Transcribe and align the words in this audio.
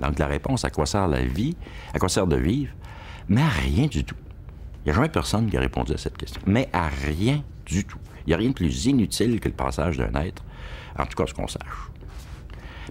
Donc 0.00 0.18
la 0.18 0.26
réponse, 0.26 0.64
à 0.64 0.70
quoi 0.70 0.86
sert 0.86 1.08
la 1.08 1.22
vie, 1.24 1.56
à 1.92 1.98
quoi 1.98 2.08
sert 2.08 2.26
de 2.26 2.36
vivre, 2.36 2.72
mais 3.28 3.42
à 3.42 3.48
rien 3.48 3.86
du 3.86 4.04
tout. 4.04 4.16
Il 4.80 4.88
n'y 4.88 4.90
a 4.92 4.94
jamais 4.94 5.08
personne 5.08 5.48
qui 5.48 5.56
a 5.56 5.60
répondu 5.60 5.92
à 5.92 5.98
cette 5.98 6.16
question. 6.16 6.40
Mais 6.46 6.68
à 6.72 6.88
rien 6.88 7.42
du 7.64 7.84
tout. 7.84 7.98
Il 8.26 8.30
n'y 8.30 8.34
a 8.34 8.36
rien 8.36 8.50
de 8.50 8.54
plus 8.54 8.86
inutile 8.86 9.40
que 9.40 9.48
le 9.48 9.54
passage 9.54 9.96
d'un 9.96 10.14
être, 10.20 10.44
en 10.98 11.06
tout 11.06 11.16
cas 11.16 11.26
ce 11.26 11.34
qu'on 11.34 11.48
sache. 11.48 11.90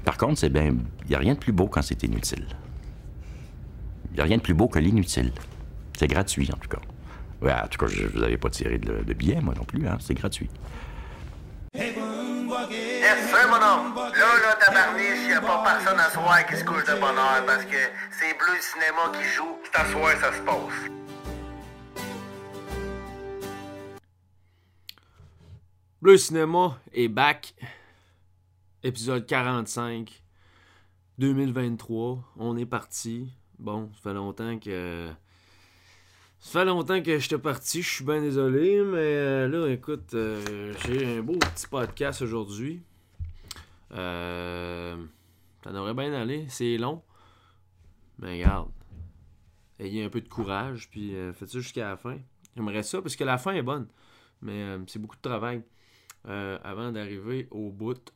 Par 0.03 0.17
contre, 0.17 0.39
c'est 0.39 0.49
bien, 0.49 0.75
il 1.03 1.09
n'y 1.09 1.15
a 1.15 1.19
rien 1.19 1.33
de 1.33 1.39
plus 1.39 1.51
beau 1.51 1.67
quand 1.67 1.81
c'est 1.81 2.01
inutile. 2.03 2.45
Il 4.11 4.15
n'y 4.15 4.21
a 4.21 4.23
rien 4.23 4.37
de 4.37 4.41
plus 4.41 4.53
beau 4.53 4.67
que 4.67 4.79
l'inutile. 4.79 5.31
C'est 5.97 6.07
gratuit, 6.07 6.49
en 6.53 6.57
tout 6.57 6.69
cas. 6.69 6.81
En 7.63 7.67
tout 7.67 7.77
cas, 7.77 7.87
je, 7.87 8.07
vous 8.07 8.19
n'avez 8.19 8.37
pas 8.37 8.49
tiré 8.49 8.77
de, 8.77 9.03
de 9.03 9.41
moi 9.41 9.53
non 9.55 9.65
plus, 9.65 9.87
hein? 9.87 9.97
c'est 9.99 10.13
gratuit. 10.13 10.49
Tabarniche, 15.33 15.33
y 15.33 15.35
a 15.35 15.41
pas 15.41 15.63
personne 15.63 15.99
à 15.99 16.09
soir 16.09 16.45
qui 16.45 16.55
se 16.55 16.63
couche 16.63 16.85
de 16.85 16.99
bonne 16.99 17.17
heure 17.17 17.45
parce 17.45 17.65
que 17.65 17.77
c'est 18.11 18.37
Bleu 18.37 18.59
Cinéma 18.59 19.11
qui 19.17 19.23
joue. 19.35 19.57
C'est 19.63 19.79
à 19.79 19.85
soir, 19.91 20.11
ça 20.19 20.33
se 20.33 20.41
passe. 20.41 20.89
Bleu 26.01 26.17
Cinéma 26.17 26.77
est 26.93 27.07
back. 27.07 27.53
Épisode 28.83 29.25
45. 29.25 30.23
2023. 31.17 32.19
On 32.37 32.57
est 32.57 32.65
parti. 32.65 33.29
Bon, 33.59 33.89
ça 33.93 34.09
fait 34.09 34.13
longtemps 34.13 34.59
que. 34.59 35.09
Ça 36.39 36.59
fait 36.59 36.65
longtemps 36.65 37.01
que 37.01 37.19
j'étais 37.19 37.37
parti, 37.37 37.81
je 37.81 37.89
suis 37.89 38.03
bien 38.03 38.19
désolé, 38.19 38.81
mais 38.83 38.97
euh, 38.97 39.47
là, 39.47 39.71
écoute, 39.71 40.13
euh, 40.13 40.73
j'ai 40.85 41.19
un 41.19 41.21
beau 41.21 41.37
petit 41.37 41.67
podcast 41.67 42.21
aujourd'hui. 42.21 42.81
Euh, 43.93 44.97
ça 45.63 45.71
devrait 45.71 45.93
bien 45.93 46.13
aller, 46.13 46.45
c'est 46.49 46.77
long. 46.77 47.01
Mais 48.19 48.33
regarde, 48.33 48.69
ayez 49.79 50.03
un 50.03 50.09
peu 50.09 50.21
de 50.21 50.27
courage, 50.27 50.89
puis 50.89 51.15
euh, 51.15 51.33
faites 51.33 51.49
ça 51.49 51.59
jusqu'à 51.59 51.89
la 51.89 51.97
fin. 51.97 52.17
J'aimerais 52.55 52.83
ça, 52.83 53.01
parce 53.01 53.15
que 53.15 53.23
la 53.23 53.37
fin 53.37 53.53
est 53.53 53.63
bonne, 53.63 53.87
mais 54.41 54.63
euh, 54.63 54.79
c'est 54.87 54.99
beaucoup 54.99 55.15
de 55.15 55.21
travail. 55.21 55.63
Euh, 56.27 56.57
avant 56.63 56.91
d'arriver 56.91 57.47
au 57.51 57.69
bout, 57.69 58.13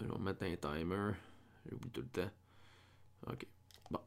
je 0.00 0.06
vais 0.06 0.18
mettre 0.18 0.44
un 0.44 0.56
timer. 0.56 1.12
J'oublie 1.70 1.90
tout 1.90 2.02
le 2.02 2.08
temps. 2.08 2.30
Ok. 3.26 3.46
Bon. 3.90 4.00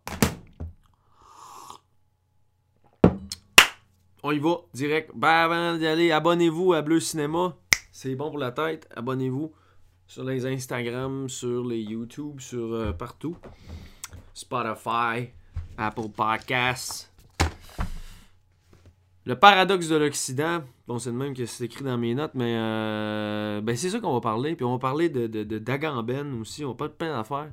On 4.23 4.31
y 4.31 4.39
va, 4.39 4.57
direct. 4.73 5.11
Ben, 5.15 5.29
avant 5.29 5.77
d'y 5.77 5.87
aller, 5.87 6.11
abonnez-vous 6.11 6.73
à 6.73 6.81
Bleu 6.81 6.99
Cinéma. 6.99 7.57
C'est 7.91 8.15
bon 8.15 8.29
pour 8.29 8.37
la 8.37 8.51
tête. 8.51 8.87
Abonnez-vous 8.95 9.51
sur 10.11 10.25
les 10.25 10.45
Instagram, 10.45 11.29
sur 11.29 11.63
les 11.63 11.79
YouTube, 11.79 12.41
sur 12.41 12.73
euh, 12.73 12.91
partout. 12.91 13.37
Spotify, 14.33 15.29
Apple 15.77 16.09
Podcasts. 16.13 17.09
Le 19.23 19.39
paradoxe 19.39 19.87
de 19.87 19.95
l'Occident, 19.95 20.63
bon, 20.85 20.99
c'est 20.99 21.11
le 21.11 21.15
même 21.15 21.33
que 21.33 21.45
c'est 21.45 21.63
écrit 21.63 21.85
dans 21.85 21.97
mes 21.97 22.13
notes, 22.13 22.33
mais 22.33 22.57
euh, 22.57 23.61
ben, 23.61 23.77
c'est 23.77 23.89
ça 23.89 24.01
qu'on 24.01 24.11
va 24.11 24.19
parler. 24.19 24.57
Puis 24.57 24.65
on 24.65 24.73
va 24.73 24.79
parler 24.79 25.07
de, 25.07 25.27
de, 25.27 25.59
d'Agamben 25.59 26.41
aussi. 26.41 26.65
On 26.65 26.71
va 26.71 26.75
pas 26.75 26.87
de 26.89 26.93
plein 26.93 27.15
d'affaires. 27.15 27.49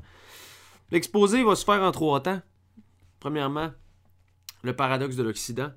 L'exposé 0.91 1.45
va 1.45 1.55
se 1.55 1.65
faire 1.65 1.81
en 1.81 1.93
trois 1.93 2.21
temps. 2.21 2.43
Premièrement, 3.21 3.71
le 4.65 4.75
paradoxe 4.75 5.15
de 5.15 5.23
l'Occident. 5.23 5.71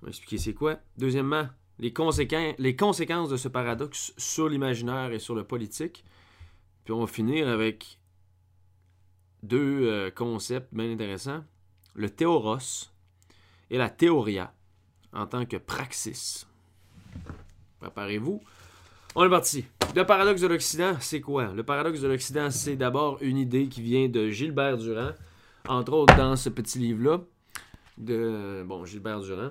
On 0.00 0.06
va 0.06 0.08
expliquer 0.08 0.38
c'est 0.38 0.54
quoi. 0.54 0.78
Deuxièmement, 0.96 1.48
les, 1.78 1.90
conséquen- 1.92 2.54
les 2.58 2.76
conséquences 2.76 3.28
de 3.28 3.36
ce 3.36 3.48
paradoxe 3.48 4.12
sur 4.16 4.48
l'imaginaire 4.48 5.12
et 5.12 5.18
sur 5.18 5.34
le 5.34 5.44
politique. 5.44 6.04
Puis 6.84 6.92
on 6.92 7.00
va 7.00 7.06
finir 7.06 7.48
avec 7.48 7.98
deux 9.42 9.88
euh, 9.88 10.10
concepts 10.10 10.72
bien 10.72 10.90
intéressants. 10.92 11.44
Le 11.94 12.10
théoros 12.10 12.90
et 13.70 13.78
la 13.78 13.90
théoria 13.90 14.52
en 15.12 15.26
tant 15.26 15.44
que 15.44 15.56
praxis. 15.56 16.46
Préparez-vous. 17.80 18.40
On 19.14 19.24
est 19.24 19.30
parti. 19.30 19.64
Le 19.94 20.06
paradoxe 20.06 20.40
de 20.40 20.46
l'Occident, 20.46 20.96
c'est 21.00 21.20
quoi? 21.20 21.52
Le 21.52 21.62
paradoxe 21.62 22.00
de 22.00 22.08
l'Occident, 22.08 22.50
c'est 22.50 22.76
d'abord 22.76 23.18
une 23.20 23.36
idée 23.36 23.68
qui 23.68 23.82
vient 23.82 24.08
de 24.08 24.30
Gilbert 24.30 24.78
Durand, 24.78 25.10
entre 25.68 25.92
autres 25.92 26.16
dans 26.16 26.34
ce 26.34 26.48
petit 26.48 26.78
livre-là, 26.78 27.20
de 27.98 28.64
bon, 28.66 28.86
Gilbert 28.86 29.20
Durand. 29.20 29.50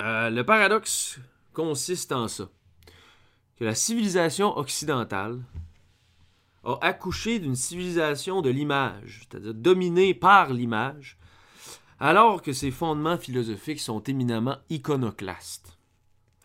Euh, 0.00 0.30
le 0.30 0.44
paradoxe 0.44 1.18
consiste 1.52 2.12
en 2.12 2.28
ça. 2.28 2.48
Que 3.56 3.64
la 3.64 3.74
civilisation 3.74 4.56
occidentale 4.56 5.40
a 6.64 6.78
accouché 6.80 7.38
d'une 7.38 7.56
civilisation 7.56 8.40
de 8.40 8.50
l'image, 8.50 9.22
c'est-à-dire 9.22 9.54
dominée 9.54 10.14
par 10.14 10.52
l'image, 10.52 11.18
alors 12.00 12.42
que 12.42 12.52
ses 12.52 12.70
fondements 12.70 13.18
philosophiques 13.18 13.80
sont 13.80 14.02
éminemment 14.02 14.56
iconoclastes. 14.70 15.78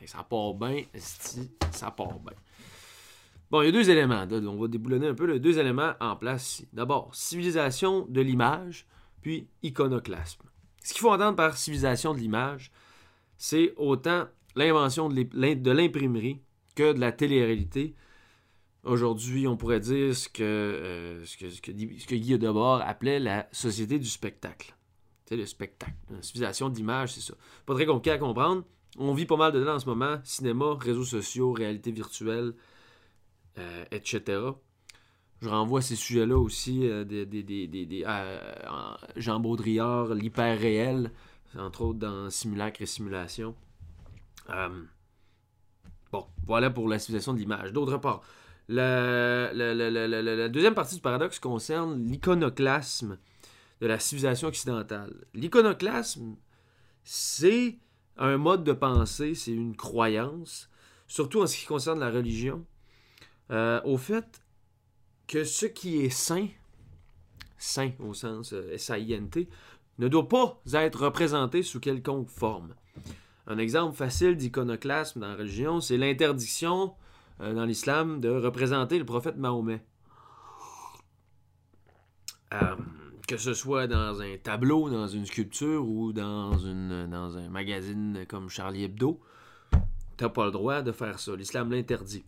Et 0.02 0.08
ça 0.08 0.24
part 0.24 0.54
bien, 0.54 0.84
ça 1.72 1.92
part 1.92 2.20
bien. 2.20 2.36
Bon, 3.50 3.62
il 3.62 3.66
y 3.66 3.70
a 3.70 3.72
deux 3.72 3.90
éléments. 3.90 4.26
là, 4.26 4.38
on 4.50 4.60
va 4.60 4.68
déboulonner 4.68 5.08
un 5.08 5.14
peu 5.14 5.26
les 5.26 5.40
deux 5.40 5.58
éléments 5.58 5.94
en 6.02 6.16
place 6.16 6.52
ici. 6.52 6.68
D'abord, 6.74 7.16
civilisation 7.16 8.06
de 8.10 8.22
l'image, 8.22 8.86
puis 9.22 9.48
iconoclasme. 9.64 10.44
Ce 10.84 10.94
qu'il 10.94 11.02
faut 11.02 11.12
entendre 11.12 11.36
par 11.36 11.58
civilisation 11.58 12.14
de 12.14 12.20
l'image, 12.20 12.72
c'est 13.38 13.74
autant 13.78 14.26
l'invention 14.56 15.10
de 15.10 15.16
l'im- 15.16 15.30
l'im- 15.34 15.56
de 15.62 15.72
l'imprimerie 15.72 16.42
que 16.76 16.94
de 16.94 17.00
la 17.00 17.12
télé-réalité. 17.12 17.96
Aujourd'hui, 18.84 19.48
on 19.48 19.58
pourrait 19.58 19.80
dire 19.80 20.16
ce 20.16 20.30
que, 20.30 20.44
euh, 20.44 21.26
Guy 22.10 22.38
Debord 22.38 22.82
appelait 22.82 23.20
la 23.20 23.48
société 23.52 24.00
du 24.00 24.08
spectacle. 24.08 24.76
Sais, 25.26 25.36
le 25.36 25.46
spectacle. 25.46 25.96
La 26.10 26.22
civilisation 26.22 26.70
de 26.70 26.76
l'image, 26.76 27.14
c'est 27.14 27.22
ça. 27.22 27.34
Pas 27.66 27.74
très 27.74 27.86
compliqué 27.86 28.12
à 28.12 28.18
comprendre. 28.18 28.64
On 28.98 29.14
vit 29.14 29.26
pas 29.26 29.36
mal 29.36 29.52
dedans 29.52 29.76
en 29.76 29.80
ce 29.80 29.86
moment. 29.86 30.20
Cinéma, 30.24 30.76
réseaux 30.80 31.04
sociaux, 31.04 31.52
réalité 31.52 31.92
virtuelle, 31.92 32.54
euh, 33.58 33.84
etc. 33.92 34.40
Je 35.42 35.50
renvoie 35.50 35.80
à 35.80 35.82
ces 35.82 35.96
sujets-là 35.98 36.38
aussi, 36.38 36.88
euh, 36.88 37.04
des, 37.04 37.28
euh, 38.08 38.94
Jean 39.18 39.40
Baudrillard, 39.40 40.16
l'hyper-réel, 40.16 41.12
entre 41.58 41.82
autres 41.82 42.00
dans 42.00 42.30
Simulacre 42.30 42.82
et 42.82 42.86
Simulation. 42.86 43.56
Euh, 44.50 44.84
bon, 46.12 46.26
voilà 46.46 46.70
pour 46.70 46.88
la 46.88 47.00
civilisation 47.00 47.34
de 47.34 47.40
l'image. 47.40 47.74
D'autre 47.74 47.98
part, 47.98 48.22
la, 48.68 50.50
deuxième 50.50 50.76
partie 50.76 50.96
du 50.96 51.02
paradoxe 51.02 51.40
concerne 51.40 52.04
l'iconoclasme 52.06 53.18
de 53.82 53.88
la 53.88 54.00
civilisation 54.00 54.48
occidentale. 54.48 55.14
L'iconoclasme, 55.34 56.36
c'est 57.04 57.78
un 58.18 58.38
mode 58.38 58.64
de 58.64 58.74
pensée, 58.74 59.36
c'est 59.36 59.52
une 59.52 59.76
croyance, 59.76 60.70
surtout 61.08 61.42
en 61.42 61.48
ce 61.48 61.58
qui 61.58 61.66
concerne 61.66 62.00
la 62.00 62.10
religion, 62.10 62.66
euh, 63.52 63.80
au 63.86 63.98
fait 63.98 64.42
que 65.28 65.44
ce 65.44 65.66
qui 65.66 66.02
est 66.02 66.10
saint, 66.10 66.48
saint 67.58 67.92
au 68.00 68.14
sens 68.14 68.54
euh, 68.54 68.74
S-A-I-N-T, 68.74 69.48
ne 70.00 70.08
doit 70.08 70.28
pas 70.28 70.62
être 70.74 71.06
représenté 71.06 71.64
sous 71.64 71.80
quelconque 71.80 72.30
forme. 72.30 72.74
Un 73.48 73.58
exemple 73.58 73.96
facile 73.96 74.36
d'iconoclasme 74.36 75.22
dans 75.22 75.30
la 75.30 75.36
religion, 75.36 75.80
c'est 75.80 75.98
l'interdiction 75.98 76.94
euh, 77.42 77.54
dans 77.54 77.66
l'islam 77.66 78.20
de 78.20 78.30
représenter 78.30 79.00
le 79.00 79.06
prophète 79.06 79.38
Mahomet. 79.38 79.84
Euh, 82.54 82.76
que 83.28 83.38
ce 83.38 83.54
soit 83.54 83.88
dans 83.88 84.22
un 84.22 84.38
tableau, 84.38 84.90
dans 84.90 85.08
une 85.08 85.26
sculpture 85.26 85.86
ou 85.88 86.14
dans, 86.14 86.66
un 86.66 87.50
magazine 87.50 88.26
comme 88.28 88.50
Charlie 88.50 88.86
Hebdo, 88.86 89.20
t'as 90.16 90.30
pas 90.30 90.46
le 90.46 90.52
droit 90.52 90.82
de 90.82 90.92
faire 90.92 91.20
ça. 91.20 91.36
L'islam 91.36 91.72
l'interdit. 91.72 92.26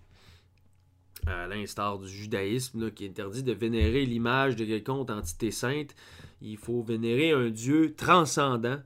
À 1.25 1.47
l'instar 1.47 1.99
du 1.99 2.07
judaïsme, 2.07 2.91
qui 2.91 3.05
interdit 3.05 3.43
de 3.43 3.53
vénérer 3.53 4.05
l'image 4.05 4.55
de 4.55 4.65
quelconque 4.65 5.09
entité 5.09 5.51
sainte, 5.51 5.95
il 6.41 6.57
faut 6.57 6.81
vénérer 6.81 7.31
un 7.31 7.49
Dieu 7.49 7.95
transcendant, 7.95 8.79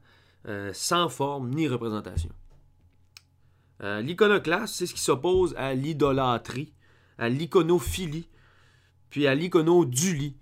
euh, 0.47 0.71
sans 0.73 1.09
forme 1.09 1.49
ni 1.49 1.67
représentation. 1.67 2.31
Euh, 3.81 4.01
c'est 4.65 4.85
ce 4.85 4.93
qui 4.93 4.99
s'oppose 4.99 5.53
à 5.57 5.73
l'idolâtrie, 5.73 6.73
à 7.17 7.29
l'iconophilie, 7.29 8.27
puis 9.09 9.27
à 9.27 9.35
l'iconodulie. 9.35 10.35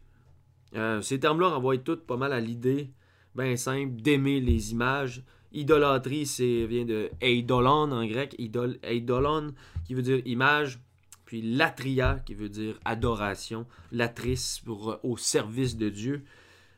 Euh, 0.76 1.02
ces 1.02 1.20
termes-là 1.20 1.50
renvoient 1.50 1.78
toutes 1.78 2.06
pas 2.06 2.18
mal 2.18 2.34
à 2.34 2.40
l'idée, 2.40 2.92
bien 3.36 3.56
simple, 3.58 4.02
d'aimer 4.02 4.40
les 4.40 4.72
images. 4.72 5.24
Idolâtrie, 5.54 6.26
c'est 6.26 6.66
vient 6.66 6.86
de 6.86 7.10
eidolon 7.22 7.92
en 7.92 8.06
grec, 8.06 8.36
idol, 8.38 8.78
eidolon, 8.84 9.54
qui 9.86 9.94
veut 9.94 10.02
dire 10.02 10.22
image, 10.26 10.80
puis 11.26 11.42
latria, 11.42 12.20
qui 12.26 12.36
veut 12.36 12.50
dire 12.50 12.80
adoration, 12.86 13.66
latrice 13.92 14.64
au 15.04 15.18
service 15.18 15.76
de 15.76 15.90
Dieu. 15.90 16.24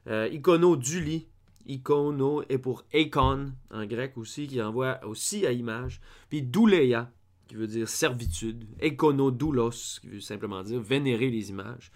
Euh, 0.07 0.27
iconodulie, 0.31 1.27
icono 1.65 2.43
est 2.49 2.57
pour 2.57 2.83
eikon 2.93 3.53
en 3.71 3.85
grec 3.85 4.17
aussi, 4.17 4.47
qui 4.47 4.61
renvoie 4.61 4.99
aussi 5.05 5.45
à 5.45 5.51
image. 5.51 6.01
Puis 6.29 6.41
douleia, 6.41 7.11
qui 7.47 7.55
veut 7.55 7.67
dire 7.67 7.87
servitude. 7.87 8.65
Ekonodoulos, 8.79 9.99
qui 10.01 10.07
veut 10.07 10.19
simplement 10.19 10.63
dire 10.63 10.81
vénérer 10.81 11.29
les 11.29 11.49
images. 11.49 11.91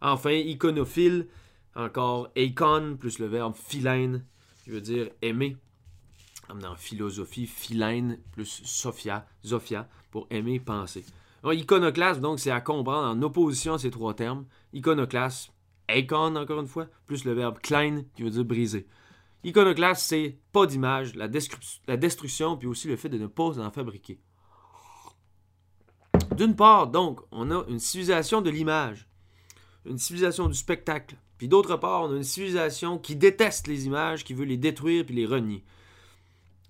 Enfin, 0.00 0.32
iconophile, 0.32 1.28
Encore 1.74 2.28
eikon 2.36 2.96
plus 2.98 3.18
le 3.18 3.26
verbe 3.26 3.54
philein, 3.54 4.20
qui 4.64 4.70
veut 4.70 4.80
dire 4.80 5.08
aimer. 5.22 5.56
Dans 6.60 6.76
philosophie, 6.76 7.46
philein 7.46 8.16
plus 8.32 8.60
sophia, 8.64 9.26
sophia, 9.42 9.88
pour 10.10 10.26
aimer, 10.28 10.60
penser. 10.60 11.02
Alors, 11.42 11.54
iconoclasme, 11.54 12.20
donc, 12.20 12.40
c'est 12.40 12.50
à 12.50 12.60
comprendre 12.60 13.08
en 13.08 13.22
opposition 13.22 13.74
à 13.74 13.78
ces 13.78 13.90
trois 13.90 14.12
termes. 14.14 14.44
Iconoclasme, 14.74 15.50
eikon, 15.96 16.36
encore 16.36 16.60
une 16.60 16.66
fois, 16.66 16.88
plus 17.06 17.24
le 17.24 17.32
verbe 17.32 17.58
klein, 17.58 18.04
qui 18.14 18.22
veut 18.22 18.30
dire 18.30 18.44
briser. 18.44 18.86
Iconoclasme, 19.44 20.02
c'est 20.06 20.38
pas 20.52 20.66
d'image, 20.66 21.14
la, 21.14 21.28
la 21.86 21.96
destruction, 21.96 22.56
puis 22.56 22.68
aussi 22.68 22.88
le 22.88 22.96
fait 22.96 23.08
de 23.08 23.18
ne 23.18 23.26
pas 23.26 23.58
en 23.58 23.70
fabriquer. 23.70 24.20
D'une 26.36 26.56
part, 26.56 26.86
donc, 26.86 27.20
on 27.30 27.50
a 27.50 27.64
une 27.68 27.78
civilisation 27.78 28.40
de 28.40 28.50
l'image, 28.50 29.08
une 29.84 29.98
civilisation 29.98 30.48
du 30.48 30.54
spectacle. 30.54 31.16
Puis 31.38 31.48
d'autre 31.48 31.76
part, 31.76 32.02
on 32.02 32.12
a 32.12 32.16
une 32.16 32.22
civilisation 32.22 32.98
qui 32.98 33.16
déteste 33.16 33.66
les 33.66 33.86
images, 33.86 34.24
qui 34.24 34.32
veut 34.32 34.44
les 34.44 34.56
détruire 34.56 35.04
puis 35.04 35.14
les 35.14 35.26
renier. 35.26 35.64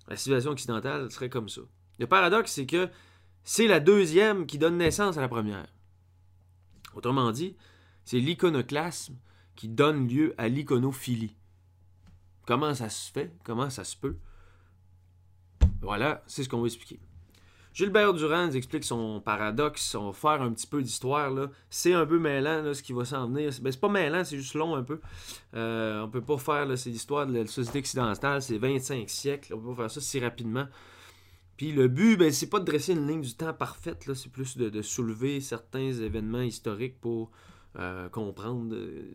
La 0.07 0.17
civilisation 0.17 0.51
occidentale 0.51 1.11
serait 1.11 1.29
comme 1.29 1.47
ça. 1.47 1.61
Le 1.99 2.07
paradoxe, 2.07 2.53
c'est 2.53 2.65
que 2.65 2.89
c'est 3.43 3.67
la 3.67 3.79
deuxième 3.79 4.45
qui 4.45 4.57
donne 4.57 4.77
naissance 4.77 5.17
à 5.17 5.21
la 5.21 5.27
première. 5.27 5.67
Autrement 6.95 7.31
dit, 7.31 7.55
c'est 8.05 8.19
l'iconoclasme 8.19 9.15
qui 9.55 9.67
donne 9.67 10.07
lieu 10.07 10.33
à 10.37 10.47
l'iconophilie. 10.47 11.35
Comment 12.45 12.73
ça 12.73 12.89
se 12.89 13.11
fait? 13.11 13.31
Comment 13.43 13.69
ça 13.69 13.83
se 13.83 13.95
peut? 13.95 14.17
Voilà, 15.81 16.23
c'est 16.27 16.43
ce 16.43 16.49
qu'on 16.49 16.61
va 16.61 16.67
expliquer. 16.67 16.99
Gilbert 17.73 18.13
Durand 18.13 18.51
explique 18.51 18.83
son 18.83 19.19
paradoxe. 19.19 19.95
On 19.95 20.11
va 20.11 20.13
faire 20.13 20.41
un 20.43 20.51
petit 20.51 20.67
peu 20.67 20.83
d'histoire. 20.83 21.31
C'est 21.69 21.93
un 21.93 22.05
peu 22.05 22.19
mêlant 22.19 22.71
ce 22.73 22.83
qui 22.83 22.93
va 22.93 23.03
s'en 23.03 23.27
venir. 23.27 23.51
Ben, 23.61 23.71
c'est 23.71 23.79
pas 23.79 23.89
mêlant, 23.89 24.23
c'est 24.23 24.37
juste 24.37 24.53
long 24.53 24.75
un 24.75 24.83
peu. 24.83 24.99
Euh, 25.55 26.03
on 26.03 26.09
peut 26.09 26.21
pas 26.21 26.37
faire 26.37 26.67
là, 26.67 26.75
l'histoire 26.85 27.25
de 27.25 27.33
la 27.33 27.47
société 27.47 27.79
occidentale, 27.79 28.41
c'est 28.43 28.59
25 28.59 29.09
siècles. 29.09 29.55
On 29.55 29.59
peut 29.59 29.69
pas 29.69 29.83
faire 29.83 29.91
ça 29.91 30.01
si 30.01 30.19
rapidement. 30.19 30.67
Puis 31.57 31.71
le 31.71 31.87
but, 31.87 32.17
ben, 32.17 32.31
c'est 32.31 32.49
pas 32.49 32.59
de 32.59 32.65
dresser 32.65 32.93
une 32.93 33.07
ligne 33.07 33.21
du 33.21 33.33
temps 33.33 33.53
parfaite, 33.53 34.07
c'est 34.13 34.31
plus 34.31 34.57
de, 34.57 34.81
soulever 34.81 35.39
certains 35.41 35.91
événements 35.91 36.41
historiques 36.41 36.99
pour 36.99 37.31
euh, 37.77 38.09
comprendre 38.09 38.75
euh, 38.75 39.09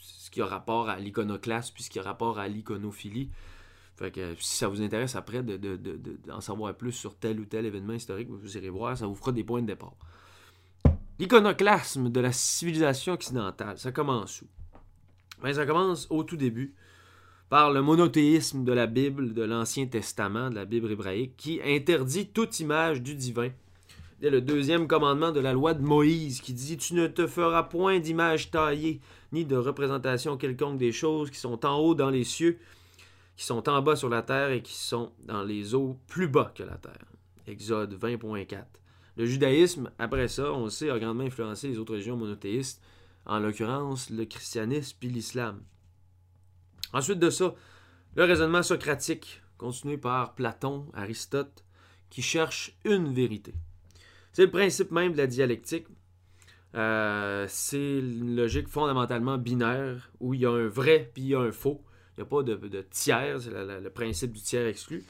ce 0.00 0.30
qui 0.30 0.40
a 0.40 0.46
rapport 0.46 0.88
à 0.88 0.98
l'iconoclasme 0.98 1.74
puis 1.74 1.84
ce 1.84 1.90
qui 1.90 1.98
a 1.98 2.02
rapport 2.02 2.38
à 2.38 2.48
l'iconophilie. 2.48 3.30
Fait 3.96 4.10
que 4.10 4.34
si 4.38 4.56
ça 4.56 4.68
vous 4.68 4.82
intéresse 4.82 5.14
après 5.16 5.42
d'en 5.42 5.58
de, 5.58 5.76
de, 5.76 6.40
savoir 6.40 6.74
plus 6.74 6.92
sur 6.92 7.16
tel 7.16 7.38
ou 7.38 7.44
tel 7.44 7.66
événement 7.66 7.92
historique, 7.92 8.28
vous 8.28 8.56
irez 8.56 8.70
voir, 8.70 8.96
ça 8.96 9.06
vous 9.06 9.14
fera 9.14 9.32
des 9.32 9.44
points 9.44 9.62
de 9.62 9.66
départ. 9.66 9.94
L'iconoclasme 11.18 12.10
de 12.10 12.20
la 12.20 12.32
civilisation 12.32 13.12
occidentale, 13.12 13.78
ça 13.78 13.92
commence 13.92 14.42
où? 14.42 14.46
Ben, 15.42 15.52
ça 15.52 15.66
commence 15.66 16.06
au 16.10 16.24
tout 16.24 16.36
début 16.36 16.74
par 17.48 17.70
le 17.70 17.82
monothéisme 17.82 18.64
de 18.64 18.72
la 18.72 18.86
Bible, 18.86 19.34
de 19.34 19.42
l'Ancien 19.42 19.86
Testament, 19.86 20.48
de 20.48 20.54
la 20.54 20.64
Bible 20.64 20.90
hébraïque, 20.90 21.36
qui 21.36 21.60
interdit 21.62 22.28
toute 22.28 22.58
image 22.60 23.02
du 23.02 23.14
divin. 23.14 23.50
Le 24.30 24.40
deuxième 24.40 24.86
commandement 24.86 25.32
de 25.32 25.40
la 25.40 25.52
loi 25.52 25.74
de 25.74 25.82
Moïse 25.82 26.40
qui 26.40 26.52
dit 26.52 26.76
Tu 26.76 26.94
ne 26.94 27.08
te 27.08 27.26
feras 27.26 27.64
point 27.64 27.98
d'image 27.98 28.52
taillée, 28.52 29.00
ni 29.32 29.44
de 29.44 29.56
représentation 29.56 30.36
quelconque 30.36 30.78
des 30.78 30.92
choses 30.92 31.28
qui 31.28 31.38
sont 31.40 31.66
en 31.66 31.78
haut 31.78 31.96
dans 31.96 32.08
les 32.08 32.22
cieux, 32.22 32.56
qui 33.36 33.44
sont 33.44 33.68
en 33.68 33.82
bas 33.82 33.96
sur 33.96 34.08
la 34.08 34.22
terre 34.22 34.52
et 34.52 34.62
qui 34.62 34.74
sont 34.74 35.10
dans 35.24 35.42
les 35.42 35.74
eaux 35.74 35.98
plus 36.06 36.28
bas 36.28 36.52
que 36.54 36.62
la 36.62 36.76
terre. 36.76 37.04
Exode 37.48 37.98
20.4. 38.00 38.62
Le 39.16 39.26
judaïsme, 39.26 39.90
après 39.98 40.28
ça, 40.28 40.52
on 40.52 40.68
sait, 40.68 40.88
a 40.88 41.00
grandement 41.00 41.24
influencé 41.24 41.66
les 41.66 41.78
autres 41.78 41.94
régions 41.94 42.16
monothéistes, 42.16 42.80
en 43.26 43.40
l'occurrence 43.40 44.08
le 44.08 44.24
christianisme 44.24 44.98
puis 45.00 45.08
l'islam. 45.08 45.60
Ensuite 46.92 47.18
de 47.18 47.28
ça, 47.28 47.56
le 48.14 48.22
raisonnement 48.22 48.62
socratique, 48.62 49.42
continué 49.58 49.98
par 49.98 50.36
Platon, 50.36 50.86
Aristote, 50.94 51.64
qui 52.08 52.22
cherche 52.22 52.78
une 52.84 53.12
vérité. 53.12 53.52
C'est 54.32 54.42
le 54.42 54.50
principe 54.50 54.90
même 54.90 55.12
de 55.12 55.18
la 55.18 55.26
dialectique. 55.26 55.86
Euh, 56.74 57.44
c'est 57.48 57.98
une 57.98 58.34
logique 58.34 58.68
fondamentalement 58.68 59.36
binaire 59.36 60.10
où 60.20 60.32
il 60.32 60.40
y 60.40 60.46
a 60.46 60.50
un 60.50 60.68
vrai 60.68 61.10
puis 61.12 61.22
il 61.24 61.28
y 61.28 61.34
a 61.34 61.40
un 61.40 61.52
faux. 61.52 61.82
Il 62.16 62.20
n'y 62.20 62.22
a 62.22 62.26
pas 62.26 62.42
de, 62.42 62.82
tiers, 62.90 63.40
c'est 63.40 63.50
le 63.50 63.90
principe 63.90 64.32
du 64.32 64.40
tiers 64.40 64.66
exclu. 64.66 65.04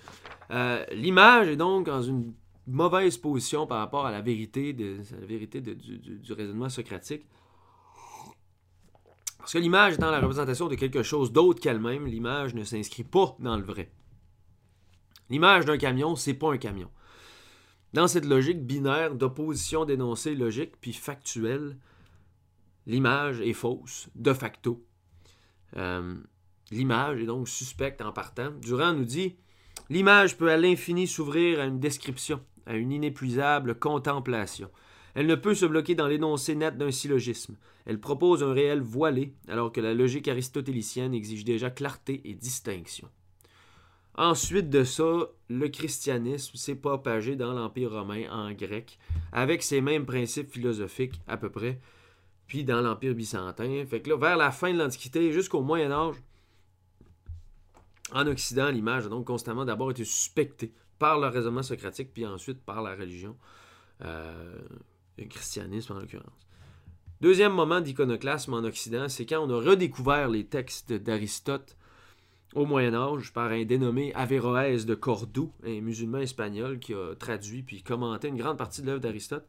Euh, 0.51 0.85
l'image 0.93 1.49
est 1.49 1.57
donc 1.57 1.87
dans 1.87 2.03
une 2.03 2.33
mauvaise 2.67 3.17
position 3.17 3.67
par 3.67 3.79
rapport 3.79 4.07
à 4.07 4.13
la 4.13 4.21
vérité, 4.21 4.73
vérité 4.73 5.61
du, 5.61 6.33
raisonnement 6.33 6.69
socratique. 6.69 7.25
Parce 9.39 9.55
que 9.55 9.59
l'image 9.59 9.95
étant 9.95 10.13
la 10.13 10.21
représentation 10.21 10.69
de 10.69 10.77
quelque 10.77 11.03
chose 11.03 11.33
d'autre 11.33 11.61
qu'elle-même, 11.61 12.07
l'image 12.07 12.55
ne 12.55 12.63
s'inscrit 12.63 13.03
pas 13.03 13.37
dans 13.41 13.57
le 13.57 13.65
vrai. 13.65 13.91
L'image 15.31 15.65
d'un 15.65 15.79
camion, 15.79 16.15
c'est 16.15 16.35
pas 16.35 16.53
un 16.53 16.59
camion. 16.59 16.89
Dans 17.93 18.09
cette 18.09 18.25
logique 18.25 18.65
binaire 18.65 19.15
d'opposition 19.15 19.85
d'énoncé 19.85 20.35
logique 20.35 20.81
puis 20.81 20.93
factuel, 20.93 21.77
l'image 22.87 23.41
est 23.41 23.53
fausse, 23.53 24.09
de 24.15 24.33
facto. 24.33 24.85
Euh, 25.77 26.17
L'image 26.73 27.21
est 27.21 27.27
donc 27.27 27.49
suspecte 27.49 28.01
en 28.01 28.13
partant. 28.13 28.51
Durand 28.63 28.95
nous 28.95 29.05
dit 29.05 29.37
L'image 29.91 30.39
peut 30.39 30.51
à 30.51 30.57
l'infini 30.57 31.07
s'ouvrir 31.07 31.61
à 31.61 31.67
une 31.67 31.81
description, 31.81 32.41
à 32.65 32.77
une 32.77 32.93
inépuisable 32.93 33.79
contemplation. 33.79 34.71
Elle 35.15 35.27
ne 35.27 35.35
peut 35.35 35.55
se 35.55 35.67
bloquer 35.67 35.95
dans 35.95 36.07
l'énoncé 36.07 36.55
net 36.55 36.79
d'un 36.79 36.91
syllogisme. 36.91 37.57
Elle 37.85 38.01
propose 38.01 38.43
un 38.43 38.55
réel 38.55 38.81
voilé, 38.81 39.35
alors 39.49 39.71
que 39.71 39.83
la 39.83 39.93
logique 39.93 40.29
aristotélicienne 40.29 41.13
exige 41.13 41.45
déjà 41.45 41.69
clarté 41.69 42.23
et 42.25 42.33
distinction. 42.33 43.11
Ensuite 44.15 44.69
de 44.69 44.85
ça, 44.85 45.29
le 45.49 45.69
christianisme 45.69 46.57
s'est 46.57 46.75
propagé 46.75 47.35
dans 47.35 47.53
l'Empire 47.55 47.93
romain 47.93 48.31
en 48.31 48.53
grec, 48.53 48.99
avec 49.33 49.63
ses 49.63 49.81
mêmes 49.81 50.05
principes 50.05 50.51
philosophiques 50.51 51.21
à 51.27 51.37
peu 51.37 51.51
près, 51.51 51.81
puis 52.47 52.65
dans 52.65 52.83
l'Empire 52.83 53.15
byzantin. 53.15 53.85
Fait 53.87 54.03
que 54.03 54.11
là, 54.11 54.17
vers 54.17 54.37
la 54.37 54.51
fin 54.51 54.73
de 54.73 54.79
l'Antiquité, 54.79 55.33
jusqu'au 55.33 55.63
Moyen 55.63 55.91
Âge, 55.91 56.17
en 58.13 58.27
Occident, 58.27 58.69
l'image 58.69 59.07
a 59.07 59.09
donc 59.09 59.27
constamment 59.27 59.65
d'abord 59.65 59.91
été 59.91 60.05
suspectée 60.05 60.75
par 60.99 61.19
le 61.19 61.29
raisonnement 61.29 61.63
socratique, 61.63 62.13
puis 62.13 62.27
ensuite 62.27 62.63
par 62.63 62.83
la 62.83 62.95
religion, 62.95 63.37
euh, 64.05 64.59
le 65.17 65.25
christianisme 65.25 65.95
en 65.95 65.99
l'occurrence. 66.01 66.47
Deuxième 67.23 67.53
moment 67.53 67.81
d'iconoclasme 67.81 68.53
en 68.53 68.65
Occident, 68.65 69.09
c'est 69.09 69.25
quand 69.25 69.41
on 69.41 69.51
a 69.51 69.61
redécouvert 69.63 70.29
les 70.29 70.45
textes 70.45 70.93
d'Aristote 70.93 71.77
au 72.55 72.67
Moyen 72.67 72.95
Âge 72.95 73.33
par 73.33 73.51
un 73.51 73.65
dénommé 73.65 74.13
Averroès 74.15 74.87
de 74.87 74.95
Cordoue, 74.95 75.53
un 75.65 75.81
musulman 75.81 76.19
espagnol 76.19 76.79
qui 76.79 76.95
a 76.95 77.15
traduit 77.15 77.63
puis 77.63 77.83
commenté 77.83 78.29
une 78.29 78.37
grande 78.37 78.59
partie 78.59 78.83
de 78.83 78.87
l'œuvre 78.87 79.01
d'Aristote, 79.01 79.47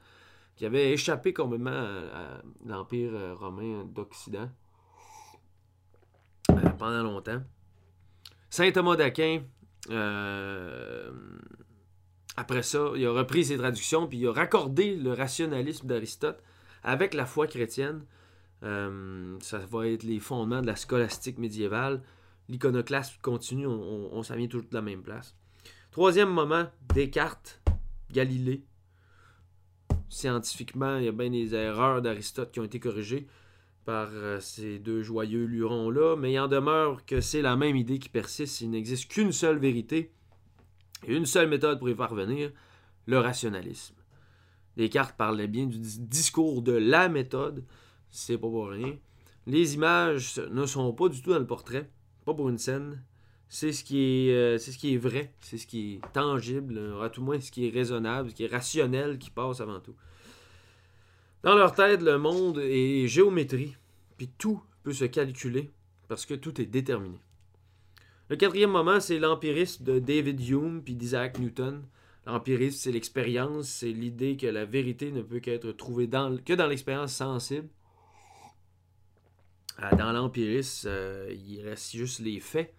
qui 0.55 0.65
avait 0.65 0.91
échappé 0.91 1.33
complètement 1.33 1.71
à, 1.71 2.41
l'Empire 2.65 3.11
romain 3.39 3.85
d'Occident 3.85 4.49
euh, 6.51 6.69
pendant 6.77 7.03
longtemps. 7.03 7.41
Saint 8.49 8.71
Thomas 8.71 8.95
d'Aquin, 8.95 9.41
euh, 9.89 11.11
après 12.37 12.63
ça, 12.63 12.91
il 12.95 13.05
a 13.05 13.11
repris 13.11 13.45
ses 13.45 13.57
traductions, 13.57 14.07
puis 14.07 14.19
il 14.19 14.27
a 14.27 14.31
raccordé 14.31 14.95
le 14.95 15.13
rationalisme 15.13 15.87
d'Aristote 15.87 16.41
avec 16.83 17.13
la 17.13 17.25
foi 17.25 17.47
chrétienne. 17.47 18.05
Euh, 18.63 19.37
ça 19.41 19.59
va 19.59 19.87
être 19.87 20.03
les 20.03 20.19
fondements 20.19 20.61
de 20.61 20.67
la 20.67 20.75
scolastique 20.75 21.37
médiévale. 21.37 22.01
L'iconoclasme 22.49 23.17
continue, 23.21 23.67
on, 23.67 24.21
s'en 24.23 24.35
vient 24.35 24.47
toujours 24.47 24.67
de 24.69 24.75
la 24.75 24.81
même 24.81 25.01
place. 25.01 25.35
Troisième 25.91 26.29
moment, 26.29 26.65
Descartes, 26.93 27.61
Galilée. 28.11 28.63
Scientifiquement, 30.09 30.97
il 30.97 31.05
y 31.05 31.07
a 31.07 31.11
bien 31.11 31.29
des 31.29 31.55
erreurs 31.55 32.01
d'Aristote 32.01 32.51
qui 32.51 32.59
ont 32.59 32.65
été 32.65 32.79
corrigées 32.79 33.27
par 33.85 34.09
euh, 34.11 34.39
ces 34.39 34.79
deux 34.79 35.03
joyeux 35.03 35.45
lurons-là, 35.45 36.15
mais 36.15 36.33
il 36.33 36.39
en 36.39 36.47
demeure 36.47 37.05
que 37.05 37.21
c'est 37.21 37.41
la 37.41 37.55
même 37.55 37.75
idée 37.75 37.99
qui 37.99 38.09
persiste. 38.09 38.61
Il 38.61 38.69
n'existe 38.69 39.09
qu'une 39.09 39.31
seule 39.31 39.57
vérité 39.57 40.13
une 41.07 41.25
seule 41.25 41.49
méthode 41.49 41.79
pour 41.79 41.89
y 41.89 41.95
parvenir, 41.95 42.51
le 43.05 43.19
rationalisme. 43.19 43.95
Descartes 44.77 45.15
parlait 45.17 45.47
bien 45.47 45.65
du 45.65 45.77
discours 45.79 46.61
de 46.61 46.71
la 46.71 47.09
méthode, 47.09 47.63
c'est 48.09 48.37
pas 48.37 48.47
pour 48.47 48.69
rien. 48.69 48.97
Les 49.45 49.75
images 49.75 50.39
ne 50.49 50.65
sont 50.65 50.93
pas 50.93 51.09
du 51.09 51.21
tout 51.21 51.31
dans 51.31 51.39
le 51.39 51.47
portrait, 51.47 51.89
pas 52.23 52.33
pour 52.33 52.49
une 52.49 52.57
scène. 52.57 53.01
C'est 53.49 53.71
ce 53.71 53.83
qui 53.83 53.99
est, 53.99 54.33
euh, 54.33 54.57
c'est 54.57 54.71
ce 54.71 54.77
qui 54.77 54.95
est 54.95 54.97
vrai, 54.97 55.31
c'est 55.39 55.57
ce 55.57 55.67
qui 55.67 55.95
est 55.95 56.13
tangible, 56.13 56.81
à 57.01 57.09
tout 57.09 57.21
moins 57.21 57.39
ce 57.39 57.51
qui 57.51 57.67
est 57.67 57.69
raisonnable, 57.69 58.31
ce 58.31 58.35
qui 58.35 58.45
est 58.45 58.51
rationnel 58.51 59.19
qui 59.19 59.29
passe 59.29 59.61
avant 59.61 59.79
tout. 59.79 59.95
Dans 61.43 61.55
leur 61.55 61.75
tête, 61.75 62.01
le 62.01 62.17
monde 62.17 62.59
est 62.59 63.07
géométrie, 63.07 63.75
puis 64.17 64.29
tout 64.37 64.61
peut 64.81 64.93
se 64.93 65.05
calculer 65.05 65.71
parce 66.07 66.25
que 66.25 66.33
tout 66.33 66.59
est 66.61 66.65
déterminé. 66.65 67.19
Le 68.29 68.37
quatrième 68.37 68.71
moment, 68.71 68.99
c'est 68.99 69.19
l'empirisme 69.19 69.83
de 69.83 69.99
David 69.99 70.39
Hume 70.47 70.81
puis 70.83 70.95
d'Isaac 70.95 71.39
Newton. 71.39 71.83
L'empirisme, 72.25 72.77
c'est 72.77 72.91
l'expérience, 72.91 73.67
c'est 73.67 73.91
l'idée 73.91 74.37
que 74.37 74.47
la 74.47 74.65
vérité 74.65 75.11
ne 75.11 75.21
peut 75.21 75.39
qu'être 75.39 75.71
trouvée 75.73 76.07
que 76.07 76.53
dans 76.53 76.67
l'expérience 76.67 77.13
sensible. 77.13 77.67
Euh, 79.81 79.95
dans 79.95 80.11
l'empirisme, 80.11 80.87
euh, 80.89 81.33
il 81.33 81.61
reste 81.61 81.91
juste 81.95 82.19
les 82.19 82.39
faits, 82.39 82.73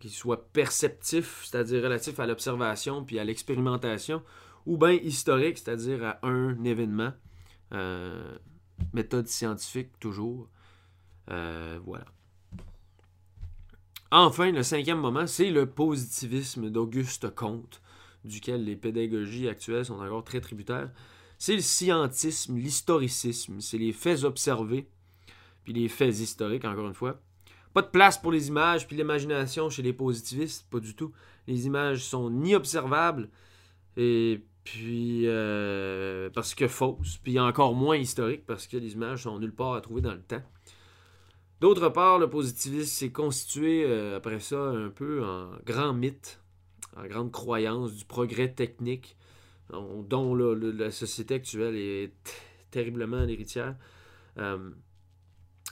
qu'ils 0.00 0.10
soient 0.10 0.48
perceptifs, 0.52 1.44
c'est-à-dire 1.44 1.82
relatifs 1.82 2.20
à 2.20 2.26
l'observation 2.26 3.04
puis 3.04 3.18
à 3.18 3.24
l'expérimentation, 3.24 4.22
ou 4.66 4.76
bien 4.76 4.92
historiques, 4.92 5.58
c'est-à-dire 5.58 6.04
à 6.04 6.18
un 6.26 6.62
événement. 6.64 7.12
Euh, 7.72 8.36
méthode 8.92 9.26
scientifique, 9.26 9.98
toujours. 9.98 10.48
voilà. 11.26 12.04
Enfin, 14.10 14.52
le 14.52 14.62
cinquième 14.62 15.00
moment, 15.00 15.26
c'est 15.26 15.50
le 15.50 15.66
positivisme 15.66 16.70
d'Auguste 16.70 17.34
Comte, 17.34 17.82
duquel 18.24 18.64
les 18.64 18.76
pédagogies 18.76 19.48
actuelles 19.48 19.84
sont 19.84 20.00
encore 20.00 20.24
très 20.24 20.40
tributaires. 20.40 20.90
C'est 21.38 21.54
le 21.54 21.60
scientisme, 21.60 22.56
l'historicisme, 22.56 23.60
c'est 23.60 23.78
les 23.78 23.92
faits 23.92 24.24
observés, 24.24 24.88
puis 25.64 25.72
les 25.72 25.88
faits 25.88 26.18
historiques, 26.18 26.64
encore 26.64 26.86
une 26.86 26.94
fois. 26.94 27.20
Pas 27.74 27.82
de 27.82 27.88
place 27.88 28.18
pour 28.18 28.32
les 28.32 28.48
images, 28.48 28.86
puis 28.86 28.96
l'imagination 28.96 29.70
chez 29.70 29.82
les 29.82 29.92
positivistes, 29.92 30.68
pas 30.70 30.80
du 30.80 30.94
tout. 30.94 31.12
Les 31.46 31.66
images 31.66 32.02
sont 32.02 32.30
ni 32.30 32.54
observables, 32.54 33.28
et 33.96 34.42
puis 34.64 35.22
euh, 35.26 36.30
parce 36.30 36.54
que 36.54 36.68
fausses, 36.68 37.18
puis 37.22 37.38
encore 37.38 37.74
moins 37.74 37.96
historiques, 37.96 38.46
parce 38.46 38.66
que 38.66 38.76
les 38.76 38.92
images 38.92 39.22
sont 39.24 39.38
nulle 39.38 39.54
part 39.54 39.74
à 39.74 39.80
trouver 39.80 40.00
dans 40.00 40.14
le 40.14 40.22
temps. 40.22 40.42
D'autre 41.60 41.88
part, 41.88 42.18
le 42.18 42.28
positivisme 42.30 42.90
s'est 42.90 43.12
constitué 43.12 43.84
euh, 43.84 44.16
après 44.16 44.40
ça 44.40 44.60
un 44.60 44.90
peu 44.90 45.24
en 45.24 45.50
grand 45.64 45.92
mythe, 45.92 46.40
en 46.96 47.06
grande 47.06 47.32
croyance 47.32 47.94
du 47.94 48.04
progrès 48.04 48.52
technique 48.52 49.16
dont 49.70 50.34
la 50.34 50.90
société 50.90 51.34
actuelle 51.34 51.76
est 51.76 52.12
terriblement 52.70 53.20
l'héritière. 53.20 53.76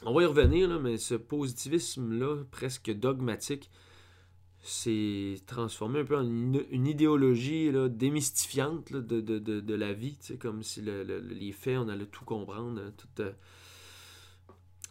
On 0.03 0.13
va 0.13 0.23
y 0.23 0.27
revenir, 0.27 0.69
mais 0.81 0.99
ce 0.99 1.15
positivisme-là, 1.15 2.45
presque 2.51 2.91
dogmatique, 2.91 3.71
s'est 4.63 5.41
transformé 5.47 6.01
un 6.01 6.05
peu 6.05 6.17
en 6.17 6.25
une, 6.25 6.87
idéologie 6.87 7.71
démystifiante 7.91 8.93
de, 8.93 9.75
la 9.75 9.93
vie, 9.93 10.19
comme 10.41 10.63
si 10.63 10.83
les 10.83 11.53
faits, 11.53 11.79
on 11.79 11.89
allait 11.89 12.07
tout 12.07 12.25
comprendre. 12.25 12.93
Tout, 12.97 13.23
euh, 13.23 13.33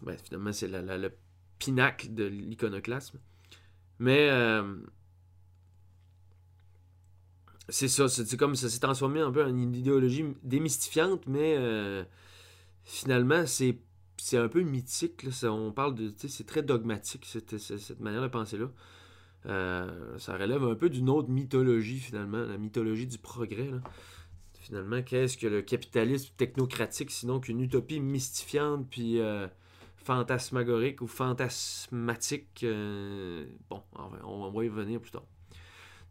ben, 0.02 0.18
finalement, 0.18 0.54
c'est 0.54 0.68
le 0.68 1.12
pinacle 1.60 2.14
de 2.14 2.24
l'iconoclasme. 2.24 3.20
Mais 4.00 4.30
euh, 4.30 4.78
c'est 7.70 7.88
ça, 7.88 8.08
c'est 8.08 8.38
comme 8.38 8.56
ça 8.56 8.70
s'est 8.70 8.80
transformé 8.80 9.20
un 9.22 9.32
peu 9.32 9.44
en 9.44 9.50
une 9.50 9.76
idéologie 9.76 10.26
démystifiante, 10.44 11.28
mais 11.28 11.56
euh, 11.58 12.04
finalement, 12.84 13.46
c'est 13.46 13.80
c'est 14.18 14.38
un 14.38 14.48
peu 14.48 14.62
mythique. 14.62 15.26
on 15.44 15.72
parle 15.72 15.96
de. 15.96 16.14
C'est 16.18 16.46
très 16.46 16.64
dogmatique, 16.64 17.26
cette, 17.26 18.00
manière 18.00 18.22
de 18.22 18.28
penser-là. 18.28 18.72
Euh, 19.48 20.18
ça 20.18 20.38
relève 20.38 20.64
un 20.64 20.76
peu 20.76 20.90
d'une 20.90 21.10
autre 21.10 21.30
mythologie, 21.30 22.00
finalement, 22.00 22.40
la 22.40 22.58
mythologie 22.58 23.08
du 23.08 23.18
progrès. 23.18 23.70
Finalement, 24.60 25.04
qu'est-ce 25.04 25.38
que 25.38 25.46
le 25.46 25.62
capitalisme 25.62 26.34
technocratique, 26.38 27.12
sinon 27.12 27.40
qu'une 27.40 27.62
utopie 27.62 28.00
mystifiante, 28.00 28.90
puis 28.90 29.20
euh, 29.20 29.48
fantasmagorique 29.98 31.02
ou 31.02 31.08
fantasmatique 31.08 32.66
Bon, 33.70 33.84
on 34.24 34.50
va 34.50 34.66
y 34.66 34.70
revenir 34.70 35.00
plus 35.00 35.12
tard. 35.12 35.26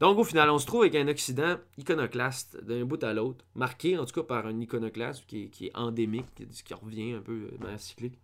Donc, 0.01 0.19
au 0.19 0.25
final, 0.25 0.51
on 0.51 0.59
se 0.59 0.67
trouve 0.67 0.83
avec 0.83 0.97
un 0.97 1.07
Occident 1.09 1.57
iconoclaste 1.79 2.63
d'un 2.65 2.85
bout 2.85 3.03
à 3.05 3.15
l'autre, 3.15 3.45
marqué 3.55 3.97
en 3.97 4.05
tout 4.05 4.21
cas 4.21 4.27
par 4.27 4.47
un 4.47 4.61
iconoclasme 4.61 5.25
qui 5.27 5.51
est, 5.61 5.77
endémique, 5.77 6.27
qui 6.35 6.75
revient 6.75 7.13
un 7.13 7.21
peu 7.21 7.49
de 7.53 7.63
manière 7.63 7.81
cyclique, 7.81 8.19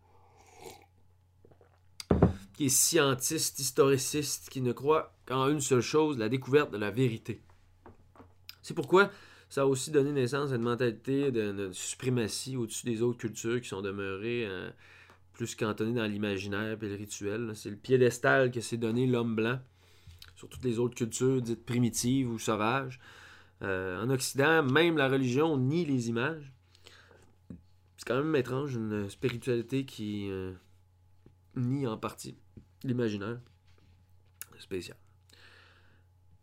qui 2.54 2.66
est 2.66 2.68
scientiste, 2.68 3.58
historiciste, 3.60 4.50
qui 4.50 4.60
ne 4.60 4.72
croit 4.72 5.14
qu'en 5.26 5.48
une 5.48 5.60
seule 5.60 5.80
chose, 5.80 6.18
la 6.18 6.28
découverte 6.28 6.72
de 6.72 6.76
la 6.76 6.90
vérité. 6.90 7.40
C'est 8.62 8.74
pourquoi 8.74 9.10
ça 9.48 9.62
a 9.62 9.64
aussi 9.64 9.90
donné 9.90 10.12
naissance 10.12 10.52
à 10.52 10.56
une 10.56 10.62
mentalité 10.62 11.30
de, 11.30 11.70
suprématie 11.72 12.56
au-dessus 12.56 12.86
des 12.86 13.02
autres 13.02 13.18
cultures 13.18 13.60
qui 13.60 13.68
sont 13.68 13.82
demeurées 13.82 14.44
euh, 14.46 14.70
plus 15.32 15.54
cantonnées 15.54 15.94
dans 15.94 16.06
l'imaginaire 16.06 16.76
et 16.82 16.88
le 16.88 16.94
rituel. 16.94 17.52
C'est 17.54 17.70
le 17.70 17.76
piédestal 17.76 18.50
que 18.50 18.60
s'est 18.60 18.76
donné 18.76 19.06
l'homme 19.06 19.34
blanc 19.34 19.58
sur 20.40 20.48
toutes 20.48 20.64
les 20.64 20.78
autres 20.78 20.94
cultures 20.94 21.42
dites 21.42 21.66
primitives 21.66 22.30
ou 22.30 22.38
sauvages. 22.38 22.98
Euh, 23.60 24.02
en 24.02 24.08
Occident, 24.08 24.62
même 24.62 24.96
la 24.96 25.06
religion 25.06 25.58
nie 25.58 25.84
les 25.84 26.08
images. 26.08 26.54
C'est 27.98 28.06
quand 28.06 28.16
même 28.16 28.34
étrange, 28.34 28.74
une 28.74 29.10
spiritualité 29.10 29.84
qui 29.84 30.30
euh, 30.30 30.54
nie 31.56 31.86
en 31.86 31.98
partie 31.98 32.38
l'imaginaire. 32.84 33.38
Spécial. 34.58 34.96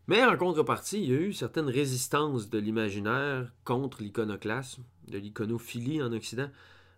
Mais 0.06 0.24
en 0.24 0.36
contrepartie, 0.36 1.02
il 1.02 1.10
y 1.10 1.14
a 1.14 1.20
eu 1.20 1.32
certaines 1.32 1.68
résistances 1.68 2.48
de 2.48 2.58
l'imaginaire 2.58 3.52
contre 3.64 4.00
l'iconoclasme, 4.00 4.84
de 5.08 5.18
l'iconophilie 5.18 6.00
en 6.02 6.12
Occident. 6.12 6.50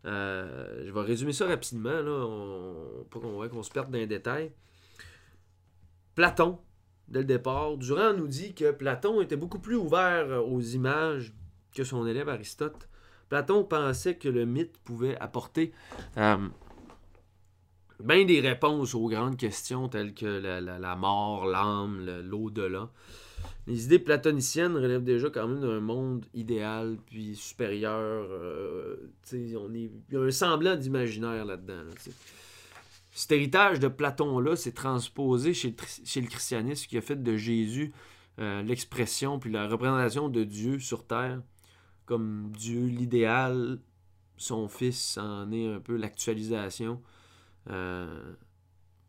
Euh, 0.04 0.85
je 0.87 0.92
vais 0.92 1.00
résumer 1.00 1.33
ça 1.33 1.47
rapidement, 1.47 2.02
là, 2.02 3.04
pour 3.09 3.23
qu'on 3.23 3.62
se 3.62 3.71
perde 3.71 3.90
dans 3.90 3.99
les 3.99 4.07
détails. 4.07 4.52
Platon, 6.14 6.59
dès 7.11 7.21
le 7.21 7.25
départ. 7.25 7.76
Durand 7.76 8.14
nous 8.14 8.29
dit 8.29 8.55
que 8.55 8.71
Platon 8.71 9.21
était 9.21 9.37
beaucoup 9.37 9.59
plus 9.59 9.76
ouvert 9.76 10.45
aux 10.47 10.61
images 10.61 11.33
que 11.75 11.85
son 11.85 12.07
élève 12.07 12.29
Aristote. 12.29 12.88
Platon 13.29 13.64
pensait 13.64 14.17
que 14.17 14.29
le 14.29 14.45
mythe 14.45 14.79
pouvait 14.79 15.17
apporter 15.21 15.73
euh, 16.17 16.37
bien 18.02 18.25
des 18.25 18.40
réponses 18.40 18.95
aux 18.95 19.09
grandes 19.09 19.37
questions 19.37 19.88
telles 19.88 20.14
que 20.14 20.26
la, 20.26 20.97
mort, 20.97 21.47
l'âme, 21.47 22.23
l'au-delà. 22.25 22.90
Les 23.67 23.85
idées 23.85 23.99
platoniciennes 23.99 24.75
relèvent 24.75 25.05
déjà 25.05 25.31
quand 25.31 25.47
même 25.47 25.61
d'un 25.61 25.81
monde 25.81 26.26
idéal 26.35 26.97
puis 27.07 27.37
supérieur. 27.37 28.26
Euh, 28.31 28.97
il 29.33 29.90
y 30.11 30.17
a 30.17 30.21
un 30.21 30.31
semblant 30.31 30.76
d'imaginaire 30.76 31.45
là-dedans. 31.45 31.85
Cet 33.20 33.32
héritage 33.32 33.80
de 33.80 33.88
Platon-là 33.88 34.56
s'est 34.56 34.72
transposé 34.72 35.52
chez, 35.52 35.68
le 35.76 36.26
christianisme 36.26 36.88
qui 36.88 36.96
a 36.96 37.02
fait 37.02 37.22
de 37.22 37.36
Jésus 37.36 37.92
euh, 38.38 38.62
l'expression 38.62 39.38
puis 39.38 39.52
la 39.52 39.68
représentation 39.68 40.30
de 40.30 40.42
Dieu 40.42 40.78
sur 40.78 41.06
terre 41.06 41.42
comme 42.06 42.50
Dieu, 42.56 42.86
l'idéal, 42.86 43.78
son 44.38 44.68
fils 44.68 45.18
en 45.18 45.52
est 45.52 45.70
un 45.70 45.80
peu 45.80 45.96
l'actualisation. 45.96 47.02
Euh, 47.68 48.32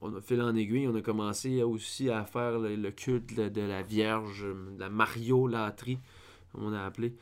on 0.02 0.14
a 0.14 0.20
fait 0.20 0.42
en 0.42 0.58
aiguille, 0.58 0.90
on 0.90 0.96
a 0.96 1.02
commencé 1.02 1.64
aussi 1.64 2.10
à 2.10 2.26
faire 2.26 2.60
le, 2.60 2.92
culte 2.92 3.34
de 3.34 3.62
la 3.62 3.82
Vierge, 3.82 4.46
la 4.78 4.90
Mariolatrie, 4.90 6.00
comme 6.52 6.66
on 6.66 6.74
a 6.74 6.84
appelé. 6.84 7.16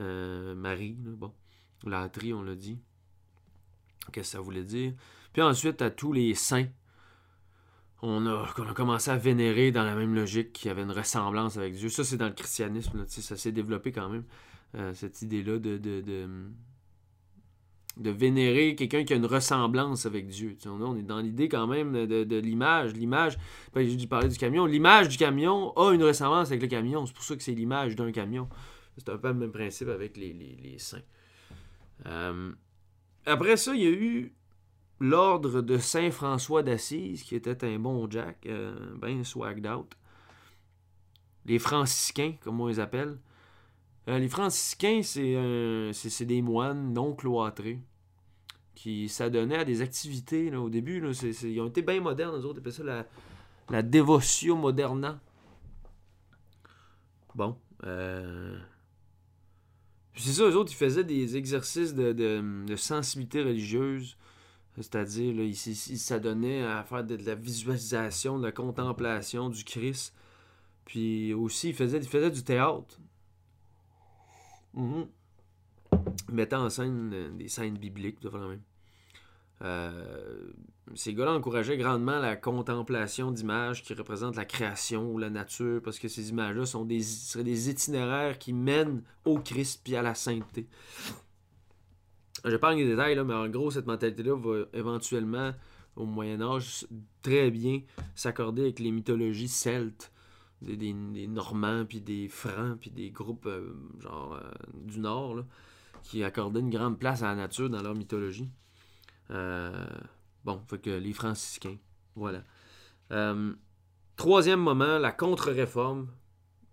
Euh, 0.00 0.56
Marie, 0.56 0.96
bon. 0.98 1.32
Latrie, 1.84 2.32
on 2.32 2.42
l'a 2.42 2.56
dit. 2.56 2.80
Qu'est-ce 4.12 4.32
que 4.32 4.38
ça 4.38 4.40
voulait 4.40 4.64
dire? 4.64 4.94
Puis 5.34 5.42
ensuite, 5.42 5.82
à 5.82 5.90
tous 5.90 6.12
les 6.12 6.34
saints, 6.34 6.68
on 8.02 8.24
a, 8.26 8.44
a 8.44 8.74
commencé 8.74 9.10
à 9.10 9.16
vénérer 9.16 9.72
dans 9.72 9.82
la 9.82 9.96
même 9.96 10.14
logique, 10.14 10.52
qui 10.52 10.68
avait 10.68 10.82
une 10.82 10.92
ressemblance 10.92 11.56
avec 11.56 11.74
Dieu. 11.74 11.88
Ça, 11.88 12.04
c'est 12.04 12.16
dans 12.16 12.28
le 12.28 12.34
christianisme, 12.34 13.04
ça 13.06 13.36
s'est 13.36 13.50
développé 13.50 13.90
quand 13.90 14.08
même, 14.08 14.24
euh, 14.76 14.94
cette 14.94 15.22
idée-là 15.22 15.58
de, 15.58 15.76
de, 15.76 16.02
de, 17.96 18.10
vénérer 18.10 18.76
quelqu'un 18.76 19.04
qui 19.04 19.12
a 19.12 19.16
une 19.16 19.26
ressemblance 19.26 20.06
avec 20.06 20.28
Dieu. 20.28 20.56
on 20.66 20.96
est 20.96 21.02
dans 21.02 21.18
l'idée 21.20 21.48
quand 21.48 21.66
même 21.66 22.06
de, 22.06 22.36
l'image. 22.36 22.92
L'image, 22.92 23.36
j'ai 23.74 23.96
dû 23.96 24.06
parler 24.06 24.28
du 24.28 24.38
camion, 24.38 24.66
l'image 24.66 25.08
du 25.08 25.16
camion 25.16 25.76
a 25.76 25.92
une 25.94 26.04
ressemblance 26.04 26.48
avec 26.48 26.62
le 26.62 26.68
camion. 26.68 27.06
C'est 27.06 27.14
pour 27.14 27.24
ça 27.24 27.34
que 27.34 27.42
c'est 27.42 27.54
l'image 27.54 27.96
d'un 27.96 28.12
camion. 28.12 28.48
C'est 28.98 29.08
un 29.08 29.18
peu 29.18 29.28
le 29.28 29.34
même 29.34 29.52
principe 29.52 29.88
avec 29.88 30.16
les, 30.16 30.76
saints. 30.78 31.02
Euh, 32.06 32.52
après 33.26 33.56
ça, 33.56 33.74
il 33.74 33.82
y 33.82 33.86
a 33.86 33.90
eu 33.90 34.32
l'ordre 35.04 35.60
de 35.60 35.76
Saint 35.76 36.10
François 36.10 36.62
d'Assise, 36.62 37.22
qui 37.22 37.34
était 37.34 37.64
un 37.64 37.78
bon 37.78 38.10
Jack, 38.10 38.46
euh, 38.46 38.74
bien 38.96 39.22
swagged 39.22 39.66
out. 39.66 39.92
Les 41.44 41.58
franciscains, 41.58 42.34
comme 42.40 42.60
on 42.60 42.68
les 42.68 42.80
appelle. 42.80 43.18
Euh, 44.08 44.18
les 44.18 44.28
franciscains, 44.28 45.02
c'est 45.02 46.24
des 46.24 46.42
moines 46.42 46.92
non 46.92 47.14
cloîtrés 47.14 47.80
qui 48.74 49.08
s'adonnaient 49.08 49.58
à 49.58 49.64
des 49.64 49.82
activités. 49.82 50.50
Là, 50.50 50.60
au 50.60 50.70
début, 50.70 51.02
ils 51.22 51.60
ont 51.60 51.66
été 51.66 51.82
bien 51.82 52.00
modernes, 52.00 52.36
les 52.38 52.44
autres 52.44 52.60
appellent 52.60 52.72
ça 52.72 52.82
la, 52.82 53.06
la 53.68 53.82
dévotio 53.82 54.56
moderna. 54.56 55.20
Bon. 57.34 57.58
Euh... 57.84 58.58
C'est 60.16 60.32
ça, 60.32 60.44
eux 60.44 60.56
autres, 60.56 60.72
ils 60.72 60.76
faisaient 60.76 61.04
des 61.04 61.36
exercices 61.36 61.94
de 61.94 62.76
sensibilité 62.76 63.42
religieuse 63.42 64.16
c'est-à-dire, 64.76 65.34
il, 65.40 65.54
s'adonnait 65.54 66.64
à 66.64 66.82
faire 66.82 67.04
de, 67.04 67.16
la 67.16 67.34
visualisation, 67.36 68.38
de 68.38 68.44
la 68.44 68.52
contemplation 68.52 69.48
du 69.48 69.62
Christ. 69.62 70.14
Puis 70.84 71.32
aussi, 71.32 71.68
il 71.68 71.74
faisait, 71.74 71.98
il 71.98 72.30
du 72.30 72.42
théâtre. 72.42 72.98
Il 74.76 75.06
mettait 76.32 76.56
en 76.56 76.68
scène 76.70 77.12
euh, 77.14 77.30
des 77.30 77.48
scènes 77.48 77.78
bibliques, 77.78 78.20
de 78.20 78.28
même. 78.30 78.60
Euh, 79.62 80.52
ces 80.96 81.14
gars-là 81.14 81.32
encourageaient 81.32 81.78
grandement 81.78 82.18
la 82.18 82.36
contemplation 82.36 83.30
d'images 83.30 83.82
qui 83.82 83.94
représentent 83.94 84.36
la 84.36 84.44
création 84.44 85.10
ou 85.10 85.18
la 85.18 85.30
nature, 85.30 85.80
parce 85.82 86.00
que 86.00 86.08
ces 86.08 86.30
images-là 86.30 86.66
sont 86.66 86.84
des, 86.84 87.00
seraient 87.00 87.44
des 87.44 87.70
itinéraires 87.70 88.38
qui 88.38 88.52
mènent 88.52 89.02
au 89.24 89.38
Christ 89.38 89.80
puis 89.84 89.94
à 89.94 90.02
la 90.02 90.14
sainteté. 90.14 90.66
Je 92.44 92.56
parle 92.56 92.76
des 92.76 92.84
détails, 92.84 93.14
là, 93.14 93.24
mais 93.24 93.34
en 93.34 93.48
gros, 93.48 93.70
cette 93.70 93.86
mentalité-là 93.86 94.36
va 94.36 94.64
éventuellement, 94.74 95.52
au 95.96 96.04
Moyen 96.04 96.42
Âge, 96.42 96.86
très 97.22 97.50
bien 97.50 97.80
s'accorder 98.14 98.62
avec 98.62 98.80
les 98.80 98.90
mythologies 98.90 99.48
celtes, 99.48 100.12
des, 100.60 100.92
Normands, 101.26 101.84
puis 101.86 102.00
des 102.00 102.28
Francs, 102.28 102.78
puis 102.80 102.90
des 102.90 103.10
groupes 103.10 103.46
euh, 103.46 103.74
genre 103.98 104.34
euh, 104.34 104.50
du 104.74 105.00
Nord, 105.00 105.36
là, 105.36 105.44
qui 106.02 106.22
accordaient 106.22 106.60
une 106.60 106.70
grande 106.70 106.98
place 106.98 107.22
à 107.22 107.26
la 107.26 107.34
nature 107.34 107.70
dans 107.70 107.82
leur 107.82 107.94
mythologie. 107.94 108.50
Euh, 109.30 109.86
bon, 110.44 110.60
fait 110.68 110.78
que 110.78 110.90
les 110.90 111.12
franciscains, 111.12 111.76
voilà. 112.14 112.44
Euh, 113.10 113.54
troisième 114.16 114.60
moment, 114.60 114.98
la 114.98 115.12
contre-réforme. 115.12 116.08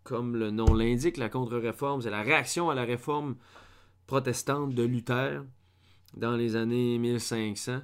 Comme 0.04 0.36
le 0.36 0.50
nom 0.50 0.74
l'indique, 0.74 1.18
la 1.18 1.30
contre-réforme, 1.30 2.02
c'est 2.02 2.10
la 2.10 2.24
réaction 2.24 2.72
à 2.72 2.76
la 2.76 2.84
réforme 2.84 3.36
protestante 4.08 4.74
de 4.74 4.82
Luther 4.82 5.44
dans 6.16 6.36
les 6.36 6.56
années 6.56 6.98
1500. 6.98 7.82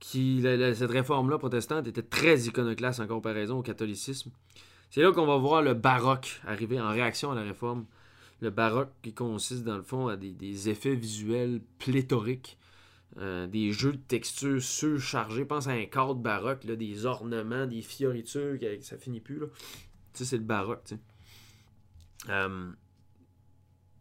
Qui, 0.00 0.40
la- 0.40 0.56
la- 0.56 0.74
cette 0.74 0.90
réforme-là 0.90 1.38
protestante 1.38 1.86
était 1.86 2.02
très 2.02 2.40
iconoclaste 2.40 2.98
en 2.98 3.06
comparaison 3.06 3.58
au 3.58 3.62
catholicisme. 3.62 4.32
C'est 4.90 5.00
là 5.00 5.12
qu'on 5.12 5.26
va 5.26 5.36
voir 5.36 5.62
le 5.62 5.74
baroque 5.74 6.40
arriver 6.44 6.80
en 6.80 6.90
réaction 6.90 7.30
à 7.30 7.34
la 7.34 7.42
réforme. 7.42 7.86
Le 8.40 8.50
baroque 8.50 8.90
qui 9.02 9.14
consiste 9.14 9.62
dans 9.62 9.76
le 9.76 9.82
fond 9.84 10.08
à 10.08 10.16
des, 10.16 10.68
effets 10.68 10.96
visuels 10.96 11.60
pléthoriques, 11.78 12.58
euh, 13.18 13.46
des 13.46 13.70
jeux 13.72 13.92
de 13.92 14.00
textures 14.08 14.60
surchargés. 14.60 15.44
Pense 15.44 15.68
à 15.68 15.70
un 15.70 15.84
cadre 15.86 16.16
baroque, 16.16 16.64
là, 16.64 16.74
des 16.74 17.06
ornements, 17.06 17.66
des 17.66 17.82
fioritures, 17.82 18.58
ça 18.80 18.98
finit 18.98 19.20
plus. 19.20 19.38
Là. 19.38 19.46
Tu 20.12 20.18
sais, 20.18 20.24
c'est 20.24 20.38
le 20.38 20.42
baroque. 20.42 20.82
tu 20.84 20.96
sais. 20.96 21.00
Euh, 22.28 22.70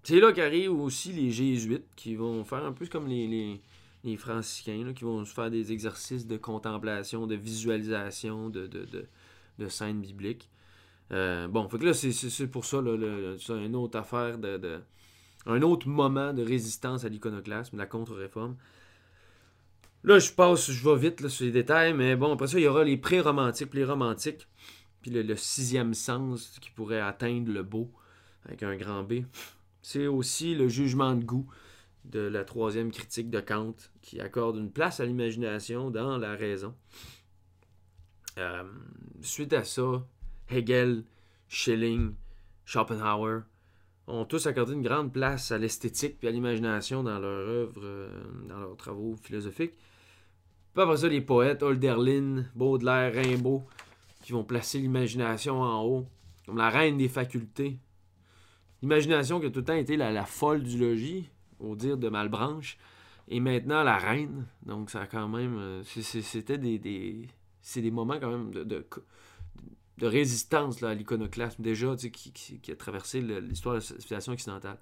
c'est 0.04 0.20
là 0.20 0.32
qu'arrivent 0.34 0.80
aussi 0.80 1.12
les 1.12 1.32
jésuites 1.32 1.86
qui 1.96 2.16
vont 2.16 2.44
faire 2.44 2.66
un 2.66 2.72
peu 2.72 2.88
comme 2.88 3.08
les, 3.08 3.60
les, 4.04 4.18
franciscains, 4.18 4.84
là, 4.86 4.94
qui 4.94 5.04
vont 5.04 5.24
faire 5.26 5.52
des 5.52 5.72
exercices 5.72 6.26
de 6.26 6.38
contemplation, 6.38 7.28
de 7.28 7.36
visualisation 7.36 8.50
de, 8.50 8.66
de, 8.68 8.88
de, 9.60 9.68
scènes 9.70 10.02
bibliques. 10.02 10.50
Euh, 11.12 11.48
bon, 11.48 11.70
fait 11.70 11.78
que 11.78 11.86
là, 11.86 11.94
c'est- 11.94 12.48
pour 12.48 12.66
ça, 12.66 12.82
c'est 13.40 13.54
une 13.54 13.76
autre 13.76 14.00
affaire 14.00 14.38
de, 14.40 14.82
Un 15.46 15.62
autre 15.64 15.88
moment 15.88 16.34
de 16.34 16.44
résistance 16.44 17.04
à 17.04 17.10
l'iconoclasme, 17.10 17.78
la 17.78 17.88
contre-réforme. 17.88 18.56
Là, 20.04 20.18
je 20.20 20.32
passe, 20.32 20.72
je 20.72 20.90
vais 20.90 20.98
vite 20.98 21.28
sur 21.28 21.46
les 21.46 21.52
détails, 21.52 21.94
mais 21.94 22.16
bon, 22.16 22.34
après 22.34 22.48
ça, 22.48 22.60
il 22.60 22.64
y 22.64 22.68
aura 22.68 22.84
les 22.84 22.98
pré-romantiques, 22.98 23.74
les 23.74 23.86
romantiques, 23.86 24.48
puis 25.02 25.12
le 25.12 25.36
sixième 25.36 25.94
sens 25.94 26.58
qui 26.60 26.72
pourrait 26.72 27.02
atteindre 27.02 27.52
le 27.52 27.62
beau, 27.62 27.92
avec 28.46 28.64
un 28.64 28.76
grand 28.76 29.04
B. 29.04 29.24
C'est 29.82 30.08
aussi 30.08 30.56
le 30.56 30.68
jugement 30.68 31.16
de 31.16 31.24
goût 31.24 31.48
de 32.06 32.20
la 32.20 32.44
troisième 32.44 32.92
critique 32.92 33.30
de 33.30 33.40
Kant, 33.40 33.76
qui 34.02 34.20
accorde 34.20 34.58
une 34.58 34.72
place 34.72 35.00
à 35.00 35.06
l'imagination 35.06 35.92
dans 35.92 36.18
la 36.18 36.36
raison. 36.36 36.74
Euh, 38.38 38.64
suite 39.22 39.54
à 39.54 39.64
ça, 39.64 40.06
Hegel, 40.50 41.04
Schelling, 41.48 42.14
Schopenhauer 42.66 43.42
ont 44.08 44.26
tous 44.26 44.48
accordé 44.48 44.74
une 44.74 44.82
grande 44.82 45.14
place 45.14 45.52
à 45.52 45.58
l'esthétique 45.58 46.18
et 46.24 46.28
à 46.28 46.32
l'imagination 46.32 47.04
dans 47.04 47.20
leurs 47.20 47.48
œuvres, 47.48 47.82
euh, 47.84 48.10
dans 48.48 48.60
leurs 48.60 48.78
travaux 48.78 49.16
philosophiques. 49.22 49.74
Puis 50.74 50.82
après 50.82 50.98
ça, 50.98 51.08
les 51.08 51.22
poètes, 51.22 51.64
Hölderlin, 51.64 52.46
Baudelaire, 52.56 53.14
Rimbaud, 53.14 53.64
qui 54.24 54.32
vont 54.32 54.44
placer 54.44 54.80
l'imagination 54.80 55.62
en 55.62 55.84
haut, 55.84 56.08
comme 56.46 56.58
la 56.58 56.70
reine 56.70 56.98
des 56.98 57.10
facultés. 57.10 57.78
L'imagination 58.82 59.40
qui 59.40 59.46
a 59.46 59.50
tout 59.52 59.60
le 59.60 59.66
temps 59.66 59.74
été 59.74 59.96
la, 59.96 60.26
folle 60.26 60.64
du 60.64 60.78
logis, 60.78 61.30
au 61.60 61.76
dire 61.76 61.98
de 61.98 62.10
Malbranche, 62.10 62.78
et 63.28 63.40
maintenant 63.40 63.84
la 63.84 63.98
reine. 63.98 64.48
Donc 64.66 64.90
ça 64.90 65.02
a 65.02 65.08
quand 65.08 65.28
même... 65.28 65.58
euh, 65.58 65.84
C'était 65.84 66.58
des... 66.58 67.28
c'est 67.62 67.82
des 67.82 67.92
moments 67.92 68.20
quand 68.20 68.32
même 68.32 68.52
de, 68.52 68.86
résistance 70.02 70.82
là, 70.82 70.90
à 70.90 70.94
l'iconoclasme 70.96 71.62
déjà 71.62 71.96
tu 71.96 72.08
sais, 72.08 72.12
qui, 72.12 72.72
a 72.72 72.76
traversé 72.76 73.22
l'histoire 73.22 73.76
de 73.76 73.80
la 73.80 73.86
civilisation 73.86 74.34
occidentale. 74.34 74.80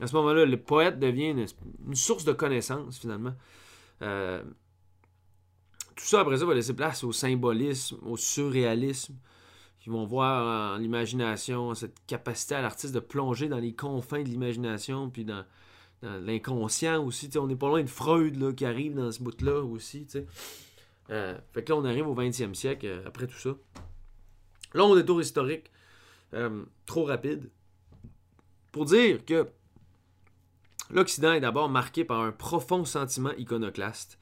À 0.00 0.06
ce 0.06 0.14
moment-là, 0.14 0.44
le 0.44 0.56
poète 0.56 1.00
devient 1.00 1.30
une, 1.30 1.46
une 1.88 1.94
source 1.96 2.24
de 2.24 2.32
connaissances 2.32 2.98
finalement. 3.00 3.34
Euh, 4.02 4.42
tout 5.96 6.04
ça 6.04 6.20
après 6.20 6.36
ça 6.38 6.44
va 6.44 6.54
laisser 6.54 6.74
place 6.74 7.04
au 7.04 7.12
symbolisme, 7.12 7.96
au 8.02 8.16
surréalisme, 8.16 9.14
qui 9.84 9.90
vont 9.90 10.06
voir 10.06 10.78
l'imagination 10.78 11.74
cette 11.74 11.94
capacité 12.06 12.54
à 12.54 12.62
l'artiste 12.62 12.94
de 12.94 13.00
plonger 13.00 13.48
dans 13.48 13.58
les 13.58 13.74
confins 13.74 14.22
de 14.22 14.28
l'imagination, 14.28 15.10
puis 15.10 15.26
dans, 15.26 15.44
l'inconscient 16.02 17.04
aussi. 17.04 17.28
On 17.36 17.46
n'est 17.46 17.54
pas 17.54 17.68
loin 17.68 17.82
de 17.82 17.88
Freud 17.88 18.36
là, 18.36 18.52
qui 18.52 18.64
arrive 18.64 18.94
dans 18.94 19.12
ce 19.12 19.22
bout-là 19.22 19.60
aussi. 19.60 20.06
Euh, 21.10 21.38
fait 21.52 21.62
que 21.62 21.72
là, 21.72 21.78
on 21.78 21.84
arrive 21.84 22.08
au 22.08 22.14
20e 22.14 22.54
siècle 22.54 22.86
euh, 22.86 23.02
après 23.06 23.26
tout 23.26 23.38
ça. 23.38 23.50
Long 24.72 24.94
détour 24.94 25.20
historique, 25.20 25.70
euh, 26.32 26.64
trop 26.86 27.04
rapide, 27.04 27.50
pour 28.72 28.86
dire 28.86 29.22
que 29.26 29.46
l'Occident 30.90 31.34
est 31.34 31.40
d'abord 31.40 31.68
marqué 31.68 32.04
par 32.04 32.20
un 32.20 32.32
profond 32.32 32.86
sentiment 32.86 33.32
iconoclaste 33.36 34.18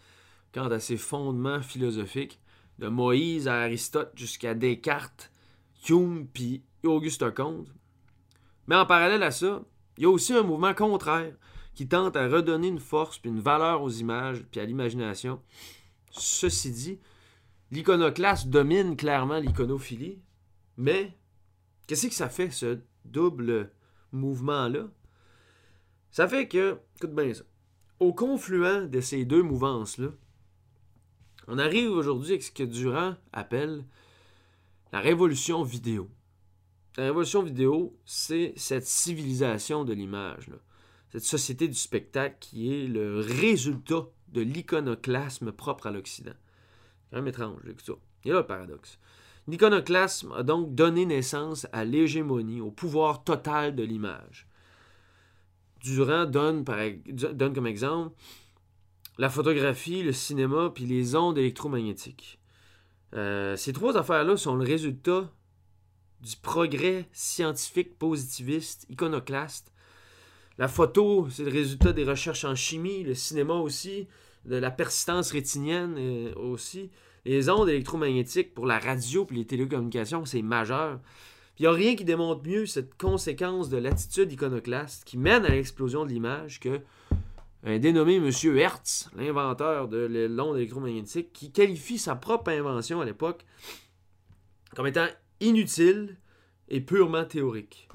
quant 0.52 0.70
à 0.70 0.80
ses 0.80 0.96
fondements 0.96 1.62
philosophiques, 1.62 2.40
de 2.78 2.88
Moïse 2.88 3.46
à 3.46 3.62
Aristote 3.62 4.10
jusqu'à 4.16 4.54
Descartes, 4.54 5.31
Hume 5.88 6.26
puis 6.32 6.62
Auguste 6.84 7.32
Comte. 7.34 7.68
Mais 8.66 8.76
en 8.76 8.86
parallèle 8.86 9.22
à 9.22 9.30
ça, 9.30 9.62
il 9.96 10.04
y 10.04 10.06
a 10.06 10.10
aussi 10.10 10.32
un 10.32 10.42
mouvement 10.42 10.74
contraire 10.74 11.34
qui 11.74 11.88
tente 11.88 12.16
à 12.16 12.28
redonner 12.28 12.68
une 12.68 12.78
force 12.78 13.18
puis 13.18 13.30
une 13.30 13.40
valeur 13.40 13.82
aux 13.82 13.90
images 13.90 14.44
puis 14.50 14.60
à 14.60 14.64
l'imagination. 14.64 15.40
Ceci 16.10 16.70
dit, 16.70 16.98
l'iconoclasme 17.70 18.50
domine 18.50 18.96
clairement 18.96 19.38
l'iconophilie, 19.38 20.20
mais 20.76 21.16
qu'est-ce 21.86 22.06
que 22.06 22.14
ça 22.14 22.28
fait, 22.28 22.50
ce 22.50 22.78
double 23.04 23.70
mouvement-là? 24.12 24.88
Ça 26.10 26.28
fait 26.28 26.46
que, 26.46 26.78
écoute 26.96 27.14
bien 27.14 27.32
ça, 27.32 27.44
au 28.00 28.12
confluent 28.12 28.88
de 28.88 29.00
ces 29.00 29.24
deux 29.24 29.42
mouvances-là, 29.42 30.08
on 31.48 31.58
arrive 31.58 31.90
aujourd'hui 31.90 32.32
avec 32.32 32.42
ce 32.42 32.52
que 32.52 32.62
Durand 32.62 33.16
appelle 33.32 33.84
la 34.92 35.00
révolution 35.00 35.62
vidéo. 35.62 36.10
La 36.96 37.04
révolution 37.04 37.42
vidéo, 37.42 37.98
c'est 38.04 38.52
cette 38.56 38.86
civilisation 38.86 39.84
de 39.84 39.94
l'image, 39.94 40.50
cette 41.10 41.24
société 41.24 41.66
du 41.66 41.74
spectacle 41.74 42.36
qui 42.40 42.74
est 42.74 42.86
le 42.86 43.20
résultat 43.20 44.06
de 44.28 44.42
l'iconoclasme 44.42 45.52
propre 45.52 45.86
à 45.86 45.90
l'Occident. 45.90 46.34
C'est 46.34 47.10
quand 47.10 47.16
même 47.16 47.28
étrange, 47.28 47.60
ça. 47.82 47.94
Il 48.24 48.28
y 48.28 48.30
a 48.30 48.34
là 48.34 48.40
le 48.40 48.46
paradoxe. 48.46 48.98
L'iconoclasme 49.48 50.32
a 50.32 50.42
donc 50.42 50.74
donné 50.74 51.06
naissance 51.06 51.66
à 51.72 51.84
l'hégémonie, 51.84 52.60
au 52.60 52.70
pouvoir 52.70 53.24
total 53.24 53.74
de 53.74 53.82
l'image. 53.82 54.46
Durand 55.80 56.26
donne 56.26 56.64
comme 56.64 57.66
exemple 57.66 58.14
la 59.18 59.28
photographie, 59.28 60.02
le 60.02 60.12
cinéma, 60.12 60.70
puis 60.72 60.86
les 60.86 61.16
ondes 61.16 61.38
électromagnétiques. 61.38 62.38
Euh, 63.14 63.56
ces 63.56 63.72
trois 63.72 63.96
affaires-là 63.96 64.36
sont 64.36 64.56
le 64.56 64.64
résultat 64.64 65.30
du 66.20 66.36
progrès 66.36 67.08
scientifique 67.12 67.98
positiviste, 67.98 68.86
iconoclaste. 68.88 69.72
La 70.58 70.68
photo, 70.68 71.28
c'est 71.30 71.44
le 71.44 71.50
résultat 71.50 71.92
des 71.92 72.04
recherches 72.04 72.44
en 72.44 72.54
chimie, 72.54 73.02
le 73.02 73.14
cinéma 73.14 73.54
aussi, 73.54 74.06
de 74.44 74.56
la 74.56 74.70
persistance 74.70 75.32
rétinienne 75.32 75.94
euh, 75.98 76.34
aussi. 76.36 76.90
Les 77.24 77.48
ondes 77.48 77.68
électromagnétiques 77.68 78.54
pour 78.54 78.66
la 78.66 78.78
radio 78.78 79.26
et 79.30 79.34
les 79.34 79.46
télécommunications, 79.46 80.24
c'est 80.24 80.42
majeur. 80.42 81.00
Il 81.58 81.62
n'y 81.62 81.68
a 81.68 81.72
rien 81.72 81.94
qui 81.94 82.04
démontre 82.04 82.42
mieux 82.46 82.66
cette 82.66 82.96
conséquence 82.96 83.68
de 83.68 83.76
l'attitude 83.76 84.32
iconoclaste 84.32 85.04
qui 85.04 85.18
mène 85.18 85.44
à 85.44 85.50
l'explosion 85.50 86.04
de 86.04 86.10
l'image 86.10 86.60
que 86.60 86.80
un 87.64 87.78
dénommé 87.78 88.16
M. 88.16 88.30
Hertz, 88.56 89.08
l'inventeur 89.16 89.88
de 89.88 90.26
l'onde 90.28 90.56
électromagnétique, 90.56 91.32
qui 91.32 91.52
qualifie 91.52 91.98
sa 91.98 92.16
propre 92.16 92.50
invention 92.50 93.00
à 93.00 93.04
l'époque 93.04 93.44
comme 94.74 94.86
étant 94.86 95.06
inutile 95.40 96.16
et 96.68 96.80
purement 96.80 97.24
théorique. 97.24 97.88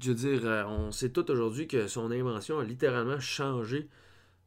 Je 0.00 0.12
veux 0.12 0.14
dire, 0.14 0.40
euh, 0.44 0.64
on 0.64 0.92
sait 0.92 1.10
tout 1.10 1.30
aujourd'hui 1.30 1.66
que 1.66 1.86
son 1.86 2.10
invention 2.10 2.58
a 2.58 2.64
littéralement 2.64 3.18
changé 3.18 3.88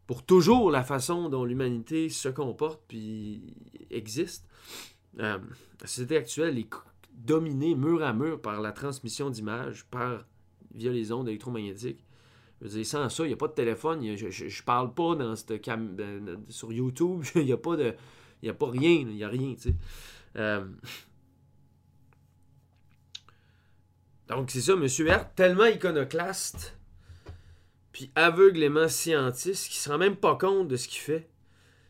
pour 0.05 0.23
toujours 0.23 0.71
la 0.71 0.83
façon 0.83 1.29
dont 1.29 1.43
l'humanité 1.43 2.09
se 2.09 2.29
comporte 2.29 2.81
puis 2.87 3.53
existe. 3.89 4.47
Euh, 5.19 5.39
la 5.81 5.87
société 5.87 6.17
actuelle 6.17 6.57
est 6.57 6.69
dominée 7.13 7.75
mur 7.75 8.03
à 8.03 8.13
mur 8.13 8.41
par 8.41 8.61
la 8.61 8.71
transmission 8.71 9.29
d'images 9.29 9.85
par 9.85 10.25
via 10.73 10.91
les 10.91 11.11
ondes 11.11 11.27
électromagnétiques. 11.27 12.03
Je 12.61 12.67
veux 12.67 12.83
sans 12.83 13.09
ça, 13.09 13.23
il 13.23 13.27
n'y 13.27 13.33
a 13.33 13.37
pas 13.37 13.47
de 13.47 13.53
téléphone. 13.53 14.05
je, 14.15 14.29
je, 14.29 14.47
je 14.49 14.63
parle 14.63 14.93
pas 14.93 15.15
dans 15.15 15.35
cette 15.35 15.61
cam 15.61 15.95
sur 16.49 16.73
YouTube. 16.73 17.23
Il 17.35 17.45
n'y 17.45 17.53
a 17.53 17.57
pas 17.57 17.77
de. 17.77 17.95
Il 18.41 18.45
n'y 18.45 18.49
a 18.49 18.53
pas 18.53 18.69
rien. 18.69 19.07
Il 19.09 19.23
a 19.23 19.29
rien, 19.29 19.55
tu 19.55 19.69
sais. 19.69 19.75
Euh, 20.35 20.65
Donc, 24.29 24.51
c'est 24.51 24.61
ça, 24.61 24.73
M. 24.73 24.87
Hart, 25.09 25.35
tellement 25.35 25.65
iconoclaste, 25.65 26.77
puis 27.91 28.11
aveuglément 28.15 28.87
scientiste, 28.87 29.69
qu'il 29.69 29.79
se 29.79 29.89
rend 29.89 29.97
même 29.97 30.15
pas 30.15 30.35
compte 30.35 30.67
de 30.67 30.75
ce 30.75 30.87
qu'il 30.87 31.01
fait. 31.01 31.27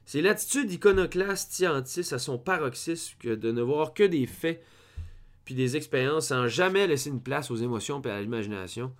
C'est 0.05 0.21
l'attitude 0.21 0.71
iconoclaste 0.71 1.51
scientiste 1.51 2.13
à 2.13 2.19
son 2.19 2.39
paroxysme 2.39 3.35
de 3.35 3.51
ne 3.51 3.61
voir 3.61 3.93
que 3.93 4.03
des 4.03 4.25
faits 4.25 4.63
puis 5.45 5.53
des 5.53 5.75
expériences 5.75 6.27
sans 6.27 6.47
jamais 6.47 6.87
laisser 6.87 7.09
une 7.09 7.21
place 7.21 7.51
aux 7.51 7.57
émotions 7.57 8.01
et 8.03 8.09
à 8.09 8.21
l'imagination. 8.21 8.93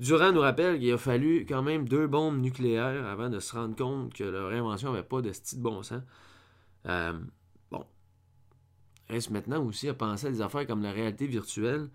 Durand 0.00 0.32
nous 0.32 0.40
rappelle 0.40 0.78
qu'il 0.78 0.92
a 0.92 0.98
fallu 0.98 1.46
quand 1.48 1.62
même 1.62 1.88
deux 1.88 2.06
bombes 2.06 2.40
nucléaires 2.40 3.06
avant 3.06 3.28
de 3.28 3.38
se 3.38 3.54
rendre 3.54 3.76
compte 3.76 4.12
que 4.12 4.24
leur 4.24 4.50
invention 4.52 4.92
n'avait 4.92 5.04
pas 5.04 5.22
de 5.22 5.32
style 5.32 5.60
bon 5.60 5.82
sens. 5.82 6.02
Euh, 6.86 7.12
bon. 7.70 7.84
Est-ce 9.08 9.32
maintenant 9.32 9.64
aussi 9.64 9.88
à 9.88 9.94
penser 9.94 10.26
à 10.26 10.30
des 10.30 10.40
affaires 10.40 10.66
comme 10.66 10.82
la 10.82 10.92
réalité 10.92 11.26
virtuelle? 11.26 11.88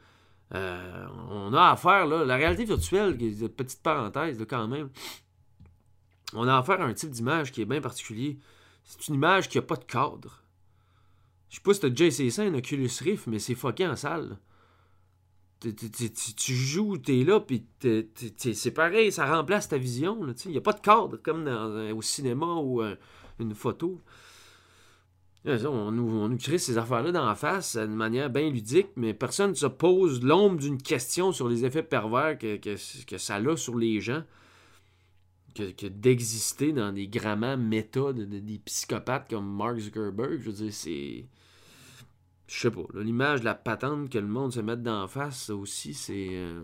Euh, 0.56 1.08
on 1.30 1.54
a 1.54 1.72
affaire, 1.72 2.08
là, 2.08 2.24
la 2.24 2.36
réalité 2.36 2.66
virtuelle, 2.66 3.18
petite 3.18 3.84
parenthèse, 3.84 4.40
là, 4.40 4.46
quand 4.46 4.68
même, 4.68 4.90
on 6.34 6.48
a 6.48 6.58
affaire 6.58 6.82
à 6.82 6.86
un 6.86 6.94
type 6.94 7.12
d'image 7.12 7.52
qui 7.52 7.62
est 7.62 7.66
bien 7.66 7.82
particulier. 7.82 8.40
C'est 8.84 9.08
une 9.10 9.16
image 9.16 9.50
qui 9.50 9.58
n'a 9.58 9.62
pas 9.62 9.76
de 9.76 9.84
cadre. 9.84 10.44
Je 11.50 11.56
sais 11.56 11.62
pas 11.62 11.74
si 11.74 11.80
t'as 11.82 11.90
déjà 11.90 12.06
essayé 12.06 12.32
ça, 12.32 12.44
un 12.44 12.54
Oculus 12.54 12.90
Rift, 13.02 13.28
mais 13.28 13.40
c'est 13.40 13.56
fucké 13.56 13.88
en 13.88 13.96
salle. 13.96 14.38
Tu 15.62 16.54
joues, 16.54 16.98
t'es 16.98 17.24
là, 17.26 17.40
puis 17.42 17.66
c'est 18.38 18.72
pareil, 18.72 19.12
ça 19.12 19.26
remplace 19.36 19.68
ta 19.68 19.78
vision. 19.78 20.18
Il 20.46 20.52
n'y 20.52 20.58
a 20.58 20.62
pas 20.62 20.74
de 20.74 20.80
cadre, 20.80 21.18
comme 21.18 21.48
au 21.96 22.02
cinéma 22.02 22.46
ou 22.56 22.82
euh, 22.82 22.96
une 23.40 23.54
photo. 23.54 24.00
Ça, 25.46 25.70
On 25.70 25.92
nous, 25.92 26.08
on 26.10 26.28
nous 26.30 26.38
crée 26.38 26.58
ces 26.58 26.78
affaires-là 26.78 27.12
dans 27.12 27.26
la 27.26 27.36
face 27.36 27.76
d'une 27.78 27.96
manière 27.96 28.30
bien 28.30 28.50
ludique, 28.50 28.90
mais 28.98 29.14
personne 29.14 29.52
ne 29.52 29.56
se 29.56 29.66
pose 29.68 30.22
l'ombre 30.24 30.58
d'une 30.60 30.82
question 30.82 31.32
sur 31.32 31.48
les 31.50 31.66
effets 31.66 31.84
pervers 31.84 32.38
que, 32.38 32.58
que- 32.58 33.06
que 33.06 33.18
ça 33.18 33.36
a 33.36 33.56
sur 33.58 33.78
les 33.78 34.00
gens. 34.02 34.24
Que, 35.56 35.72
d'exister 35.88 36.72
dans 36.74 36.92
des 36.94 37.08
de, 38.14 38.24
de- 38.24 38.40
des 38.40 38.60
psychopathes 38.60 39.30
comme 39.30 39.50
Mark 39.58 39.78
Zuckerberg. 39.80 40.40
Je 40.42 40.50
veux 40.52 40.56
dire, 40.66 40.74
c'est. 40.74 41.26
Je 42.50 42.60
sais 42.62 42.72
pas. 42.72 42.82
L'image 42.96 43.42
de 43.42 43.46
la 43.46 43.56
patente 43.56 44.10
que 44.10 44.18
le 44.18 44.28
monde 44.28 44.52
se 44.54 44.60
met 44.60 44.76
dans 44.78 45.02
la 45.04 45.08
face, 45.08 45.52
aussi, 45.52 45.94
c'est. 45.94 46.30
euh, 46.32 46.64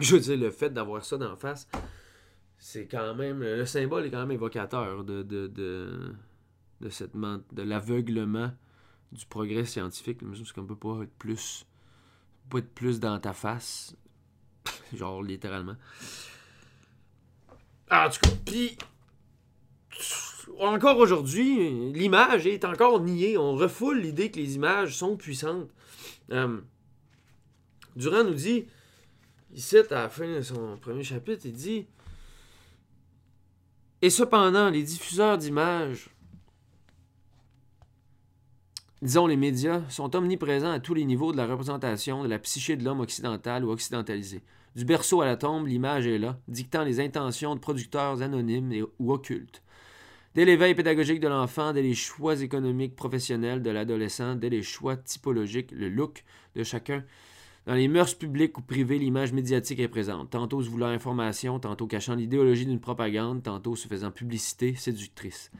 Je 0.00 0.14
veux 0.16 0.20
dire, 0.20 0.36
le 0.38 0.50
fait 0.50 0.70
d'avoir 0.70 1.04
ça 1.04 1.16
la 1.16 1.36
face, 1.36 1.68
c'est 2.58 2.86
quand 2.86 3.14
même. 3.14 3.40
Le 3.40 3.64
symbole 3.66 4.06
est 4.06 4.10
quand 4.10 4.20
même 4.20 4.32
évocateur 4.32 5.04
de, 5.04 5.22
de, 5.22 5.46
de, 5.48 6.14
de, 6.80 7.62
l'aveuglement 7.62 8.52
du 9.12 9.24
progrès 9.26 9.64
scientifique. 9.64 10.20
Semble 10.20 10.52
qu'on 10.52 10.66
peut 10.66 10.76
pas 10.76 11.02
être 11.04 11.14
plus. 11.18 11.66
pas 12.50 12.58
être 12.58 12.74
plus 12.74 13.00
dans 13.00 13.18
ta 13.20 13.32
face. 13.32 13.96
Genre, 14.94 15.22
littéralement. 15.22 15.76
En 17.90 18.08
tout 18.10 18.20
cas. 18.20 18.84
Encore 20.60 20.98
aujourd'hui, 20.98 21.92
l'image 21.92 22.46
est 22.46 22.64
encore 22.64 23.00
niée. 23.00 23.38
On 23.38 23.54
refoule 23.54 24.00
l'idée 24.00 24.30
que 24.30 24.38
les 24.38 24.56
images 24.56 24.96
sont 24.96 25.16
puissantes. 25.16 25.70
Euh, 26.32 26.60
Durand 27.96 28.24
nous 28.24 28.34
dit, 28.34 28.66
il 29.52 29.62
cite 29.62 29.92
à 29.92 30.02
la 30.02 30.08
fin 30.08 30.32
de 30.32 30.40
son 30.40 30.76
premier 30.80 31.02
chapitre, 31.02 31.46
il 31.46 31.52
dit 31.52 31.86
Et 34.02 34.10
cependant, 34.10 34.70
les 34.70 34.82
diffuseurs 34.82 35.38
d'images, 35.38 36.10
disons 39.02 39.26
les 39.26 39.36
médias, 39.36 39.82
sont 39.88 40.14
omniprésents 40.14 40.72
à 40.72 40.80
tous 40.80 40.94
les 40.94 41.04
niveaux 41.04 41.32
de 41.32 41.36
la 41.36 41.46
représentation 41.46 42.22
de 42.22 42.28
la 42.28 42.38
psyché 42.38 42.76
de 42.76 42.84
l'homme 42.84 43.00
occidental 43.00 43.64
ou 43.64 43.70
occidentalisé. 43.70 44.42
Du 44.76 44.84
berceau 44.84 45.22
à 45.22 45.26
la 45.26 45.36
tombe, 45.36 45.66
l'image 45.66 46.06
est 46.06 46.18
là, 46.18 46.38
dictant 46.46 46.84
les 46.84 47.00
intentions 47.00 47.54
de 47.54 47.60
producteurs 47.60 48.22
anonymes 48.22 48.86
ou 48.98 49.12
occultes. 49.12 49.62
Dès 50.38 50.44
l'éveil 50.44 50.76
pédagogique 50.76 51.18
de 51.18 51.26
l'enfant, 51.26 51.72
dès 51.72 51.82
les 51.82 51.96
choix 51.96 52.40
économiques 52.40 52.94
professionnels 52.94 53.60
de 53.60 53.70
l'adolescent, 53.70 54.36
dès 54.36 54.50
les 54.50 54.62
choix 54.62 54.96
typologiques, 54.96 55.72
le 55.72 55.88
look 55.88 56.22
de 56.54 56.62
chacun, 56.62 57.02
dans 57.66 57.74
les 57.74 57.88
mœurs 57.88 58.14
publiques 58.14 58.56
ou 58.56 58.62
privées, 58.62 59.00
l'image 59.00 59.32
médiatique 59.32 59.80
est 59.80 59.88
présente, 59.88 60.30
tantôt 60.30 60.62
se 60.62 60.70
voulant 60.70 60.86
information, 60.86 61.58
tantôt 61.58 61.88
cachant 61.88 62.14
l'idéologie 62.14 62.66
d'une 62.66 62.78
propagande, 62.78 63.42
tantôt 63.42 63.74
se 63.74 63.88
faisant 63.88 64.12
publicité 64.12 64.76
séductrice. 64.76 65.50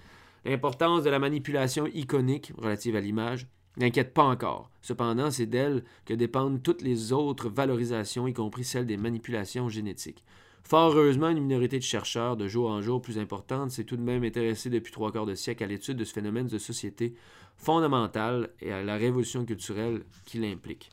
L'importance 0.44 1.02
de 1.02 1.10
la 1.10 1.18
manipulation 1.18 1.88
iconique 1.88 2.52
relative 2.56 2.94
à 2.94 3.00
l'image 3.00 3.48
n'inquiète 3.78 4.14
pas 4.14 4.22
encore. 4.22 4.70
Cependant, 4.80 5.32
c'est 5.32 5.46
d'elle 5.46 5.82
que 6.04 6.14
dépendent 6.14 6.62
toutes 6.62 6.82
les 6.82 7.12
autres 7.12 7.48
valorisations, 7.48 8.28
y 8.28 8.32
compris 8.32 8.62
celles 8.62 8.86
des 8.86 8.96
manipulations 8.96 9.68
génétiques. 9.68 10.22
Fort 10.68 10.92
heureusement, 10.92 11.30
une 11.30 11.40
minorité 11.40 11.78
de 11.78 11.82
chercheurs, 11.82 12.36
de 12.36 12.46
jour 12.46 12.68
en 12.68 12.82
jour 12.82 13.00
plus 13.00 13.18
importante, 13.18 13.70
s'est 13.70 13.84
tout 13.84 13.96
de 13.96 14.02
même 14.02 14.22
intéressée 14.22 14.68
depuis 14.68 14.92
trois 14.92 15.10
quarts 15.10 15.24
de 15.24 15.34
siècle 15.34 15.64
à 15.64 15.66
l'étude 15.66 15.96
de 15.96 16.04
ce 16.04 16.12
phénomène 16.12 16.46
de 16.46 16.58
société 16.58 17.14
fondamental 17.56 18.50
et 18.60 18.70
à 18.70 18.82
la 18.82 18.96
révolution 18.96 19.46
culturelle 19.46 20.04
qu'il 20.26 20.44
implique. 20.44 20.90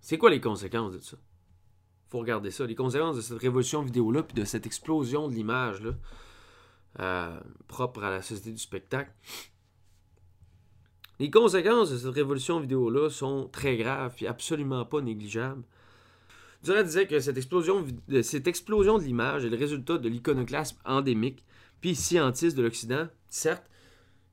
C'est 0.00 0.16
quoi 0.16 0.30
les 0.30 0.40
conséquences 0.40 0.94
de 0.94 1.00
ça? 1.00 1.18
faut 2.08 2.20
regarder 2.20 2.50
ça. 2.50 2.64
Les 2.64 2.74
conséquences 2.74 3.16
de 3.16 3.20
cette 3.20 3.40
révolution 3.40 3.82
vidéo-là, 3.82 4.22
puis 4.22 4.34
de 4.34 4.46
cette 4.46 4.64
explosion 4.64 5.28
de 5.28 5.34
l'image, 5.34 5.82
là, 5.82 5.92
euh, 7.00 7.40
propre 7.68 8.04
à 8.04 8.10
la 8.10 8.22
société 8.22 8.52
du 8.52 8.58
spectacle. 8.58 9.12
Les 11.18 11.30
conséquences 11.30 11.90
de 11.90 11.98
cette 11.98 12.14
révolution 12.14 12.58
vidéo-là 12.58 13.10
sont 13.10 13.50
très 13.52 13.76
graves, 13.76 14.14
puis 14.16 14.26
absolument 14.26 14.86
pas 14.86 15.02
négligeables. 15.02 15.62
Durand 16.62 16.82
disait 16.82 17.06
que 17.06 17.20
cette 17.20 17.36
explosion, 17.36 17.82
vi- 17.82 18.22
cette 18.24 18.46
explosion 18.48 18.98
de 18.98 19.04
l'image 19.04 19.44
est 19.44 19.50
le 19.50 19.56
résultat 19.56 19.98
de 19.98 20.08
l'iconoclasme 20.08 20.78
endémique, 20.84 21.44
puis 21.80 21.94
scientiste 21.94 22.56
de 22.56 22.62
l'Occident. 22.62 23.08
Certes, 23.28 23.68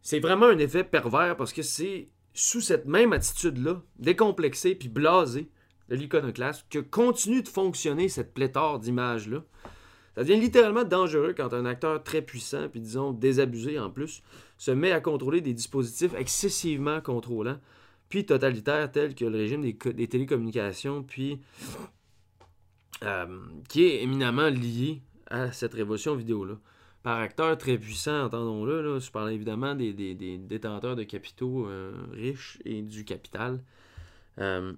c'est 0.01 0.19
vraiment 0.19 0.47
un 0.47 0.57
effet 0.57 0.83
pervers 0.83 1.35
parce 1.37 1.53
que 1.53 1.61
c'est 1.61 2.09
sous 2.33 2.61
cette 2.61 2.85
même 2.85 3.13
attitude-là, 3.13 3.81
décomplexée 3.99 4.75
puis 4.75 4.89
blasée 4.89 5.49
de 5.89 5.95
l'iconoclasme, 5.95 6.65
que 6.69 6.79
continue 6.79 7.43
de 7.43 7.47
fonctionner 7.47 8.09
cette 8.09 8.33
pléthore 8.33 8.79
d'images-là. 8.79 9.43
Ça 10.15 10.23
devient 10.23 10.39
littéralement 10.39 10.83
dangereux 10.83 11.33
quand 11.35 11.53
un 11.53 11.65
acteur 11.65 12.03
très 12.03 12.21
puissant, 12.21 12.69
puis 12.69 12.79
disons 12.79 13.11
désabusé 13.11 13.79
en 13.79 13.89
plus, 13.89 14.23
se 14.57 14.71
met 14.71 14.91
à 14.91 14.99
contrôler 15.01 15.41
des 15.41 15.53
dispositifs 15.53 16.13
excessivement 16.15 17.01
contrôlants, 17.01 17.59
puis 18.09 18.25
totalitaires 18.25 18.91
tels 18.91 19.15
que 19.15 19.25
le 19.25 19.37
régime 19.37 19.61
des, 19.61 19.75
co- 19.75 19.91
des 19.91 20.07
télécommunications, 20.07 21.03
puis 21.03 21.33
euh, 21.33 21.75
qui 23.69 23.83
est 23.85 24.03
éminemment 24.03 24.49
lié 24.49 25.01
à 25.29 25.51
cette 25.51 25.73
révolution 25.73 26.15
vidéo-là. 26.15 26.55
Par 27.01 27.19
acteur 27.19 27.57
très 27.57 27.77
puissant, 27.77 28.25
entendons-le, 28.25 28.81
là, 28.81 28.99
je 28.99 29.11
parle 29.11 29.31
évidemment 29.31 29.75
des, 29.75 29.91
des- 29.93 30.15
des 30.15 30.37
détenteurs 30.37 30.95
de 30.95 31.03
capitaux 31.03 31.67
euh, 31.67 31.93
riches 32.13 32.59
et 32.63 32.81
du 32.81 33.03
capital. 33.03 33.61
Euh, 34.39 34.71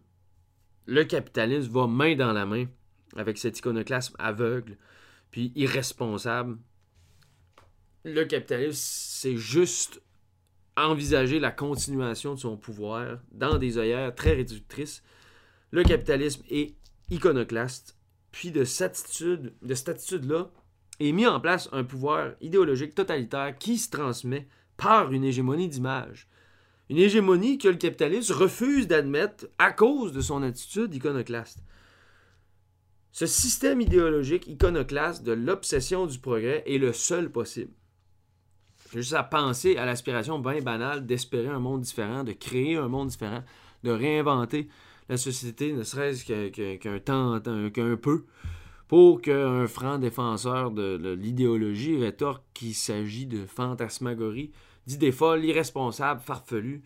le 0.88 1.04
capitalisme 1.04 1.72
va 1.72 1.86
main 1.88 2.16
dans 2.16 2.34
la 2.34 2.46
main 2.48 2.66
avec 3.16 3.38
cet 3.38 3.60
iconoclasme 3.60 4.16
aveugle 4.18 4.78
puis 5.30 5.52
irresponsable. 5.56 6.58
Le 8.04 8.24
capitalisme, 8.24 8.80
c'est 8.82 9.38
juste 9.38 10.02
envisager 10.78 11.40
la 11.40 11.52
continuation 11.52 12.34
de 12.34 12.40
son 12.40 12.58
pouvoir 12.58 13.20
dans 13.32 13.58
des 13.58 13.78
œillères 13.78 14.14
très 14.16 14.34
réductrices. 14.34 15.04
Le 15.72 15.84
capitalisme 15.84 16.44
est 16.50 16.76
iconoclaste, 17.10 17.95
puis 18.36 18.52
de 18.52 18.66
cette 18.66 18.98
attitude, 18.98 19.54
de 19.62 19.74
cette 19.74 19.88
attitude-là, 19.88 20.50
est 21.00 21.14
mis 21.14 21.26
en 21.26 21.40
place 21.40 21.70
un 21.72 21.86
pouvoir 21.86 22.34
idéologique 22.42 22.94
totalitaire 22.94 23.58
qui 23.58 23.78
se 23.78 23.90
transmet 23.90 24.50
par 24.76 25.14
une 25.14 25.24
hégémonie 25.24 25.70
d'image. 25.70 26.28
Une 26.90 26.98
hégémonie 26.98 27.58
que 27.58 27.70
le 27.70 27.78
capitalisme 27.78 28.34
refuse 28.34 28.88
d'admettre 28.88 29.48
à 29.58 29.72
cause 29.72 30.12
de 30.12 30.20
son 30.20 30.44
attitude 30.44 30.94
iconoclaste. 30.94 31.60
Ce 33.14 33.26
système 33.26 33.80
idéologique 33.80 34.48
iconoclaste 34.48 35.24
de 35.24 35.32
l'obsession 35.32 36.06
du 36.06 36.20
progrès 36.20 36.62
est 36.66 36.78
le 36.78 36.92
seul 36.92 37.32
possible. 37.32 37.72
Juste 38.92 39.14
à 39.14 39.24
penser 39.24 39.78
à 39.78 39.86
l'aspiration 39.86 40.40
bien 40.40 40.60
banale 40.60 41.06
d'espérer 41.06 41.48
un 41.48 41.60
monde 41.60 41.84
différent, 41.84 42.26
de 42.26 42.34
créer 42.34 42.76
un 42.76 42.90
monde 42.90 43.08
différent, 43.08 43.46
de 43.84 43.92
réinventer 43.92 44.68
la 45.10 45.18
société, 45.18 45.74
ne 45.74 45.84
serait-ce 45.84 46.26
qu'un 46.26 47.70
qu'un 47.70 47.98
peu, 47.98 48.26
pour 48.88 49.22
qu'un 49.22 49.68
franc 49.68 49.98
défenseur 49.98 50.72
de, 50.72 50.98
de 50.98 51.12
l'idéologie 51.12 51.98
rétorque 51.98 52.44
qu'il 52.54 52.76
s'agit 52.76 53.26
de 53.26 53.46
fantasmagorie, 53.46 54.52
d'idées 54.88 55.12
folles, 55.12 55.46
irresponsables, 55.46 56.22
farfelues, 56.22 56.84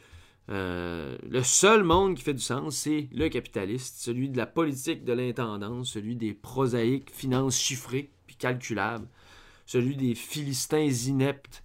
Euh, 0.51 1.15
le 1.29 1.43
seul 1.43 1.83
monde 1.83 2.15
qui 2.15 2.23
fait 2.23 2.33
du 2.33 2.41
sens, 2.41 2.75
c'est 2.75 3.07
le 3.11 3.29
capitaliste, 3.29 3.99
celui 3.99 4.29
de 4.29 4.37
la 4.37 4.47
politique 4.47 5.03
de 5.03 5.13
l'intendance, 5.13 5.91
celui 5.91 6.15
des 6.15 6.33
prosaïques 6.33 7.11
finances 7.11 7.59
chiffrées 7.59 8.09
puis 8.25 8.35
calculables, 8.35 9.07
celui 9.67 9.95
des 9.95 10.15
philistins 10.15 10.89
ineptes, 11.07 11.63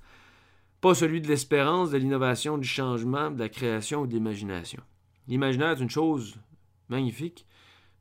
pas 0.83 0.95
celui 0.95 1.23
de 1.23 1.29
l'espérance, 1.29 1.93
de 1.93 1.97
l'innovation, 1.97 2.59
du 2.59 2.69
changement, 2.69 3.31
de 3.31 3.39
la 3.39 3.49
création 3.49 4.03
ou 4.03 4.07
de 4.07 4.13
l'imagination. 4.13 4.83
L'imaginaire 5.29 5.71
est 5.71 5.83
une 5.83 5.89
chose 5.89 6.35
magnifique, 6.89 7.47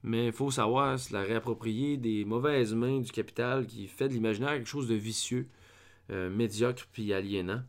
mais 0.04 0.28
il 0.28 0.34
faut 0.34 0.52
savoir 0.52 1.00
se 1.00 1.14
la 1.14 1.22
réapproprier 1.22 1.98
des 1.98 2.26
mauvaises 2.26 2.74
mains 2.74 3.00
du 3.00 3.12
capital 3.12 3.66
qui 3.66 3.88
fait 3.88 4.10
de 4.10 4.14
l'imaginaire 4.14 4.52
quelque 4.52 4.68
chose 4.68 4.88
de 4.88 4.96
vicieux, 4.96 5.48
euh, 6.12 6.30
médiocre 6.30 6.88
puis 6.92 7.14
aliénant. 7.14 7.64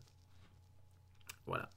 Voilà. 1.45 1.69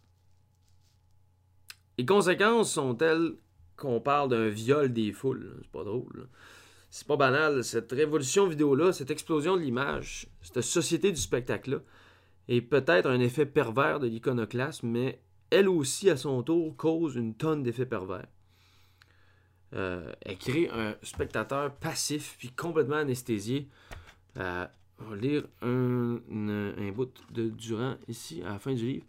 Les 1.96 2.06
conséquences 2.06 2.72
sont 2.72 2.94
telles 2.94 3.34
qu'on 3.76 4.00
parle 4.00 4.30
d'un 4.30 4.48
viol 4.48 4.92
des 4.92 5.12
foules? 5.12 5.58
C'est 5.62 5.70
pas 5.70 5.84
drôle. 5.84 6.28
C'est 6.90 7.06
pas 7.06 7.16
banal. 7.16 7.64
Cette 7.64 7.92
révolution 7.92 8.46
vidéo-là, 8.46 8.92
cette 8.92 9.10
explosion 9.10 9.56
de 9.56 9.62
l'image, 9.62 10.26
cette 10.42 10.62
société 10.62 11.12
du 11.12 11.20
spectacle-là, 11.20 11.78
est 12.48 12.62
peut-être 12.62 13.08
un 13.08 13.20
effet 13.20 13.46
pervers 13.46 14.00
de 14.00 14.06
l'iconoclasme, 14.06 14.88
mais 14.88 15.20
elle 15.50 15.68
aussi, 15.68 16.10
à 16.10 16.16
son 16.16 16.42
tour, 16.42 16.76
cause 16.76 17.14
une 17.14 17.34
tonne 17.34 17.62
d'effets 17.62 17.86
pervers. 17.86 18.26
Euh, 19.74 20.12
elle 20.22 20.38
crée 20.38 20.70
un 20.72 20.94
spectateur 21.02 21.74
passif 21.74 22.36
puis 22.38 22.50
complètement 22.50 22.96
anesthésié. 22.96 23.68
Euh, 24.38 24.66
on 25.00 25.04
va 25.10 25.16
lire 25.16 25.44
un, 25.62 26.18
bout 26.92 27.12
de 27.30 27.48
Durand 27.48 27.96
ici, 28.08 28.42
à 28.42 28.50
la 28.50 28.58
fin 28.58 28.74
du 28.74 28.86
livre 28.86 29.04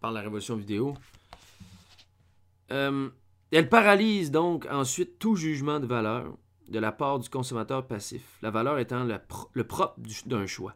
par 0.00 0.12
la 0.12 0.20
révolution 0.20 0.56
vidéo. 0.56 0.94
Euh, 2.70 3.08
elle 3.50 3.68
paralyse 3.68 4.30
donc 4.30 4.66
ensuite 4.70 5.18
tout 5.18 5.36
jugement 5.36 5.80
de 5.80 5.86
valeur 5.86 6.36
de 6.68 6.78
la 6.78 6.92
part 6.92 7.18
du 7.20 7.28
consommateur 7.28 7.86
passif, 7.86 8.38
la 8.42 8.50
valeur 8.50 8.78
étant 8.78 9.04
le, 9.04 9.64
propre 9.64 9.98
d'un 10.26 10.46
choix. 10.46 10.74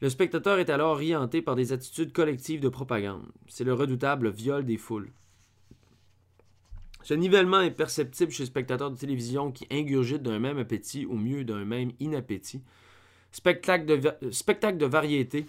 Le 0.00 0.10
spectateur 0.10 0.58
est 0.58 0.68
alors 0.68 0.92
orienté 0.92 1.40
par 1.40 1.56
des 1.56 1.72
attitudes 1.72 2.12
collectives 2.12 2.60
de 2.60 2.68
propagande. 2.68 3.24
C'est 3.48 3.64
le 3.64 3.72
redoutable 3.72 4.28
viol 4.28 4.64
des 4.64 4.76
foules. 4.76 5.10
Ce 7.04 7.12
nivellement 7.12 7.60
est 7.60 7.70
perceptible 7.70 8.32
chez 8.32 8.44
le 8.44 8.46
spectateur 8.46 8.90
de 8.90 8.96
télévision 8.96 9.52
qui 9.52 9.66
ingurgite 9.70 10.22
d'un 10.22 10.38
même 10.38 10.56
appétit 10.56 11.04
ou 11.04 11.16
mieux 11.16 11.44
d'un 11.44 11.66
même 11.66 11.92
inappétit. 12.00 12.62
Spectacle 13.30 13.84
de, 13.84 14.30
spectacle 14.30 14.78
de 14.78 14.86
variété 14.86 15.44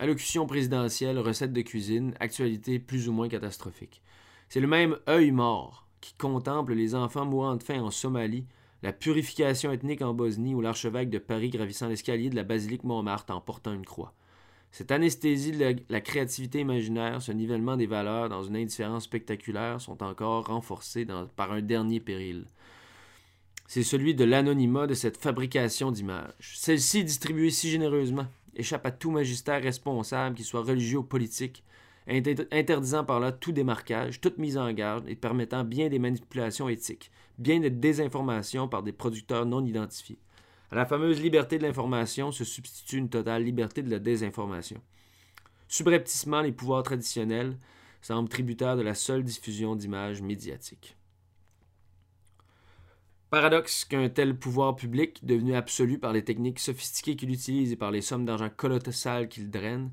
allocution 0.00 0.46
présidentielle, 0.46 1.20
recettes 1.20 1.52
de 1.52 1.60
cuisine, 1.60 2.14
actualité 2.18 2.80
plus 2.80 3.08
ou 3.08 3.12
moins 3.12 3.28
catastrophique. 3.28 4.02
C'est 4.48 4.58
le 4.58 4.66
même 4.66 4.96
œil 5.08 5.30
mort 5.30 5.86
qui 6.00 6.14
contemple 6.14 6.72
les 6.72 6.96
enfants 6.96 7.26
mourant 7.26 7.54
de 7.54 7.62
faim 7.62 7.82
en 7.82 7.92
Somalie, 7.92 8.46
la 8.82 8.92
purification 8.92 9.70
ethnique 9.70 10.02
en 10.02 10.12
Bosnie 10.12 10.56
ou 10.56 10.60
l'archevêque 10.60 11.10
de 11.10 11.18
Paris 11.18 11.50
gravissant 11.50 11.86
l'escalier 11.86 12.30
de 12.30 12.36
la 12.36 12.42
basilique 12.42 12.82
Montmartre 12.82 13.32
en 13.32 13.40
portant 13.40 13.74
une 13.74 13.84
croix. 13.84 14.12
Cette 14.72 14.92
anesthésie 14.92 15.52
de 15.52 15.76
la, 15.88 16.00
créativité 16.00 16.60
imaginaire, 16.60 17.20
ce 17.20 17.32
nivellement 17.32 17.76
des 17.76 17.86
valeurs 17.86 18.28
dans 18.28 18.44
une 18.44 18.56
indifférence 18.56 19.04
spectaculaire 19.04 19.80
sont 19.80 20.02
encore 20.02 20.46
renforcés 20.46 21.06
par 21.36 21.52
un 21.52 21.60
dernier 21.60 21.98
péril. 21.98 22.44
C'est 23.66 23.82
celui 23.82 24.14
de 24.14 24.24
l'anonymat 24.24 24.86
de 24.86 24.94
cette 24.94 25.16
fabrication 25.16 25.90
d'images. 25.90 26.54
Celle-ci 26.56 27.04
distribuée 27.04 27.50
si 27.50 27.70
généreusement, 27.70 28.26
échappe 28.54 28.86
à 28.86 28.90
tout 28.90 29.10
magistère 29.10 29.62
responsable, 29.62 30.36
qu'il 30.36 30.44
soit 30.44 30.62
religieux 30.62 30.98
ou 30.98 31.04
politique, 31.04 31.64
interdisant 32.08 33.04
par 33.04 33.20
là 33.20 33.32
tout 33.32 33.52
démarquage, 33.52 34.20
toute 34.20 34.38
mise 34.38 34.58
en 34.58 34.72
garde 34.72 35.08
et 35.08 35.14
permettant 35.14 35.64
bien 35.64 35.88
des 35.88 35.98
manipulations 35.98 36.68
éthiques, 36.68 37.10
bien 37.38 37.60
de 37.60 37.68
désinformation 37.68 38.68
par 38.68 38.82
des 38.82 38.92
producteurs 38.92 39.46
non 39.46 39.64
identifiés. 39.64 40.18
À 40.70 40.76
la 40.76 40.86
fameuse 40.86 41.20
liberté 41.20 41.58
de 41.58 41.64
l'information 41.64 42.30
se 42.30 42.44
substitue 42.44 42.98
une 42.98 43.08
totale 43.08 43.42
liberté 43.42 43.82
de 43.82 43.90
la 43.90 43.98
désinformation. 43.98 44.80
Subrepticement, 45.66 46.42
les 46.42 46.52
pouvoirs 46.52 46.84
traditionnels 46.84 47.58
semblent 48.02 48.28
tributaires 48.28 48.76
de 48.76 48.82
la 48.82 48.94
seule 48.94 49.24
diffusion 49.24 49.74
d'images 49.74 50.22
médiatiques. 50.22 50.96
Paradoxe 53.30 53.84
qu'un 53.84 54.08
tel 54.08 54.36
pouvoir 54.36 54.74
public, 54.74 55.24
devenu 55.24 55.54
absolu 55.54 55.98
par 55.98 56.12
les 56.12 56.24
techniques 56.24 56.58
sophistiquées 56.58 57.14
qu'il 57.14 57.30
utilise 57.30 57.70
et 57.70 57.76
par 57.76 57.92
les 57.92 58.00
sommes 58.00 58.24
d'argent 58.24 58.50
colossales 58.50 59.28
qu'il 59.28 59.50
draine, 59.50 59.92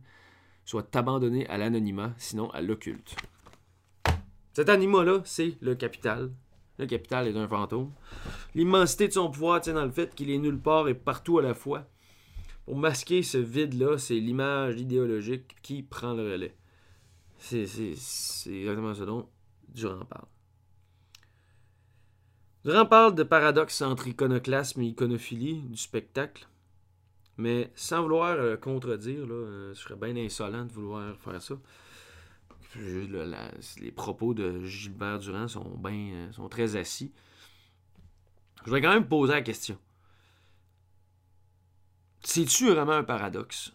soit 0.65 0.95
abandonné 0.95 1.47
à 1.47 1.57
l'anonymat, 1.57 2.13
sinon 2.17 2.49
à 2.51 2.61
l'occulte. 2.61 3.15
Cet 4.53 4.69
anonymat-là, 4.69 5.21
c'est 5.23 5.55
le 5.61 5.75
capital. 5.75 6.31
Le 6.77 6.85
capital 6.85 7.27
est 7.27 7.35
un 7.35 7.47
fantôme. 7.47 7.91
L'immensité 8.53 9.07
de 9.07 9.13
son 9.13 9.31
pouvoir 9.31 9.61
tient 9.61 9.73
dans 9.73 9.85
le 9.85 9.91
fait 9.91 10.13
qu'il 10.13 10.29
est 10.29 10.37
nulle 10.37 10.59
part 10.59 10.87
et 10.87 10.93
partout 10.93 11.39
à 11.39 11.41
la 11.41 11.53
fois. 11.53 11.87
Pour 12.65 12.77
masquer 12.77 13.23
ce 13.23 13.37
vide-là, 13.37 13.97
c'est 13.97 14.19
l'image 14.19 14.79
idéologique 14.79 15.55
qui 15.61 15.83
prend 15.83 16.13
le 16.13 16.31
relais. 16.31 16.55
C'est 17.37 17.61
exactement 17.61 18.93
ce 18.93 19.03
dont 19.03 19.29
Durand 19.69 20.05
parle. 20.05 20.27
Durand 22.65 22.85
parle 22.85 23.15
de 23.15 23.23
paradoxe 23.23 23.81
entre 23.81 24.07
iconoclasme 24.07 24.81
et 24.81 24.87
iconophilie 24.87 25.61
du 25.61 25.77
spectacle, 25.77 26.47
mais 27.37 27.71
sans 27.75 28.01
vouloir 28.01 28.31
euh, 28.31 28.57
contredire, 28.57 29.25
là, 29.25 29.33
euh, 29.33 29.73
je 29.73 29.79
serais 29.79 29.95
bien 29.95 30.15
insolent 30.17 30.65
de 30.65 30.73
vouloir 30.73 31.15
faire 31.17 31.41
ça. 31.41 31.55
Les 32.75 33.91
propos 33.91 34.33
de 34.33 34.63
Gilbert 34.63 35.19
Durand 35.19 35.47
sont, 35.47 35.79
euh, 35.85 36.31
sont 36.31 36.49
très 36.49 36.75
assis. 36.75 37.11
Je 38.65 38.71
vais 38.71 38.81
quand 38.81 38.93
même 38.93 39.07
poser 39.07 39.33
la 39.33 39.41
question. 39.41 39.77
C'est-tu 42.23 42.69
vraiment 42.69 42.93
un 42.93 43.03
paradoxe? 43.03 43.73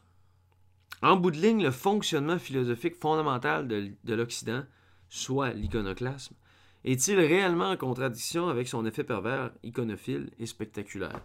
En 1.01 1.17
bout 1.17 1.31
de 1.31 1.39
ligne, 1.39 1.63
le 1.63 1.71
fonctionnement 1.71 2.39
philosophique 2.39 2.97
fondamental 2.97 3.67
de 3.67 4.15
l'Occident, 4.15 4.65
soit 5.09 5.53
l'iconoclasme, 5.53 6.35
est-il 6.85 7.19
réellement 7.19 7.71
en 7.71 7.77
contradiction 7.77 8.49
avec 8.49 8.69
son 8.69 8.85
effet 8.87 9.05
pervers, 9.05 9.53
iconophile 9.63 10.31
et 10.39 10.47
spectaculaire? 10.47 11.21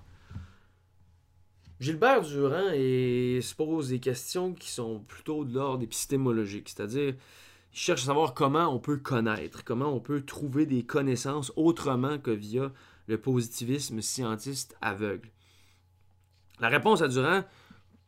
Gilbert 1.80 2.22
Durand 2.22 2.72
se 2.72 3.56
pose 3.56 3.90
des 3.90 4.00
questions 4.00 4.54
qui 4.54 4.70
sont 4.70 5.00
plutôt 5.00 5.46
de 5.46 5.54
l'ordre 5.54 5.84
épistémologique, 5.84 6.70
c'est-à-dire 6.70 7.16
cherche 7.78 8.04
à 8.04 8.06
savoir 8.08 8.34
comment 8.34 8.74
on 8.74 8.80
peut 8.80 8.98
connaître, 8.98 9.64
comment 9.64 9.94
on 9.94 10.00
peut 10.00 10.22
trouver 10.22 10.66
des 10.66 10.84
connaissances 10.84 11.52
autrement 11.56 12.18
que 12.18 12.32
via 12.32 12.72
le 13.08 13.20
positivisme 13.20 14.02
scientiste 14.02 14.76
aveugle. 14.82 15.30
La 16.60 16.70
réponse 16.70 17.02
à 17.02 17.08
Durand 17.08 17.44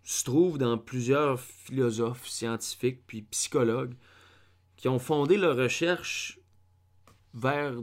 se 0.03 0.23
trouve 0.23 0.57
dans 0.57 0.77
plusieurs 0.77 1.39
philosophes, 1.39 2.27
scientifiques 2.27 3.05
puis 3.05 3.21
psychologues 3.21 3.93
qui 4.75 4.87
ont 4.87 4.97
fondé 4.97 5.37
leur 5.37 5.55
recherche 5.55 6.39
vers 7.35 7.75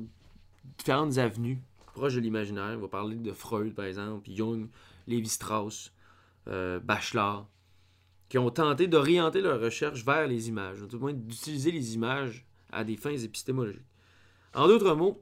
différentes 0.79 1.19
avenues 1.19 1.63
proches 1.95 2.15
de 2.15 2.21
l'imaginaire. 2.21 2.75
On 2.77 2.83
va 2.83 2.89
parler 2.89 3.15
de 3.15 3.33
Freud, 3.33 3.75
par 3.75 3.85
exemple, 3.85 4.29
Jung, 4.33 4.69
Lévi-Strauss, 5.07 5.93
euh, 6.49 6.81
Bachelard, 6.81 7.47
qui 8.29 8.39
ont 8.39 8.51
tenté 8.51 8.87
d'orienter 8.87 9.41
leur 9.41 9.61
recherche 9.61 10.05
vers 10.05 10.27
les 10.27 10.49
images, 10.49 10.79
tout 10.89 10.99
moins 10.99 11.13
d'utiliser 11.13 11.71
les 11.71 11.95
images 11.95 12.47
à 12.73 12.85
des 12.85 12.97
fins 12.97 13.17
épistémologiques. 13.17 13.87
En 14.55 14.67
d'autres 14.67 14.95
mots, 14.95 15.21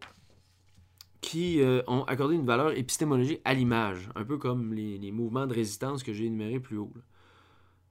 qui 1.20 1.60
euh, 1.60 1.82
ont 1.86 2.04
accordé 2.04 2.34
une 2.34 2.44
valeur 2.44 2.76
épistémologique 2.76 3.40
à 3.44 3.54
l'image, 3.54 4.10
un 4.14 4.24
peu 4.24 4.36
comme 4.36 4.74
les, 4.74 5.10
mouvements 5.10 5.46
de 5.46 5.54
résistance 5.54 6.02
que 6.02 6.12
j'ai 6.12 6.26
énumérés 6.26 6.60
plus 6.60 6.76
haut. 6.76 6.92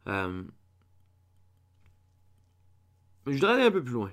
Euh, 0.08 0.44
je 3.26 3.34
voudrais 3.34 3.54
aller 3.54 3.64
un 3.64 3.72
peu 3.72 3.84
plus 3.84 3.94
loin 3.94 4.12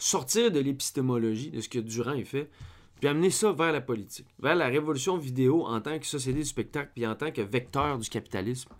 sortir 0.00 0.50
de 0.50 0.58
l'épistémologie, 0.58 1.50
de 1.50 1.60
ce 1.60 1.68
que 1.68 1.78
Durand 1.78 2.18
a 2.18 2.24
fait, 2.24 2.50
puis 2.98 3.08
amener 3.08 3.30
ça 3.30 3.52
vers 3.52 3.70
la 3.70 3.80
politique, 3.80 4.26
vers 4.38 4.56
la 4.56 4.66
révolution 4.66 5.16
vidéo 5.16 5.64
en 5.66 5.80
tant 5.80 5.98
que 5.98 6.06
société 6.06 6.40
du 6.40 6.44
spectacle, 6.44 6.90
puis 6.94 7.06
en 7.06 7.14
tant 7.14 7.30
que 7.30 7.42
vecteur 7.42 7.98
du 7.98 8.08
capitalisme. 8.08 8.70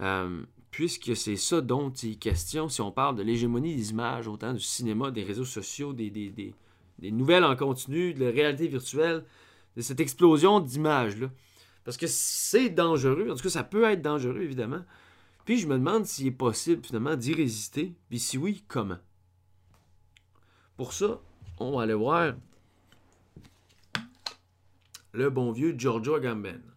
Euh, 0.00 0.42
puisque 0.70 1.14
c'est 1.16 1.36
ça 1.36 1.60
dont 1.60 1.90
il 1.90 2.12
est 2.12 2.16
question 2.16 2.68
si 2.68 2.80
on 2.80 2.92
parle 2.92 3.16
de 3.16 3.22
l'hégémonie 3.22 3.74
des 3.74 3.90
images, 3.90 4.28
autant 4.28 4.52
du 4.52 4.60
cinéma, 4.60 5.10
des 5.10 5.24
réseaux 5.24 5.44
sociaux, 5.44 5.92
des, 5.92 6.10
des, 6.10 6.54
nouvelles 7.10 7.44
en 7.44 7.56
continu, 7.56 8.14
de 8.14 8.24
la 8.24 8.30
réalité 8.30 8.68
virtuelle, 8.68 9.24
de 9.76 9.82
cette 9.82 10.00
explosion 10.00 10.60
d'images-là. 10.60 11.30
Parce 11.84 11.96
que 11.96 12.06
c'est 12.06 12.68
dangereux, 12.70 13.30
en 13.30 13.34
tout 13.34 13.42
cas 13.42 13.50
ça 13.50 13.64
peut 13.64 13.84
être 13.84 14.02
dangereux 14.02 14.42
évidemment. 14.42 14.84
Puis 15.44 15.58
je 15.58 15.66
me 15.66 15.74
demande 15.74 16.04
s'il 16.04 16.28
est 16.28 16.32
possible 16.32 16.84
finalement 16.84 17.16
d'y 17.16 17.34
résister, 17.34 17.94
puis 18.08 18.18
si 18.18 18.38
oui, 18.38 18.62
comment? 18.68 18.98
Pour 20.76 20.92
ça, 20.92 21.20
on 21.58 21.76
va 21.76 21.82
aller 21.82 21.94
voir 21.94 22.34
le 25.12 25.30
bon 25.30 25.50
vieux 25.52 25.74
Giorgio 25.76 26.14
Agamben. 26.14 26.69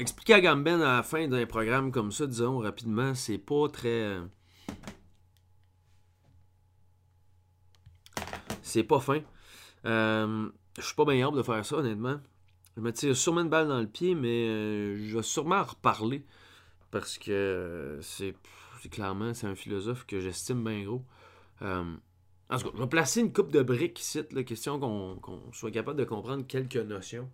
Expliquer 0.00 0.32
Agamben 0.32 0.80
à 0.80 0.96
la 0.96 1.02
fin 1.02 1.28
d'un 1.28 1.44
programme 1.44 1.92
comme 1.92 2.10
ça, 2.10 2.26
disons 2.26 2.60
rapidement, 2.60 3.14
c'est 3.14 3.36
pas 3.36 3.68
très. 3.68 4.16
C'est 8.62 8.82
pas 8.82 8.98
fin. 8.98 9.20
Euh, 9.84 10.48
je 10.78 10.82
suis 10.82 10.94
pas 10.94 11.04
bien 11.04 11.26
hâte 11.26 11.34
de 11.34 11.42
faire 11.42 11.66
ça, 11.66 11.76
honnêtement. 11.76 12.18
Je 12.78 12.80
me 12.80 12.90
tire 12.94 13.14
sûrement 13.14 13.42
une 13.42 13.50
balle 13.50 13.68
dans 13.68 13.78
le 13.78 13.86
pied, 13.86 14.14
mais 14.14 14.48
euh, 14.48 15.06
je 15.06 15.18
vais 15.18 15.22
sûrement 15.22 15.56
en 15.56 15.64
reparler. 15.64 16.24
Parce 16.90 17.18
que 17.18 17.98
c'est 18.00 18.34
clairement 18.90 19.34
c'est 19.34 19.48
un 19.48 19.54
philosophe 19.54 20.06
que 20.06 20.18
j'estime 20.18 20.64
bien 20.64 20.82
gros. 20.82 21.04
Euh, 21.60 21.84
en 22.48 22.56
tout 22.56 22.70
cas, 22.70 22.70
je 22.74 22.80
vais 22.80 22.88
placer 22.88 23.20
une 23.20 23.34
coupe 23.34 23.52
de 23.52 23.62
briques 23.62 24.00
ici, 24.00 24.22
la 24.30 24.44
question 24.44 24.80
qu'on 24.80 25.52
soit 25.52 25.70
capable 25.70 25.98
de 25.98 26.04
comprendre 26.04 26.46
quelques 26.46 26.76
notions. 26.76 27.28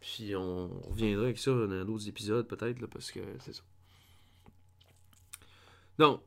Puis 0.00 0.34
on 0.36 0.68
reviendra 0.90 1.24
avec 1.24 1.38
ça 1.38 1.50
dans 1.50 1.84
d'autres 1.84 2.08
épisodes 2.08 2.46
peut-être, 2.46 2.86
parce 2.86 3.10
que 3.10 3.20
c'est 3.40 3.54
ça. 3.54 3.62
Donc, 5.98 6.22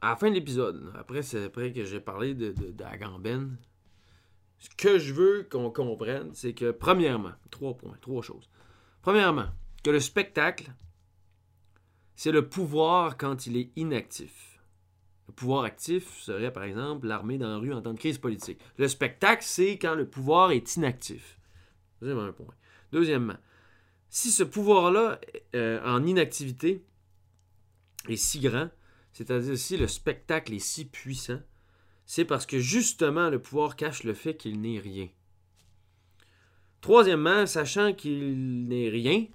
à 0.00 0.10
la 0.10 0.16
fin 0.16 0.28
de 0.28 0.34
l'épisode, 0.34 0.92
après, 0.96 1.22
c'est 1.22 1.44
après 1.44 1.72
que 1.72 1.84
j'ai 1.84 2.00
parlé 2.00 2.34
de, 2.34 2.54
ce 4.58 4.68
que 4.76 4.98
je 4.98 5.12
veux 5.12 5.48
qu'on 5.50 5.70
comprenne, 5.70 6.30
c'est 6.34 6.52
que, 6.52 6.70
premièrement, 6.70 7.32
trois 7.50 7.76
points, 7.76 7.96
trois 8.00 8.22
choses. 8.22 8.48
Premièrement, 9.02 9.48
que 9.82 9.90
le 9.90 10.00
spectacle, 10.00 10.72
c'est 12.14 12.32
le 12.32 12.48
pouvoir 12.48 13.16
quand 13.16 13.46
il 13.46 13.56
est 13.56 13.70
inactif. 13.76 14.60
Le 15.28 15.32
pouvoir 15.32 15.64
actif 15.64 16.18
serait, 16.20 16.52
par 16.52 16.64
exemple, 16.64 17.06
l'armée 17.06 17.38
dans 17.38 17.48
la 17.48 17.58
rue 17.58 17.72
en 17.72 17.82
temps 17.82 17.92
de 17.92 17.98
crise 17.98 18.18
politique. 18.18 18.60
Le 18.78 18.88
spectacle, 18.88 19.44
c'est 19.44 19.78
quand 19.78 19.94
le 19.94 20.08
pouvoir 20.08 20.52
est 20.52 20.76
inactif. 20.76 21.37
Point. 22.00 22.54
Deuxièmement, 22.92 23.36
si 24.08 24.30
ce 24.30 24.42
pouvoir-là, 24.42 25.20
euh, 25.54 25.80
en 25.84 26.04
inactivité, 26.06 26.84
est 28.08 28.16
si 28.16 28.40
grand, 28.40 28.70
c'est-à-dire 29.12 29.58
si 29.58 29.76
le 29.76 29.88
spectacle 29.88 30.54
est 30.54 30.60
si 30.60 30.84
puissant, 30.84 31.40
c'est 32.06 32.24
parce 32.24 32.46
que 32.46 32.58
justement 32.58 33.28
le 33.28 33.40
pouvoir 33.40 33.76
cache 33.76 34.04
le 34.04 34.14
fait 34.14 34.36
qu'il 34.36 34.60
n'est 34.60 34.78
rien. 34.78 35.08
Troisièmement, 36.80 37.46
sachant 37.46 37.92
qu'il 37.92 38.66
n'est 38.66 38.88
rien, 38.88 39.26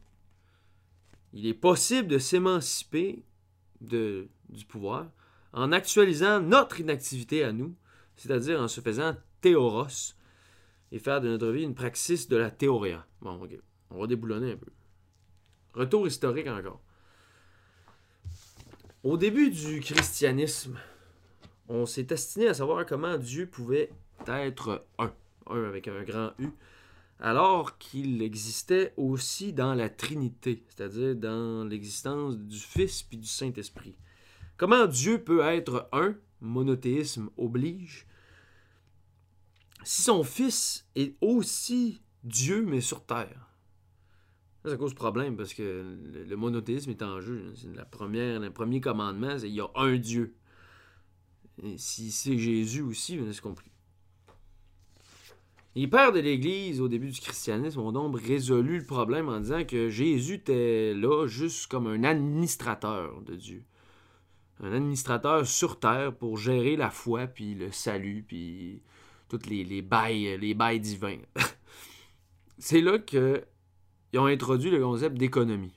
il 1.34 1.46
est 1.46 1.54
possible 1.54 2.08
de 2.08 2.18
s'émanciper 2.18 3.24
du 3.82 4.30
pouvoir 4.68 5.12
en 5.52 5.72
actualisant 5.72 6.40
notre 6.40 6.80
inactivité 6.80 7.44
à 7.44 7.52
nous, 7.52 7.76
c'est-à-dire 8.16 8.62
en 8.62 8.68
se 8.68 8.82
faisant 8.82 9.16
théoros 9.42 10.16
et 10.94 11.00
faire 11.00 11.20
de 11.20 11.28
notre 11.28 11.50
vie 11.50 11.64
une 11.64 11.74
praxis 11.74 12.30
de 12.30 12.38
la 12.38 12.52
théoria. 12.52 13.06
Bon, 13.20 13.42
ok, 13.44 13.58
on 13.90 14.00
va 14.00 14.08
déboulonner 14.08 14.52
un 14.52 14.58
peu. 14.58 14.72
Retour 15.74 16.06
historique 16.06 16.48
encore. 16.48 16.80
Au 19.04 19.18
début 19.18 19.50
du 19.50 19.80
christianisme, 19.80 20.78
on 21.68 21.88
s'est 21.88 22.04
destiné 22.04 22.48
à 22.48 22.54
savoir 22.54 22.86
comment 22.86 23.18
Dieu 23.18 23.48
pouvait 23.48 23.90
être 24.28 24.86
un, 25.00 25.12
un 25.48 25.64
avec 25.64 25.88
un 25.88 26.04
grand 26.04 26.34
U, 26.38 26.50
alors 27.20 27.80
qu'il 27.80 28.22
existait 28.22 28.94
aussi 28.96 29.52
dans 29.52 29.74
la 29.74 29.90
Trinité, 29.90 30.64
c'est-à-dire 30.70 31.16
dans 31.16 31.68
l'existence 31.68 32.38
du 32.38 32.60
Fils 32.60 33.02
puis 33.02 33.18
du 33.18 33.28
Saint-Esprit. 33.28 33.96
Comment 34.58 34.86
Dieu 34.86 35.24
peut 35.24 35.42
être 35.42 35.90
un, 35.92 36.14
monothéisme 36.40 37.32
oblige, 37.38 38.06
si 39.84 40.02
son 40.02 40.24
Fils 40.24 40.88
est 40.96 41.16
aussi 41.22 42.02
Dieu 42.24 42.66
mais 42.66 42.82
sur 42.82 43.06
terre? 43.06 43.50
Ça, 44.64 44.70
ça 44.70 44.78
cause 44.78 44.94
problème 44.94 45.36
parce 45.36 45.54
que 45.54 45.98
le, 46.28 46.36
monothéisme 46.38 46.92
est 46.92 47.02
en 47.02 47.20
jeu. 47.20 47.54
La 47.76 47.86
première, 47.86 48.40
le 48.40 48.52
premier 48.52 48.80
commandement, 48.80 49.38
c'est 49.38 49.50
il 49.50 49.56
y 49.56 49.62
a 49.62 49.70
un 49.76 49.98
Dieu. 49.98 50.36
Et 51.62 51.78
si 51.78 52.12
c'est 52.12 52.38
Jésus 52.38 52.82
aussi, 52.82 53.18
ben, 53.18 53.32
c'est 53.32 53.42
compris. 53.42 53.70
Les 55.76 55.88
pères 55.88 56.12
de 56.12 56.20
l'Église, 56.20 56.82
au 56.82 56.88
début 56.88 57.10
du 57.10 57.20
christianisme, 57.20 57.80
ont 57.80 57.92
donc 57.92 58.20
résolu 58.20 58.78
le 58.78 58.86
problème 58.86 59.28
en 59.28 59.40
disant 59.40 59.66
que 59.66 59.90
Jésus 59.90 60.36
était 60.36 60.94
là 60.94 61.26
juste 61.28 61.70
comme 61.70 61.88
un 61.88 62.04
administrateur 62.04 63.22
de 63.22 63.36
Dieu. 63.36 63.64
Un 64.60 64.72
administrateur 64.72 65.48
sur 65.48 65.80
terre 65.80 66.16
pour 66.16 66.38
gérer 66.38 66.76
la 66.76 66.92
foi, 66.92 67.26
puis 67.26 67.56
le 67.56 67.72
salut, 67.72 68.24
puis 68.26 68.84
toutes 69.34 69.48
les, 69.48 69.82
bails, 69.82 70.38
les 70.38 70.54
bails 70.54 70.80
divins. 70.80 71.18
c'est 72.60 72.82
là 72.82 73.00
que 73.00 73.44
ils 74.12 74.20
ont 74.20 74.28
introduit 74.28 74.70
le 74.70 74.80
concept 74.80 75.18
d'économie. 75.18 75.74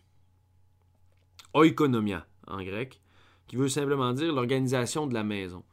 Oikonomia, 1.55 2.27
en 2.47 2.63
grec, 2.63 3.01
qui 3.47 3.57
veut 3.57 3.71
simplement 3.71 4.13
dire 4.13 4.31
l'organisation 4.31 5.07
de 5.07 5.15
la 5.15 5.25
maison. 5.25 5.65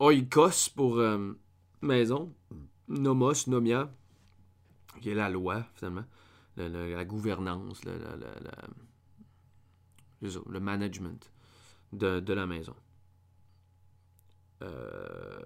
Oikos 0.00 0.68
pour 0.74 0.98
euh, 0.98 1.32
maison, 1.80 2.34
nomos, 2.88 3.46
nomia, 3.46 3.88
qui 5.00 5.10
est 5.10 5.14
la 5.14 5.30
loi, 5.30 5.64
finalement, 5.76 6.06
le- 6.56 6.66
le- 6.68 6.92
la 6.92 7.04
gouvernance, 7.04 7.84
le, 7.84 7.92
management 10.58 11.30
de 11.92 12.32
la 12.32 12.46
maison. 12.48 12.74
Euh, 14.62 15.40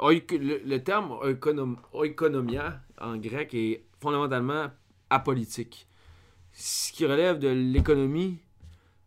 le, 0.00 0.78
terme 0.78 1.12
oikonom- 1.22 1.76
oikonomia 1.92 2.80
en 3.00 3.16
grec 3.16 3.54
est 3.54 3.84
fondamentalement 4.00 4.68
apolitique. 5.10 5.86
Ce 6.52 6.92
qui 6.92 7.04
relève 7.06 7.38
de 7.38 7.48
l'économie 7.48 8.38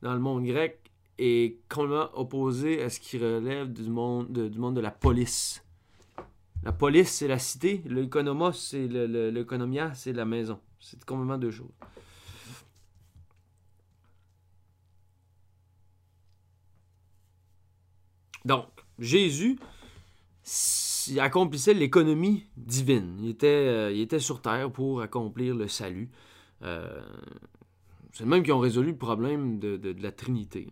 dans 0.01 0.13
le 0.13 0.19
monde 0.19 0.45
grec 0.45 0.79
est 1.17 1.57
complètement 1.67 2.09
opposé 2.13 2.81
à 2.81 2.89
ce 2.89 2.99
qui 2.99 3.17
relève 3.17 3.71
du 3.73 3.89
monde 3.89 4.31
de, 4.31 4.81
la 4.81 4.91
police. 4.91 5.63
La 6.63 6.71
police, 6.71 7.09
c'est 7.09 7.27
la 7.27 7.39
cité. 7.39 7.81
L'économos, 7.85 8.53
c'est 8.53 8.87
l'économia, 8.87 9.93
c'est 9.95 10.13
la 10.13 10.25
maison. 10.25 10.59
C'est 10.79 11.03
complètement 11.03 11.37
deux 11.37 11.51
choses. 11.51 11.71
Donc, 18.45 18.65
Jésus 18.99 19.57
accomplissait 21.17 21.73
l'économie 21.73 22.45
divine. 22.57 23.17
Il 23.21 23.29
était, 23.29 23.47
euh, 23.47 23.91
il 23.91 24.01
était 24.01 24.19
sur 24.19 24.41
terre 24.41 24.71
pour 24.71 25.01
accomplir 25.01 25.55
le 25.55 25.67
salut. 25.67 26.09
Euh, 26.61 27.01
c'est 28.11 28.23
le 28.23 28.29
même 28.29 28.43
qui 28.43 28.51
ont 28.51 28.59
résolu 28.59 28.91
le 28.91 28.97
problème 28.97 29.59
de, 29.59 29.95
la 30.01 30.11
Trinité. 30.11 30.67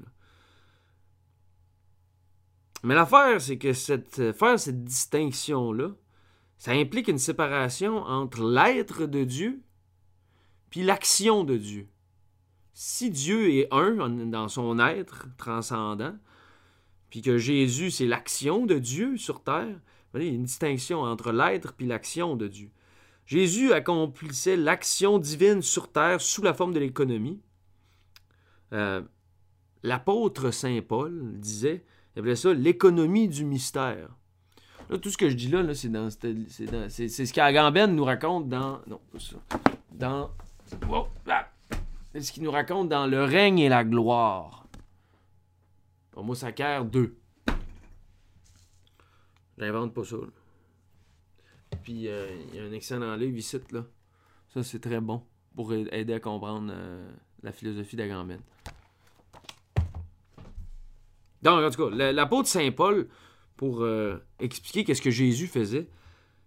Mais 2.83 2.93
l'affaire, 2.93 3.41
c'est 3.41 3.57
que 3.57 3.73
cette, 3.73 4.33
faire 4.33 4.59
cette 4.59 4.83
distinction-là, 4.83 5.91
ça 6.57 6.71
implique 6.71 7.07
une 7.07 7.17
séparation 7.17 7.97
entre 7.97 8.43
l'être 8.43 9.05
de 9.05 9.23
Dieu 9.23 9.61
puis 10.69 10.83
l'action 10.83 11.43
de 11.43 11.57
Dieu. 11.57 11.87
Si 12.73 13.09
Dieu 13.09 13.49
est 13.51 13.67
un 13.71 14.09
dans 14.25 14.47
son 14.47 14.79
être 14.79 15.27
transcendant, 15.37 16.15
puis 17.09 17.21
que 17.21 17.37
Jésus, 17.37 17.91
c'est 17.91 18.05
l'action 18.05 18.65
de 18.65 18.79
Dieu 18.79 19.17
sur 19.17 19.43
terre, 19.43 19.79
il 20.15 20.23
y 20.23 20.29
a 20.29 20.33
une 20.33 20.43
distinction 20.43 21.01
entre 21.01 21.31
l'être 21.31 21.73
puis 21.73 21.85
l'action 21.85 22.35
de 22.35 22.47
Dieu. 22.47 22.71
Jésus 23.25 23.73
accomplissait 23.73 24.55
l'action 24.55 25.19
divine 25.19 25.61
sur 25.61 25.91
terre 25.91 26.21
sous 26.21 26.41
la 26.41 26.53
forme 26.53 26.73
de 26.73 26.79
l'économie. 26.79 27.39
Euh, 28.73 29.01
L'apôtre 29.83 30.51
Saint 30.51 30.79
Paul 30.81 31.33
disait, 31.35 31.83
il 32.15 32.19
appelait 32.19 32.35
ça 32.35 32.53
l'économie 32.53 33.27
du 33.27 33.45
mystère. 33.45 34.09
Là, 34.89 34.97
tout 34.97 35.09
ce 35.09 35.17
que 35.17 35.29
je 35.29 35.35
dis 35.35 35.49
là, 35.49 35.61
c'est 35.73 35.89
dans, 35.89 36.09
c'est 36.09 37.09
ce 37.09 37.33
qu'Agamben 37.33 37.93
nous 37.93 38.05
raconte 38.05 38.47
dans, 38.47 38.79
non, 38.87 38.99
pas 39.11 39.19
ça, 39.19 39.35
dans, 39.91 40.31
oh, 40.89 41.07
c'est 42.13 42.21
ce 42.21 42.31
qu'il 42.31 42.43
nous 42.43 42.51
raconte 42.51 42.89
dans 42.89 43.05
Le 43.05 43.23
règne 43.23 43.59
et 43.59 43.69
la 43.69 43.83
gloire. 43.83 44.66
Homo 46.17 46.33
Sacer 46.35 46.83
2. 46.85 47.15
J'invente 49.57 49.93
pas 49.93 50.03
ça. 50.03 50.17
Puis 51.83 52.07
euh, 52.07 52.27
il 52.49 52.55
y 52.55 52.59
a 52.59 52.63
un 52.63 52.71
excellent 52.71 53.15
livre 53.15 53.37
ici, 53.37 53.57
là. 53.71 53.85
Ça, 54.53 54.63
c'est 54.63 54.79
très 54.79 54.99
bon 54.99 55.23
pour 55.55 55.73
aider 55.73 56.13
à 56.13 56.19
comprendre 56.19 56.71
euh, 56.73 57.09
la 57.43 57.51
philosophie 57.51 57.95
d'Agamben. 57.95 58.39
Donc, 61.41 61.59
en 61.61 61.69
tout 61.69 61.89
cas, 61.89 61.95
la- 61.95 62.13
l'apôtre 62.13 62.47
Saint 62.47 62.71
Paul, 62.71 63.07
pour 63.55 63.81
euh, 63.81 64.17
expliquer 64.39 64.83
qu'est-ce 64.83 65.01
que 65.01 65.11
Jésus 65.11 65.47
faisait, 65.47 65.87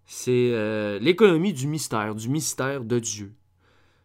c'est 0.06 0.50
euh, 0.52 0.98
l'économie 0.98 1.52
du 1.52 1.66
mystère, 1.66 2.14
du 2.14 2.28
mystère 2.28 2.84
de 2.84 2.98
Dieu. 2.98 3.32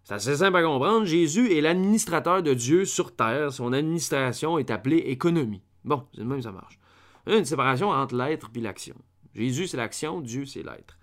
C'est 0.05 0.13
assez 0.13 0.37
simple 0.37 0.57
à 0.57 0.63
comprendre. 0.63 1.05
Jésus 1.05 1.51
est 1.51 1.61
l'administrateur 1.61 2.43
de 2.43 2.53
Dieu 2.53 2.85
sur 2.85 3.15
terre. 3.15 3.51
Son 3.51 3.73
administration 3.73 4.59
est 4.59 4.69
appelée 4.69 4.97
économie. 4.97 5.63
Bon, 5.83 6.07
c'est 6.13 6.21
le 6.21 6.27
même, 6.27 6.43
ça 6.43 6.51
marche. 6.51 6.79
Une 7.25 7.43
séparation 7.43 7.89
entre 7.89 8.15
l'être 8.15 8.51
et 8.53 8.61
l'action. 8.61 8.95
Jésus, 9.33 9.67
c'est 9.67 9.77
l'action, 9.77 10.21
Dieu, 10.21 10.45
c'est 10.45 10.61
l'être. 10.61 10.99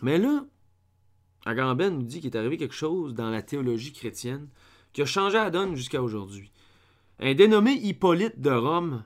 Mais 0.00 0.18
là, 0.18 0.44
Agamben 1.44 1.98
nous 1.98 2.04
dit 2.04 2.20
qu'il 2.20 2.30
est 2.30 2.36
arrivé 2.36 2.56
quelque 2.56 2.74
chose 2.74 3.14
dans 3.14 3.30
la 3.30 3.42
théologie 3.42 3.92
chrétienne 3.92 4.48
qui 4.92 5.02
a 5.02 5.04
changé 5.04 5.38
la 5.38 5.50
donne 5.50 5.74
jusqu'à 5.74 6.00
aujourd'hui. 6.00 6.52
Un 7.18 7.34
dénommé 7.34 7.72
Hippolyte 7.72 8.40
de 8.40 8.50
Rome, 8.50 9.02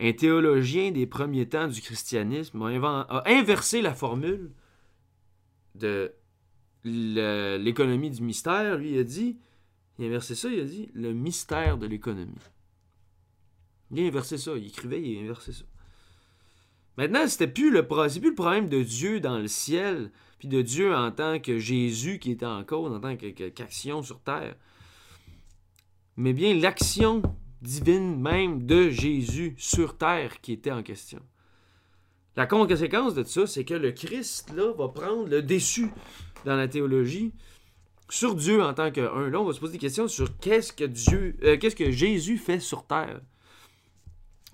un 0.00 0.12
théologien 0.12 0.90
des 0.90 1.06
premiers 1.06 1.48
temps 1.48 1.68
du 1.68 1.80
christianisme, 1.80 2.60
a 2.60 3.22
inversé 3.26 3.82
la 3.82 3.94
formule 3.94 4.50
de 5.76 6.12
l'économie 6.84 8.10
du 8.10 8.22
mystère. 8.22 8.76
Lui, 8.76 8.92
il 8.92 8.98
a 8.98 9.04
dit, 9.04 9.38
il 9.98 10.04
a 10.04 10.08
inversé 10.08 10.34
ça, 10.34 10.48
il 10.48 10.60
a 10.60 10.64
dit 10.64 10.88
le 10.94 11.12
mystère 11.12 11.78
de 11.78 11.86
l'économie. 11.86 12.32
Il 13.90 14.04
a 14.04 14.06
inversé 14.06 14.38
ça, 14.38 14.52
il 14.56 14.66
écrivait, 14.66 15.02
il 15.02 15.18
a 15.18 15.22
inversé 15.22 15.52
ça. 15.52 15.64
Maintenant, 16.96 17.26
c'était 17.26 17.48
plus 17.48 17.70
le 17.70 17.86
plus 17.86 18.20
le 18.20 18.34
problème 18.34 18.68
de 18.68 18.82
Dieu 18.82 19.20
dans 19.20 19.38
le 19.38 19.48
ciel, 19.48 20.10
puis 20.38 20.48
de 20.48 20.60
Dieu 20.60 20.94
en 20.94 21.10
tant 21.10 21.40
que 21.40 21.58
Jésus 21.58 22.18
qui 22.18 22.32
était 22.32 22.46
en 22.46 22.64
cause, 22.64 22.92
en 22.92 23.00
tant 23.00 23.16
qu'action 23.16 24.02
sur 24.02 24.20
terre. 24.20 24.56
Mais 26.16 26.32
bien 26.32 26.54
l'action 26.54 27.22
divine 27.62 28.20
même 28.20 28.66
de 28.66 28.90
Jésus 28.90 29.54
sur 29.56 29.96
terre 29.96 30.40
qui 30.40 30.52
était 30.52 30.72
en 30.72 30.82
question. 30.82 31.20
La 32.36 32.46
conséquence 32.46 33.14
de 33.14 33.24
ça, 33.24 33.46
c'est 33.46 33.64
que 33.64 33.74
le 33.74 33.92
Christ 33.92 34.52
là, 34.54 34.72
va 34.72 34.88
prendre 34.88 35.28
le 35.28 35.42
déçu 35.42 35.90
dans 36.44 36.56
la 36.56 36.68
théologie 36.68 37.32
sur 38.08 38.34
Dieu 38.34 38.62
en 38.62 38.74
tant 38.74 38.90
qu'un. 38.90 39.30
Là, 39.30 39.40
on 39.40 39.44
va 39.44 39.52
se 39.52 39.60
poser 39.60 39.72
des 39.72 39.78
questions 39.78 40.08
sur 40.08 40.36
qu'est-ce 40.38 40.72
que 40.72 40.84
Dieu, 40.84 41.36
euh, 41.42 41.56
qu'est-ce 41.56 41.76
que 41.76 41.90
Jésus 41.90 42.36
fait 42.36 42.60
sur 42.60 42.86
terre. 42.86 43.20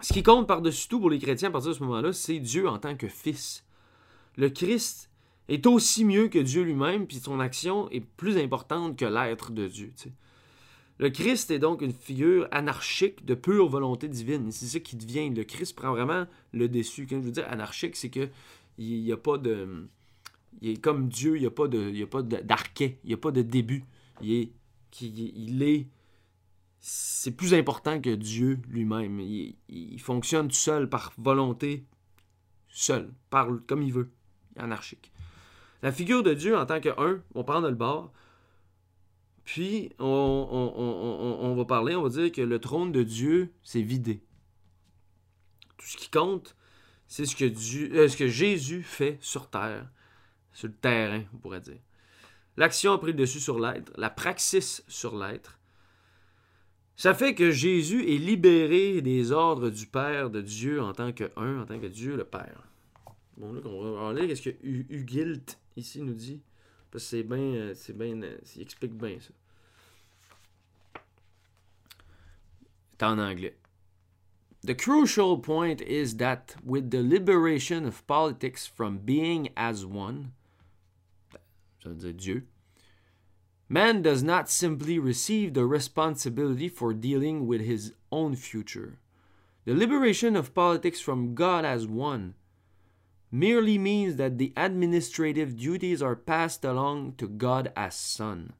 Ce 0.01 0.12
qui 0.12 0.22
compte 0.22 0.47
par-dessus 0.47 0.89
tout 0.89 1.01
pour 1.01 1.11
les 1.11 1.18
chrétiens 1.18 1.49
à 1.49 1.53
partir 1.53 1.70
de 1.70 1.76
ce 1.76 1.82
moment-là, 1.82 2.12
c'est 2.12 2.39
Dieu 2.39 2.68
en 2.68 2.78
tant 2.78 2.97
que 2.97 3.09
Fils. 3.09 3.64
Le 4.36 4.49
Christ 4.49 5.11
est 5.49 5.66
aussi 5.66 6.05
mieux 6.05 6.28
que 6.28 6.39
Dieu 6.39 6.62
lui-même, 6.62 7.07
puis 7.07 7.16
son 7.16 7.41
action 7.41 7.91
est 7.91 8.05
plus 8.05 8.39
importante 8.39 8.97
que 8.97 9.05
l'être 9.05 9.51
de 9.51 9.66
Dieu. 9.66 9.93
Le 10.99 11.11
Christ 11.11 11.51
est 11.51 11.59
donc 11.59 11.80
une 11.80 11.93
figure 11.93 12.49
anarchique 12.51 13.24
de 13.24 13.34
pure 13.34 13.68
volonté 13.68 14.09
divine. 14.09 14.51
C'est 14.51 14.66
ça 14.66 14.80
qui 14.80 14.97
devient. 14.97 15.30
Le 15.30 15.45
Christ 15.45 15.74
prend 15.76 15.91
vraiment 15.91 16.26
le 16.53 16.68
dessus. 16.68 17.07
Quand 17.09 17.16
je 17.16 17.26
veux 17.26 17.30
dire 17.30 17.49
anarchique, 17.49 17.97
c'est 17.97 18.11
que 18.11 18.28
il 18.78 19.03
n'y 19.03 19.12
a 19.12 19.16
pas 19.16 19.39
de. 19.39 19.89
Il 20.61 20.70
est 20.70 20.80
comme 20.80 21.09
Dieu, 21.09 21.36
il 21.36 21.40
n'y 21.40 21.46
a 21.46 21.50
pas 21.50 21.68
de. 21.68 21.78
Il 21.78 21.94
n'y 21.94 22.02
a 22.02 23.16
pas 23.16 23.30
de 23.30 23.42
début. 23.42 23.84
Il 24.22 25.62
est. 25.62 25.88
C'est 26.80 27.32
plus 27.32 27.54
important 27.54 28.00
que 28.00 28.14
Dieu 28.14 28.61
lui-même. 28.68 29.20
Il, 29.20 30.00
fonctionne 30.00 30.50
seul, 30.50 30.88
par 30.88 31.12
volonté, 31.18 31.84
seul, 32.68 33.12
comme 33.66 33.82
il 33.82 33.92
veut, 33.92 34.11
anarchique. 34.56 35.12
La 35.82 35.92
figure 35.92 36.22
de 36.22 36.34
Dieu 36.34 36.56
en 36.56 36.66
tant 36.66 36.80
que 36.80 36.88
un, 37.00 37.22
on 37.34 37.44
prend 37.44 37.61
le 37.61 37.74
bord, 37.74 38.12
puis 39.44 39.90
on, 39.98 41.54
va 41.56 41.64
parler, 41.64 41.94
on 41.94 42.02
va 42.02 42.09
dire 42.11 42.30
que 42.30 42.42
le 42.42 42.59
trône 42.59 42.92
de 42.92 43.02
Dieu, 43.02 43.52
c'est 43.62 43.82
vidé. 43.82 44.22
Tout 45.78 45.86
ce 45.86 45.96
qui 45.96 46.11
compte, 46.11 46.54
c'est 47.06 47.24
ce 47.24 47.34
que, 47.34 47.44
euh, 47.44 48.09
ce 48.09 48.16
que 48.16 48.28
Jésus 48.28 48.82
fait 48.82 49.16
sur 49.20 49.48
terre, 49.48 49.88
sur 50.59 50.66
le 50.66 50.74
terrain, 50.74 51.22
on 51.32 51.36
pourrait 51.36 51.61
dire. 51.61 51.78
L'action 52.56 52.92
a 52.92 52.98
pris 52.98 53.12
le 53.12 53.18
dessus 53.18 53.38
sur 53.38 53.61
l'être, 53.61 53.92
la 53.96 54.11
praxis 54.11 54.82
sur 54.88 55.16
l'être, 55.16 55.56
ça 56.96 57.14
fait 57.14 57.36
que 57.36 57.52
Jésus 57.52 58.12
est 58.12 58.18
libéré 58.18 59.00
des 59.00 59.30
ordres 59.30 59.70
du 59.70 59.86
Père, 59.86 60.30
de 60.30 60.40
Dieu 60.40 60.82
en 60.82 60.92
tant 60.92 61.12
que 61.12 61.30
un, 61.36 61.61
en 61.61 61.64
tant 61.64 61.78
que 61.78 61.86
Dieu 61.86 62.16
le 62.16 62.24
Père. 62.24 62.64
Bon, 63.36 63.52
là, 63.52 63.61
on 63.66 64.12
va 64.12 64.20
lire 64.20 64.36
ce 64.36 64.48
que 64.48 64.56
Hugilt 64.64 65.61
ici 65.76 66.02
nous 66.02 66.14
dit. 66.14 66.42
Parce 66.90 67.04
que 67.04 67.11
c'est 67.11 67.22
bien, 67.22 67.38
euh, 67.38 67.74
c'est 67.76 67.96
bien, 67.96 68.20
euh, 68.20 68.38
il 68.56 68.62
explique 68.62 68.94
bien 68.94 69.16
ça. 69.20 69.30
C'est 72.98 73.06
en 73.06 73.20
anglais. 73.20 73.56
The 74.66 74.74
crucial 74.74 75.40
point 75.40 75.80
is 75.86 76.16
that 76.16 76.56
with 76.64 76.90
the 76.90 77.00
liberation 77.00 77.86
of 77.86 78.04
politics 78.09 78.66
from 78.66 78.98
being 78.98 79.50
as 79.54 79.84
one, 79.84 80.32
ça 81.89 81.95
veut 81.95 82.12
dire 82.12 82.12
Dieu, 82.12 82.47
Man 83.68 84.01
does 84.01 84.22
not 84.22 84.49
simply 84.49 84.99
receive 84.99 85.53
the 85.53 85.66
responsibility 85.66 86.68
for 86.68 86.95
dealing 86.95 87.47
with 87.47 87.61
his 87.61 87.93
own 88.11 88.34
future. 88.34 88.99
The 89.66 89.74
liberation 89.74 90.36
of 90.36 90.55
politics 90.55 91.01
from 91.01 91.34
God 91.34 91.66
as 91.66 91.86
one 91.86 92.34
merely 93.30 93.76
means 93.76 94.16
that 94.16 94.39
the 94.39 94.55
administrative 94.57 95.59
duties 95.59 96.01
are 96.03 96.16
passed 96.16 96.64
along 96.64 97.14
to 97.18 97.28
God 97.28 97.70
as 97.76 97.95
Son. 97.95 98.55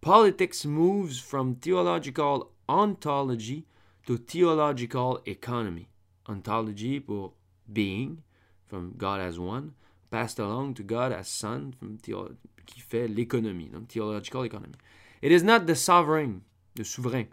Politics 0.00 0.64
moves 0.64 1.20
from 1.20 1.56
theological 1.56 2.52
ontology 2.66 3.66
to 4.06 4.16
theological 4.16 5.20
economy. 5.26 5.90
Ontology 6.26 6.98
pour 7.00 7.32
being, 7.70 8.22
from 8.66 8.94
God 8.96 9.20
as 9.20 9.38
one, 9.38 9.74
passed 10.10 10.38
along 10.38 10.74
to 10.74 10.82
God 10.82 11.12
as 11.12 11.28
Son, 11.28 11.74
from. 11.78 11.98
Qui 12.70 12.80
fait 12.80 13.08
l'économie, 13.08 13.70
donc 13.70 13.88
theological 13.88 14.44
economy. 14.44 14.74
It 15.20 15.32
is 15.32 15.42
not 15.42 15.66
the 15.66 15.74
sovereign, 15.74 16.42
the 16.74 16.84
souverain, 16.84 17.28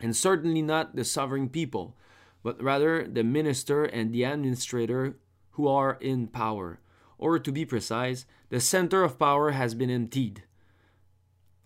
and 0.00 0.16
certainly 0.16 0.62
not 0.62 0.96
the 0.96 1.04
sovereign 1.04 1.48
people, 1.48 1.94
but 2.42 2.62
rather 2.62 3.06
the 3.06 3.24
minister 3.24 3.84
and 3.84 4.12
the 4.12 4.24
administrator 4.24 5.16
who 5.52 5.68
are 5.68 5.98
in 6.00 6.26
power. 6.26 6.80
Or 7.18 7.38
to 7.38 7.50
be 7.50 7.64
precise, 7.64 8.26
the 8.50 8.60
center 8.60 9.02
of 9.02 9.18
power 9.18 9.52
has 9.52 9.74
been 9.74 9.90
emptied. 9.90 10.42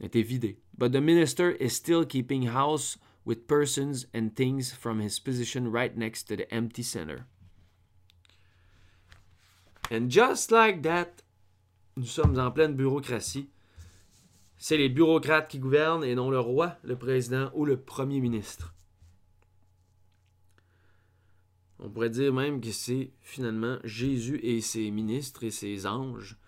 Été 0.00 0.24
vidé. 0.24 0.56
But 0.76 0.92
the 0.92 1.00
minister 1.00 1.50
is 1.50 1.74
still 1.74 2.04
keeping 2.04 2.42
house 2.42 2.96
with 3.24 3.48
persons 3.48 4.06
and 4.14 4.34
things 4.34 4.72
from 4.72 5.00
his 5.00 5.18
position 5.18 5.70
right 5.70 5.96
next 5.96 6.24
to 6.24 6.36
the 6.36 6.52
empty 6.54 6.82
center. 6.82 7.26
And 9.90 10.08
just 10.10 10.52
like 10.52 10.82
that, 10.84 11.22
nous 12.00 12.06
sommes 12.06 12.38
en 12.38 12.50
pleine 12.50 12.74
bureaucratie. 12.74 13.50
C'est 14.56 14.78
les 14.78 14.88
bureaucrates 14.88 15.48
qui 15.48 15.58
gouvernent 15.58 16.02
et 16.02 16.14
non 16.14 16.30
le 16.30 16.40
roi, 16.40 16.78
le 16.82 16.96
président 16.96 17.50
ou 17.52 17.66
le 17.66 17.78
premier 17.78 18.20
ministre. 18.20 18.74
On 21.78 21.90
pourrait 21.90 22.08
dire 22.08 22.32
même 22.32 22.62
que 22.62 22.70
c'est 22.70 23.10
finalement 23.20 23.76
Jésus 23.84 24.40
et 24.42 24.62
ses 24.62 24.90
ministres 24.90 25.44
et 25.44 25.50
ses 25.50 25.86
anges 25.86 26.38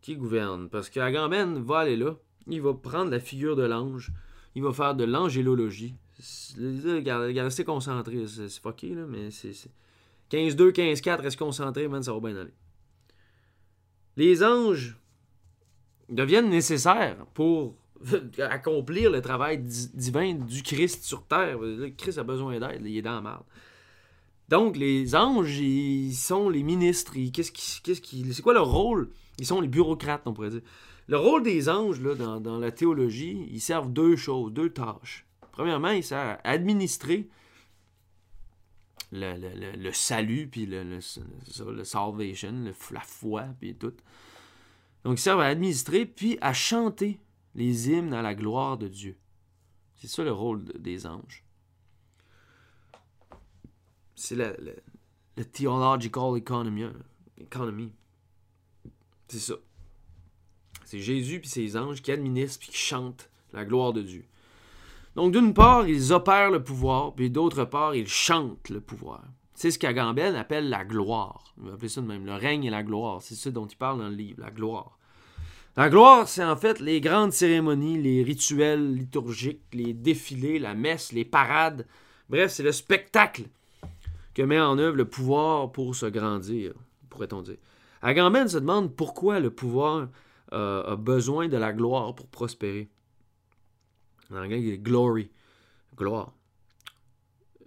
qui 0.00 0.14
gouvernent. 0.16 0.68
Parce 0.68 0.90
qu'Agamben 0.90 1.60
va 1.60 1.80
aller 1.80 1.96
là, 1.96 2.14
il 2.46 2.62
va 2.62 2.72
prendre 2.72 3.10
la 3.10 3.20
figure 3.20 3.56
de 3.56 3.64
l'ange, 3.64 4.12
il 4.54 4.62
va 4.62 4.72
faire 4.72 4.94
de 4.94 5.04
l'angélologie. 5.04 5.96
Restez 6.56 7.64
concentré, 7.64 8.24
c'est 8.28 8.48
fucké, 8.60 8.94
là, 8.94 9.06
mais 9.08 9.32
c'est. 9.32 9.50
15-2, 10.30 10.70
15-4, 10.70 11.20
restez 11.20 11.44
concentré, 11.44 11.88
man, 11.88 12.02
ça 12.02 12.12
va 12.12 12.20
bien 12.20 12.36
aller 12.36 12.54
les 14.16 14.44
anges 14.44 14.96
deviennent 16.08 16.50
nécessaires 16.50 17.26
pour 17.34 17.74
accomplir 18.38 19.10
le 19.10 19.20
travail 19.20 19.58
divin 19.58 20.34
du 20.34 20.62
Christ 20.62 21.04
sur 21.04 21.24
terre. 21.26 21.58
Le 21.58 21.90
Christ 21.90 22.18
a 22.18 22.22
besoin 22.24 22.58
d'aide, 22.58 22.82
il 22.84 22.96
est 22.96 23.02
dans 23.02 23.14
la 23.14 23.20
merde. 23.20 23.44
Donc, 24.48 24.76
les 24.76 25.14
anges, 25.16 25.58
ils 25.58 26.14
sont 26.14 26.50
les 26.50 26.62
ministres. 26.62 27.14
Qu'est-ce 27.32 27.52
c'est 27.84 28.42
quoi 28.42 28.52
leur 28.52 28.70
rôle? 28.70 29.08
Ils 29.38 29.46
sont 29.46 29.60
les 29.60 29.68
bureaucrates, 29.68 30.22
on 30.26 30.34
pourrait 30.34 30.50
dire. 30.50 30.60
Le 31.06 31.16
rôle 31.16 31.42
des 31.42 31.68
anges, 31.68 32.00
là, 32.00 32.14
dans, 32.14 32.58
la 32.58 32.70
théologie, 32.70 33.48
ils 33.50 33.60
servent 33.60 33.92
deux 33.92 34.16
choses, 34.16 34.52
deux 34.52 34.70
tâches. 34.70 35.26
Premièrement, 35.52 35.90
ils 35.90 36.04
servent 36.04 36.38
à 36.44 36.50
administrer 36.50 37.28
le, 39.14 39.92
salut, 39.92 40.48
puis 40.48 40.66
le, 40.66 41.00
salvation, 41.84 42.72
la 42.90 43.00
foi, 43.00 43.46
puis 43.60 43.74
tout. 43.74 43.94
Donc, 45.04 45.18
ils 45.18 45.22
servent 45.22 45.40
à 45.40 45.46
administrer, 45.46 46.06
puis 46.06 46.38
à 46.40 46.52
chanter 46.52 47.20
les 47.54 47.90
hymnes 47.90 48.12
à 48.12 48.22
la 48.22 48.34
gloire 48.34 48.76
de 48.76 48.88
Dieu. 48.88 49.16
C'est 49.96 50.08
ça 50.08 50.24
le 50.24 50.32
rôle 50.32 50.64
des 50.78 51.06
anges. 51.06 51.44
C'est 54.16 54.34
le, 54.34 54.56
le, 55.36 55.44
theological 55.44 56.36
economy. 56.36 56.86
economy. 57.38 57.92
C'est 59.28 59.38
ça. 59.38 59.54
C'est 60.84 61.00
Jésus 61.00 61.40
puis 61.40 61.48
ses 61.48 61.76
anges 61.76 62.02
qui 62.02 62.12
administrent 62.12 62.60
puis 62.60 62.68
qui 62.68 62.76
chantent 62.76 63.30
la 63.52 63.64
gloire 63.64 63.92
de 63.92 64.02
Dieu. 64.02 64.26
Donc, 65.16 65.32
d'une 65.32 65.54
part, 65.54 65.86
ils 65.88 66.12
opèrent 66.12 66.50
le 66.50 66.62
pouvoir, 66.62 67.14
puis 67.14 67.30
d'autre 67.30 67.64
part, 67.64 67.94
ils 67.94 68.08
chantent 68.08 68.68
le 68.68 68.80
pouvoir. 68.80 69.22
C'est 69.54 69.70
ce 69.70 69.78
qu'Agamben 69.78 70.34
appelle 70.34 70.68
la 70.68 70.84
gloire. 70.84 71.44
On 71.60 71.66
va 71.66 71.74
appeler 71.74 71.88
ça 71.88 72.00
de 72.00 72.06
même, 72.06 72.26
le 72.26 72.34
règne 72.34 72.64
et 72.64 72.70
la 72.70 72.82
gloire. 72.82 73.22
C'est 73.22 73.36
ce 73.36 73.48
dont 73.48 73.66
il 73.66 73.76
parle 73.76 74.00
dans 74.00 74.08
le 74.08 74.14
livre, 74.14 74.42
la 74.42 74.50
gloire. 74.50 74.98
La 75.76 75.88
gloire, 75.88 76.28
c'est 76.28 76.44
en 76.44 76.56
fait 76.56 76.80
les 76.80 77.00
grandes 77.00 77.32
cérémonies, 77.32 78.00
les 78.00 78.22
rituels 78.22 78.94
liturgiques, 78.94 79.62
les 79.72 79.92
défilés, 79.92 80.58
la 80.58 80.74
messe, 80.74 81.12
les 81.12 81.24
parades. 81.24 81.86
Bref, 82.28 82.52
c'est 82.52 82.62
le 82.62 82.72
spectacle 82.72 83.44
que 84.34 84.42
met 84.42 84.60
en 84.60 84.78
œuvre 84.78 84.96
le 84.96 85.04
pouvoir 85.04 85.70
pour 85.70 85.94
se 85.94 86.06
grandir, 86.06 86.74
pourrait-on 87.08 87.42
dire. 87.42 87.56
Agamben 88.02 88.48
se 88.48 88.58
demande 88.58 88.94
pourquoi 88.94 89.40
le 89.40 89.50
pouvoir 89.50 90.08
a, 90.52 90.80
a 90.80 90.96
besoin 90.96 91.48
de 91.48 91.56
la 91.56 91.72
gloire 91.72 92.14
pour 92.14 92.26
prospérer. 92.26 92.88
En 94.30 94.36
anglais, 94.36 94.62
il 94.62 94.72
a 94.72 94.76
glory, 94.76 95.30
gloire. 95.96 96.32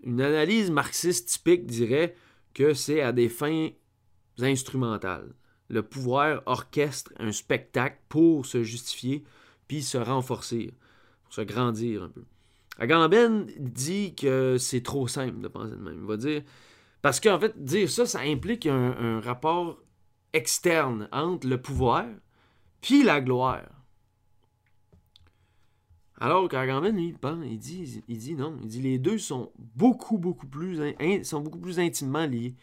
Une 0.04 0.22
analyse 0.22 0.72
marxiste 0.72 1.30
typique 1.30 1.66
dirait 1.66 2.16
que 2.54 2.74
c'est 2.74 3.02
à 3.02 3.12
des 3.12 3.30
fins 3.30 3.70
instrumentales. 4.40 5.34
Le 5.70 5.84
pouvoir 5.84 6.44
orchestre 6.46 7.12
un 7.18 7.32
spectacle 7.32 8.00
pour 8.10 8.46
se 8.46 8.64
justifier 8.64 9.24
puis 9.68 9.84
se 9.84 9.98
renforcer, 9.98 10.74
pour 11.24 11.34
se 11.34 11.42
grandir 11.42 12.04
un 12.04 12.10
peu. 12.10 12.24
Agamben 12.80 13.48
dit 13.58 14.16
que 14.16 14.58
c'est 14.58 14.82
trop 14.82 15.08
simple 15.08 15.42
de 15.42 15.48
penser 15.48 15.72
de 15.72 15.82
même. 15.82 16.00
Il 16.02 16.08
va 16.08 16.18
dire. 16.18 16.44
Parce 17.02 17.20
qu'en 17.20 17.40
fait, 17.40 17.64
dire 17.64 17.90
ça, 17.90 18.06
ça 18.06 18.20
implique 18.20 18.66
un, 18.66 18.96
un 18.98 19.20
rapport 19.20 19.80
externe 20.34 21.10
entre 21.12 21.48
le 21.48 21.62
pouvoir 21.62 22.06
puis 22.82 23.04
la 23.04 23.22
gloire. 23.22 23.77
Alors 26.20 26.50
qu'Agamben, 26.50 26.96
lui, 26.96 27.16
ben, 27.22 27.44
il 27.44 27.60
dit, 27.60 28.04
il 28.08 28.18
dit 28.18 28.36
non. 28.36 28.58
Il 28.64 28.68
dit 28.68 28.82
les 28.82 28.98
deux 28.98 29.20
sont 29.20 29.52
beaucoup, 29.76 30.18
beaucoup 30.18 30.48
plus, 30.48 30.80
sont 31.24 31.42
beaucoup 31.42 31.60
plus 31.60 31.80
intimement 31.80 32.26
liés. 32.26 32.56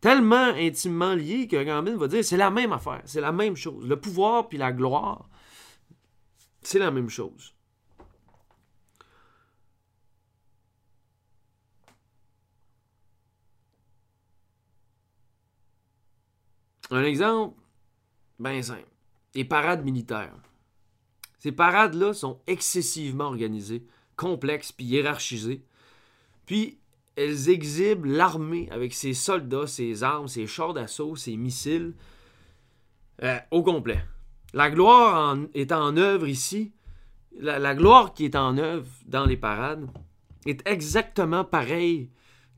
Tellement 0.00 0.54
intimement 0.54 1.14
liés 1.14 1.48
qu'Agamben 1.48 1.96
va 1.96 2.08
dire 2.08 2.24
c'est 2.24 2.36
la 2.36 2.50
même 2.50 2.72
affaire, 2.72 3.02
c'est 3.04 3.20
la 3.20 3.32
même 3.32 3.56
chose. 3.56 3.86
Le 3.86 4.00
pouvoir 4.00 4.48
puis 4.48 4.58
la 4.58 4.72
gloire, 4.72 5.28
c'est 6.62 6.78
la 6.78 6.90
même 6.90 7.08
chose. 7.08 7.54
Un 16.90 17.02
exemple, 17.04 17.60
ben 18.38 18.62
simple. 18.62 18.86
Les 19.34 19.44
parades 19.44 19.84
militaires. 19.84 20.34
Ces 21.38 21.52
parades-là 21.52 22.12
sont 22.12 22.40
excessivement 22.46 23.26
organisées, 23.26 23.84
complexes 24.16 24.72
puis 24.72 24.86
hiérarchisées. 24.86 25.62
Puis 26.46 26.78
elles 27.16 27.48
exhibent 27.48 28.06
l'armée 28.06 28.68
avec 28.70 28.94
ses 28.94 29.14
soldats, 29.14 29.66
ses 29.66 30.02
armes, 30.02 30.28
ses 30.28 30.46
chars 30.46 30.74
d'assaut, 30.74 31.16
ses 31.16 31.36
missiles 31.36 31.94
euh, 33.22 33.38
au 33.50 33.62
complet. 33.62 34.04
La 34.54 34.70
gloire 34.70 35.36
est 35.54 35.72
en 35.72 35.96
œuvre 35.96 36.26
ici. 36.26 36.72
La, 37.38 37.58
la 37.58 37.74
gloire 37.74 38.14
qui 38.14 38.24
est 38.24 38.36
en 38.36 38.56
œuvre 38.56 38.86
dans 39.06 39.26
les 39.26 39.36
parades 39.36 39.88
est 40.46 40.66
exactement 40.66 41.44
pareille 41.44 42.10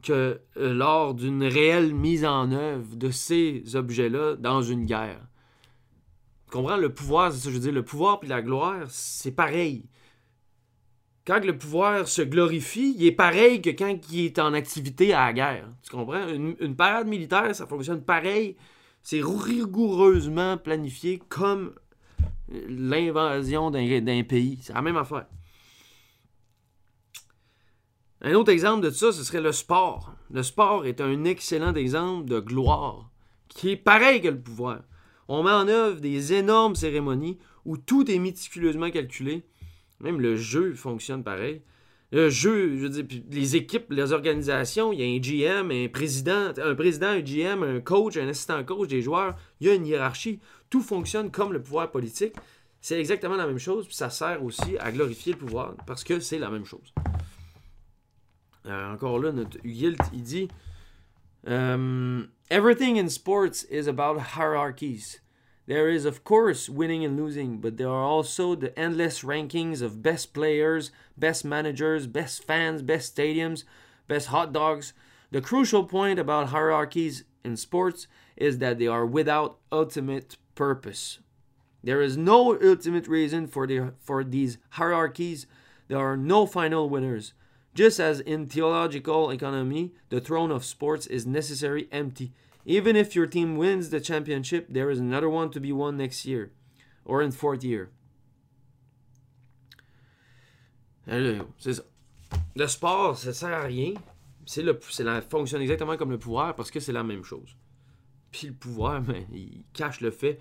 que 0.03 0.41
euh, 0.57 0.75
lors 0.75 1.15
d'une 1.15 1.45
réelle 1.45 1.95
mise 1.95 2.25
en 2.25 2.53
œuvre 2.53 2.97
de 2.97 3.11
ces 3.11 3.77
objets-là 3.77 4.37
dans 4.37 4.63
une 4.63 4.85
guerre. 4.85 5.21
Tu 6.51 6.57
comprends? 6.57 6.77
Le 6.77 6.93
pouvoir, 6.93 7.33
c'est 7.33 7.39
ça 7.39 7.45
que 7.45 7.51
je 7.51 7.57
veux 7.57 7.63
dire. 7.63 7.73
Le 7.73 7.85
pouvoir 7.85 8.19
puis 8.19 8.29
la 8.29 8.43
gloire, 8.43 8.85
c'est 8.89 9.31
pareil. 9.31 9.87
Quand 11.25 11.45
le 11.45 11.57
pouvoir 11.57 12.09
se 12.09 12.23
glorifie, 12.23 12.95
il 12.99 13.07
est 13.07 13.13
pareil 13.13 13.63
que 13.63 13.71
quand 13.71 13.97
il 14.11 14.25
est 14.25 14.39
en 14.41 14.53
activité 14.53 15.13
à 15.13 15.27
la 15.27 15.33
guerre. 15.33 15.69
Tu 15.83 15.91
comprends? 15.91 16.27
Une, 16.27 16.57
une 16.59 16.75
parade 16.75 17.07
militaire, 17.07 17.55
ça 17.55 17.67
fonctionne 17.67 18.03
pareil. 18.03 18.57
C'est 19.03 19.21
rigoureusement 19.23 20.57
planifié 20.59 21.21
comme 21.29 21.73
l'invasion 22.49 23.71
d'un 23.71 24.23
pays. 24.25 24.59
C'est 24.63 24.73
la 24.73 24.83
même 24.83 24.97
affaire. 24.97 25.27
Un 28.23 28.35
autre 28.35 28.51
exemple 28.51 28.83
de 28.83 28.91
ça, 28.91 29.13
ce 29.13 29.23
serait 29.23 29.41
le 29.41 29.53
sport. 29.53 30.15
Le 30.31 30.43
sport 30.43 30.85
est 30.85 31.01
un 31.01 31.25
excellent 31.25 31.75
exemple 31.75 32.29
de 32.29 32.41
gloire, 32.41 33.09
qui 33.49 33.71
est 33.71 33.77
pareil 33.77 34.21
que 34.21 34.29
le 34.29 34.41
pouvoir. 34.41 34.81
On 35.33 35.45
met 35.45 35.53
en 35.53 35.69
œuvre 35.69 36.01
des 36.01 36.33
énormes 36.33 36.75
cérémonies 36.75 37.39
où 37.65 37.77
tout 37.77 38.11
est 38.11 38.19
méticuleusement 38.19 38.91
calculé. 38.91 39.45
Même 40.01 40.21
le 40.21 40.35
jeu 40.35 40.75
fonctionne 40.75 41.23
pareil. 41.23 41.63
Le 42.11 42.31
jeu, 42.31 42.77
je 42.77 42.83
veux 42.83 42.89
dire, 42.89 43.21
les 43.31 43.55
équipes, 43.55 43.93
les 43.93 44.13
organisations, 44.13 44.93
il 44.93 45.01
y 45.01 45.05
a 45.05 45.07
un 45.07 45.21
GM, 45.21 45.71
un 45.71 45.87
président, 45.87 46.53
un 46.61 46.75
président, 46.75 47.07
un 47.07 47.21
GM, 47.21 47.63
un 47.63 47.81
coach, 47.81 48.17
un 48.17 48.27
assistant 48.27 48.65
coach, 48.65 48.89
des 48.89 49.03
joueurs. 49.03 49.37
Il 49.61 49.69
y 49.69 49.71
a 49.71 49.75
une 49.75 49.87
hiérarchie. 49.87 50.41
Tout 50.69 50.83
fonctionne 50.83 51.31
comme 51.31 51.53
le 51.53 51.63
pouvoir 51.63 51.93
politique. 51.93 52.35
C'est 52.81 52.99
exactement 52.99 53.37
la 53.37 53.47
même 53.47 53.61
chose, 53.61 53.87
puis 53.87 53.95
ça 53.95 54.11
sert 54.11 54.43
aussi 54.43 54.79
à 54.81 54.91
glorifier 54.91 55.35
le 55.35 55.39
pouvoir 55.39 55.77
parce 55.87 56.03
que 56.03 56.19
c'est 56.19 56.41
la 56.41 56.51
même 56.51 56.65
chose. 56.65 56.93
Euh, 58.67 58.93
encore 58.93 59.21
là, 59.21 59.31
notre 59.31 59.59
Hugilt, 59.63 60.01
il 60.13 60.23
dit 60.25 60.49
um, 61.47 62.31
Everything 62.51 62.97
in 62.97 63.09
sports 63.09 63.63
is 63.63 63.87
about 63.87 64.19
hierarchies. 64.35 65.21
There 65.69 65.89
is, 65.89 66.05
of 66.05 66.25
course, 66.25 66.69
winning 66.69 67.05
and 67.05 67.17
losing, 67.17 67.59
but 67.61 67.77
there 67.77 67.89
are 67.89 68.03
also 68.03 68.57
the 68.57 68.77
endless 68.77 69.23
rankings 69.23 69.83
of 69.83 70.03
best 70.03 70.35
players, 70.35 70.91
best 71.17 71.45
managers, 71.45 72.09
best 72.09 72.43
fans, 72.43 72.83
best 72.83 73.15
stadiums, 73.15 73.63
best 74.09 74.29
hot 74.29 74.53
dogs. 74.53 74.93
The 75.31 75.41
crucial 75.41 75.85
point 75.85 76.19
about 76.19 76.49
hierarchies 76.49 77.23
in 77.45 77.57
sports 77.57 78.09
is 78.37 78.59
that 78.59 78.81
they 78.81 78.89
are 78.89 79.07
without 79.07 79.59
ultimate 79.71 80.37
purpose. 80.57 81.21
There 81.85 82.03
is 82.03 82.17
no 82.17 82.61
ultimate 82.61 83.07
reason 83.07 83.47
for, 83.47 83.69
the, 83.69 83.95
for 84.01 84.25
these 84.25 84.59
hierarchies. 84.71 85.47
There 85.87 85.99
are 85.99 86.17
no 86.17 86.47
final 86.47 86.89
winners. 86.89 87.33
Just 87.75 88.01
as 88.01 88.21
in 88.21 88.47
theological 88.47 89.31
economy, 89.31 89.93
the 90.09 90.21
throne 90.21 90.51
of 90.51 90.65
sports 90.65 91.07
is 91.07 91.27
necessary 91.27 91.89
empty. 91.93 92.33
Even 92.67 92.97
if 92.97 93.15
your 93.15 93.27
team 93.27 93.57
wins 93.57 93.91
the 93.91 94.01
championship, 94.01 94.67
there 94.69 94.91
is 94.91 94.99
another 94.99 95.29
one 95.29 95.51
to 95.51 95.61
be 95.61 95.73
won 95.73 95.97
next 95.97 96.27
year 96.27 96.51
or 97.05 97.23
in 97.23 97.31
fourth 97.31 97.65
year. 97.65 97.91
C'est 101.07 101.75
ça. 101.75 101.83
Le 102.55 102.67
sport, 102.67 103.17
ça 103.17 103.33
sert 103.33 103.53
à 103.53 103.63
rien. 103.63 103.95
C'est 104.47 104.63
le, 104.63 104.79
c'est 104.91 105.05
la, 105.05 105.21
fonctionne 105.21 105.63
exactement 105.63 105.97
comme 105.97 106.11
le 106.11 106.19
pouvoir 106.19 106.55
parce 106.55 106.71
que 106.71 106.81
c'est 106.81 106.93
la 106.93 107.03
même 107.03 107.25
chose. 107.25 107.57
Puis 108.31 108.49
le 108.49 108.53
pouvoir, 108.53 109.01
ben, 109.03 109.25
il 109.33 109.65
cache 109.73 110.01
le 110.01 110.11
fait, 110.11 110.39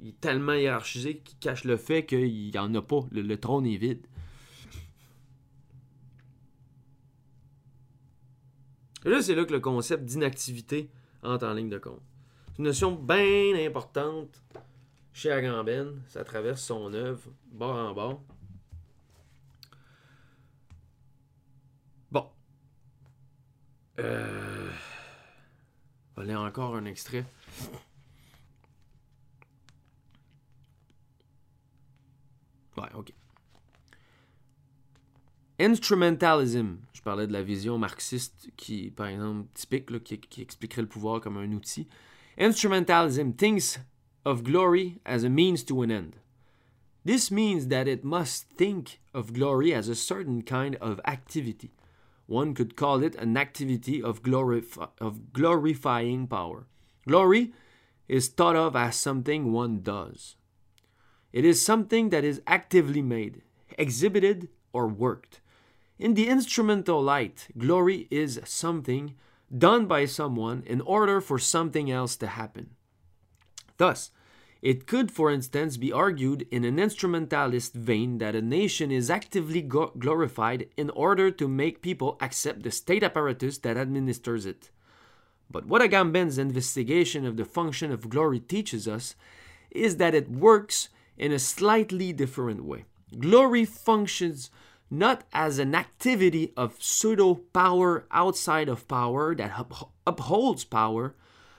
il 0.00 0.08
est 0.08 0.20
tellement 0.20 0.54
hiérarchisé 0.54 1.18
qu'il 1.18 1.38
cache 1.38 1.64
le 1.64 1.76
fait 1.76 2.04
qu'il 2.04 2.50
n'y 2.50 2.58
en 2.58 2.74
a 2.74 2.82
pas. 2.82 3.06
Le 3.12 3.36
trône 3.36 3.66
est 3.66 3.76
vide. 3.76 4.06
Et 9.04 9.08
là, 9.08 9.20
c'est 9.20 9.34
là 9.34 9.44
que 9.44 9.52
le 9.52 9.60
concept 9.60 10.04
d'inactivité 10.04 10.88
entre 11.22 11.46
en 11.46 11.54
ligne 11.54 11.68
de 11.70 11.78
compte. 11.78 12.02
C'est 12.52 12.58
une 12.58 12.64
notion 12.64 12.92
bien 12.92 13.54
importante 13.66 14.42
chez 15.12 15.30
Agamben. 15.30 16.00
Ça 16.08 16.24
traverse 16.24 16.62
son 16.62 16.92
œuvre, 16.94 17.30
bord 17.50 17.76
en 17.76 17.92
bord. 17.92 18.22
Bon. 22.10 22.28
Euh... 23.98 24.70
Lire 26.18 26.40
encore 26.40 26.76
un 26.76 26.84
extrait. 26.84 27.24
Instrumentalism. 35.62 36.78
Je 36.92 37.00
parlais 37.02 37.28
de 37.28 37.32
la 37.32 37.44
vision 37.44 37.78
marxiste 37.78 38.50
qui, 38.56 38.90
par 38.90 39.06
exemple, 39.06 39.46
typique, 39.54 39.92
là, 39.92 40.00
qui, 40.00 40.18
qui 40.18 40.42
expliquerait 40.42 40.82
le 40.82 40.88
pouvoir 40.88 41.20
comme 41.20 41.36
un 41.36 41.52
outil. 41.52 41.86
Instrumentalism 42.36 43.36
thinks 43.36 43.78
of 44.24 44.42
glory 44.42 44.98
as 45.06 45.22
a 45.22 45.28
means 45.28 45.62
to 45.64 45.82
an 45.82 45.90
end. 45.92 46.16
This 47.04 47.30
means 47.30 47.68
that 47.68 47.86
it 47.86 48.02
must 48.02 48.48
think 48.58 48.98
of 49.14 49.32
glory 49.32 49.72
as 49.72 49.88
a 49.88 49.94
certain 49.94 50.42
kind 50.42 50.76
of 50.80 51.00
activity. 51.06 51.70
One 52.26 52.54
could 52.54 52.74
call 52.74 53.00
it 53.04 53.14
an 53.14 53.36
activity 53.36 54.02
of, 54.02 54.24
glorif- 54.24 54.90
of 54.98 55.32
glorifying 55.32 56.26
power. 56.26 56.66
Glory 57.06 57.52
is 58.08 58.26
thought 58.26 58.56
of 58.56 58.74
as 58.74 58.96
something 58.96 59.52
one 59.52 59.82
does. 59.82 60.34
It 61.32 61.44
is 61.44 61.64
something 61.64 62.10
that 62.10 62.24
is 62.24 62.42
actively 62.48 63.00
made, 63.00 63.42
exhibited, 63.78 64.48
or 64.72 64.88
worked. 64.88 65.38
In 66.02 66.14
the 66.14 66.26
instrumental 66.28 67.00
light, 67.00 67.46
glory 67.56 68.08
is 68.10 68.40
something 68.42 69.14
done 69.56 69.86
by 69.86 70.04
someone 70.06 70.64
in 70.66 70.80
order 70.80 71.20
for 71.20 71.38
something 71.38 71.92
else 71.92 72.16
to 72.16 72.26
happen. 72.26 72.70
Thus, 73.76 74.10
it 74.60 74.88
could, 74.88 75.12
for 75.12 75.30
instance, 75.30 75.76
be 75.76 75.92
argued 75.92 76.48
in 76.50 76.64
an 76.64 76.80
instrumentalist 76.80 77.74
vein 77.74 78.18
that 78.18 78.34
a 78.34 78.42
nation 78.42 78.90
is 78.90 79.10
actively 79.10 79.62
glorified 79.62 80.66
in 80.76 80.90
order 80.90 81.30
to 81.30 81.46
make 81.46 81.82
people 81.82 82.18
accept 82.20 82.64
the 82.64 82.72
state 82.72 83.04
apparatus 83.04 83.58
that 83.58 83.76
administers 83.76 84.44
it. 84.44 84.70
But 85.52 85.66
what 85.66 85.82
Agamben's 85.82 86.36
investigation 86.36 87.24
of 87.24 87.36
the 87.36 87.44
function 87.44 87.92
of 87.92 88.10
glory 88.10 88.40
teaches 88.40 88.88
us 88.88 89.14
is 89.70 89.98
that 89.98 90.16
it 90.16 90.28
works 90.28 90.88
in 91.16 91.30
a 91.30 91.38
slightly 91.38 92.12
different 92.12 92.64
way. 92.64 92.86
Glory 93.16 93.64
functions 93.64 94.50
not 94.92 95.24
as 95.32 95.58
an 95.58 95.74
activity 95.74 96.52
of 96.54 96.76
pseudo 96.78 97.34
power 97.54 98.04
outside 98.10 98.68
of 98.68 98.86
power 98.86 99.34
that 99.34 99.58
up- 99.58 99.90
upholds 100.06 100.64
power, 100.64 101.14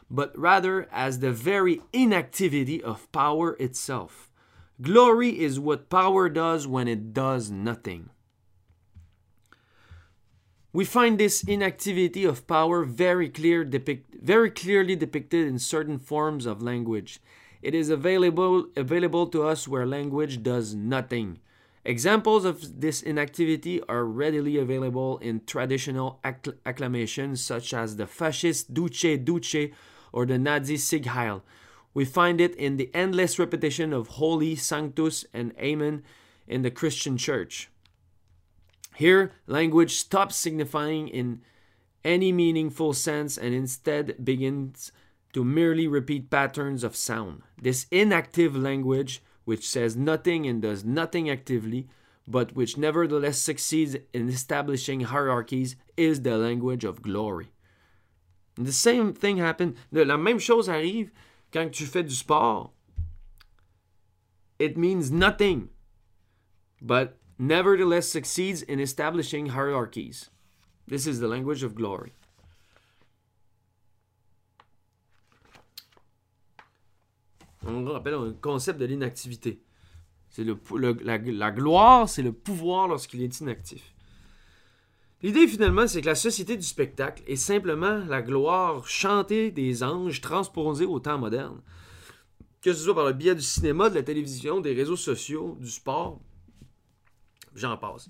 but 0.07 0.37
rather 0.37 0.87
as 0.91 1.17
the 1.17 1.31
very 1.31 1.81
inactivity 1.91 2.81
of 2.81 3.11
power 3.11 3.57
itself. 3.59 4.29
Glory 4.79 5.39
is 5.39 5.59
what 5.59 5.89
power 5.89 6.29
does 6.29 6.67
when 6.67 6.87
it 6.87 7.11
does 7.11 7.49
nothing. 7.49 8.11
We 10.71 10.85
find 10.85 11.19
this 11.19 11.43
inactivity 11.43 12.25
of 12.25 12.45
power 12.45 12.83
very 12.83 13.29
clear 13.29 13.65
depict, 13.65 14.13
very 14.21 14.51
clearly 14.51 14.95
depicted 14.95 15.47
in 15.47 15.57
certain 15.57 15.97
forms 15.97 16.45
of 16.45 16.61
language. 16.61 17.19
It 17.63 17.73
is 17.73 17.89
available 17.89 18.67
available 18.77 19.25
to 19.27 19.41
us 19.41 19.67
where 19.67 19.87
language 19.87 20.43
does 20.43 20.75
nothing. 20.75 21.39
Examples 21.85 22.45
of 22.45 22.79
this 22.79 23.01
inactivity 23.01 23.81
are 23.89 24.05
readily 24.05 24.57
available 24.57 25.17
in 25.17 25.41
traditional 25.45 26.19
accl- 26.23 26.57
acclamations 26.65 27.43
such 27.43 27.73
as 27.73 27.97
the 27.97 28.07
fascist 28.07 28.73
Duce 28.73 29.17
Duce 29.23 29.71
or 30.13 30.25
the 30.25 30.37
Nazi 30.37 30.77
Sig 30.77 31.07
Heil. 31.07 31.43
We 31.93 32.05
find 32.05 32.39
it 32.39 32.55
in 32.55 32.77
the 32.77 32.89
endless 32.93 33.37
repetition 33.37 33.91
of 33.91 34.07
Holy, 34.07 34.55
Sanctus, 34.55 35.25
and 35.33 35.53
Amen 35.59 36.03
in 36.47 36.61
the 36.61 36.71
Christian 36.71 37.17
Church. 37.17 37.69
Here, 38.95 39.33
language 39.45 39.95
stops 39.95 40.35
signifying 40.35 41.07
in 41.07 41.41
any 42.03 42.31
meaningful 42.31 42.93
sense 42.93 43.37
and 43.37 43.53
instead 43.53 44.23
begins 44.23 44.91
to 45.33 45.43
merely 45.43 45.87
repeat 45.87 46.29
patterns 46.29 46.83
of 46.83 46.95
sound. 46.95 47.41
This 47.59 47.87
inactive 47.91 48.55
language, 48.55 49.21
which 49.45 49.67
says 49.67 49.95
nothing 49.95 50.45
and 50.45 50.61
does 50.61 50.83
nothing 50.83 51.29
actively, 51.29 51.87
but 52.27 52.55
which 52.55 52.77
nevertheless 52.77 53.37
succeeds 53.37 53.95
in 54.13 54.29
establishing 54.29 55.01
hierarchies, 55.01 55.75
is 55.97 56.21
the 56.21 56.37
language 56.37 56.83
of 56.83 57.01
glory. 57.01 57.51
The 58.55 58.71
same 58.71 59.13
thing 59.13 59.37
happened. 59.37 59.75
La 59.91 60.17
même 60.17 60.39
chose 60.39 60.69
arrive 60.69 61.11
quand 61.51 61.73
tu 61.73 61.85
fais 61.85 62.03
du 62.03 62.13
sport. 62.13 62.71
It 64.59 64.77
means 64.77 65.11
nothing, 65.11 65.69
but 66.81 67.17
nevertheless 67.37 68.07
succeeds 68.07 68.61
in 68.61 68.79
establishing 68.79 69.47
hierarchies. 69.47 70.29
This 70.87 71.07
is 71.07 71.19
the 71.19 71.27
language 71.27 71.63
of 71.63 71.75
glory. 71.75 72.13
On 77.65 77.83
rappelle 77.85 78.13
le 78.13 78.33
concept 78.33 78.79
de 78.79 78.85
l'inactivité. 78.85 79.61
C'est 80.29 80.45
la 80.45 81.51
gloire, 81.51 82.09
c'est 82.09 82.23
le 82.23 82.33
pouvoir 82.33 82.87
lorsqu'il 82.87 83.21
est 83.21 83.39
inactif. 83.39 83.93
L'idée 85.21 85.47
finalement, 85.47 85.87
c'est 85.87 86.01
que 86.01 86.07
la 86.07 86.15
société 86.15 86.57
du 86.57 86.65
spectacle 86.65 87.23
est 87.27 87.37
simplement 87.37 88.03
la 88.09 88.21
gloire 88.21 88.85
chantée 88.87 89.51
des 89.51 89.83
anges 89.83 90.19
transposée 90.19 90.85
au 90.85 90.99
temps 90.99 91.17
moderne. 91.17 91.61
Que 92.61 92.73
ce 92.73 92.83
soit 92.83 92.95
par 92.95 93.05
le 93.05 93.13
biais 93.13 93.35
du 93.35 93.41
cinéma, 93.41 93.89
de 93.89 93.95
la 93.95 94.03
télévision, 94.03 94.59
des 94.59 94.73
réseaux 94.73 94.97
sociaux, 94.97 95.57
du 95.61 95.69
sport, 95.69 96.19
j'en 97.55 97.77
passe. 97.77 98.09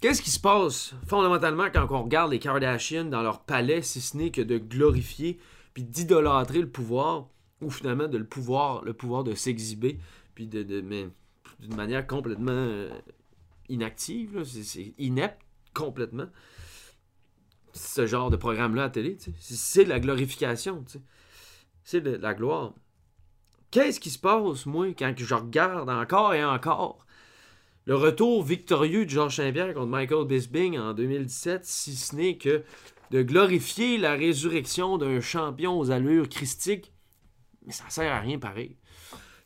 Qu'est-ce 0.00 0.22
qui 0.22 0.30
se 0.30 0.40
passe 0.40 0.94
fondamentalement 1.06 1.70
quand 1.72 1.86
on 1.90 2.02
regarde 2.02 2.32
les 2.32 2.40
Kardashians 2.40 3.04
dans 3.04 3.22
leur 3.22 3.42
palais, 3.42 3.82
si 3.82 4.00
ce 4.00 4.16
n'est 4.16 4.32
que 4.32 4.42
de 4.42 4.58
glorifier 4.58 5.38
puis 5.74 5.84
d'idolâtrer 5.84 6.60
le 6.60 6.68
pouvoir, 6.68 7.28
ou 7.62 7.70
finalement 7.70 8.08
de 8.08 8.18
le 8.18 8.26
pouvoir, 8.26 8.84
le 8.84 8.92
pouvoir 8.92 9.24
de 9.24 9.34
s'exhiber, 9.34 9.98
puis 10.34 10.46
de, 10.46 10.62
de- 10.62 10.80
mais 10.80 11.08
d'une 11.60 11.76
manière 11.76 12.06
complètement 12.06 12.50
euh, 12.52 12.90
inactive, 13.68 14.42
c'est 14.44 14.94
inepte 14.98 15.40
complètement. 15.74 16.26
Ce 17.72 18.06
genre 18.06 18.30
de 18.30 18.36
programme-là 18.36 18.84
à 18.84 18.90
télé, 18.90 19.16
c'est 19.40 19.84
de 19.84 19.88
la 19.88 20.00
glorification, 20.00 20.84
c'est 21.84 22.00
de 22.02 22.10
la 22.16 22.34
gloire. 22.34 22.74
Qu'est-ce 23.70 23.98
qui 24.00 24.10
se 24.10 24.18
passe, 24.18 24.66
moi, 24.66 24.88
quand 24.88 25.14
je 25.16 25.34
regarde 25.34 25.88
encore 25.88 26.34
et 26.34 26.44
encore 26.44 27.06
le 27.86 27.96
retour 27.96 28.44
victorieux 28.44 29.06
de 29.06 29.10
Georges 29.10 29.36
Saint-Pierre 29.36 29.72
contre 29.72 29.86
Michael 29.88 30.26
Bisping 30.26 30.78
en 30.78 30.92
2017, 30.92 31.64
si 31.64 31.96
ce 31.96 32.14
n'est 32.14 32.36
que 32.36 32.62
de 33.10 33.22
glorifier 33.22 33.96
la 33.98 34.12
résurrection 34.12 34.98
d'un 34.98 35.20
champion 35.20 35.78
aux 35.78 35.90
allures 35.90 36.28
christiques, 36.28 36.91
mais 37.66 37.72
ça 37.72 37.88
sert 37.88 38.12
à 38.12 38.20
rien 38.20 38.38
pareil. 38.38 38.76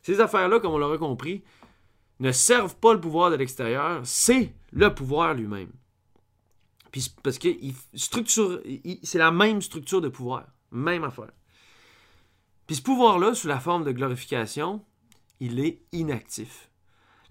Ces 0.01 0.19
affaires-là, 0.19 0.59
comme 0.59 0.73
on 0.73 0.77
l'aura 0.77 0.97
compris, 0.97 1.43
ne 2.19 2.31
servent 2.31 2.75
pas 2.77 2.93
le 2.93 3.01
pouvoir 3.01 3.29
de 3.29 3.35
l'extérieur, 3.35 4.01
c'est 4.03 4.53
le 4.71 4.93
pouvoir 4.93 5.33
lui-même. 5.33 5.71
Puis 6.91 7.13
parce 7.21 7.37
que 7.37 7.49
c'est 9.03 9.17
la 9.17 9.31
même 9.31 9.61
structure 9.61 10.01
de 10.01 10.09
pouvoir, 10.09 10.45
même 10.71 11.03
affaire. 11.03 11.31
Puis 12.65 12.77
ce 12.77 12.81
pouvoir-là, 12.81 13.33
sous 13.33 13.47
la 13.47 13.59
forme 13.59 13.83
de 13.83 13.91
glorification, 13.91 14.83
il 15.39 15.59
est 15.59 15.81
inactif. 15.91 16.69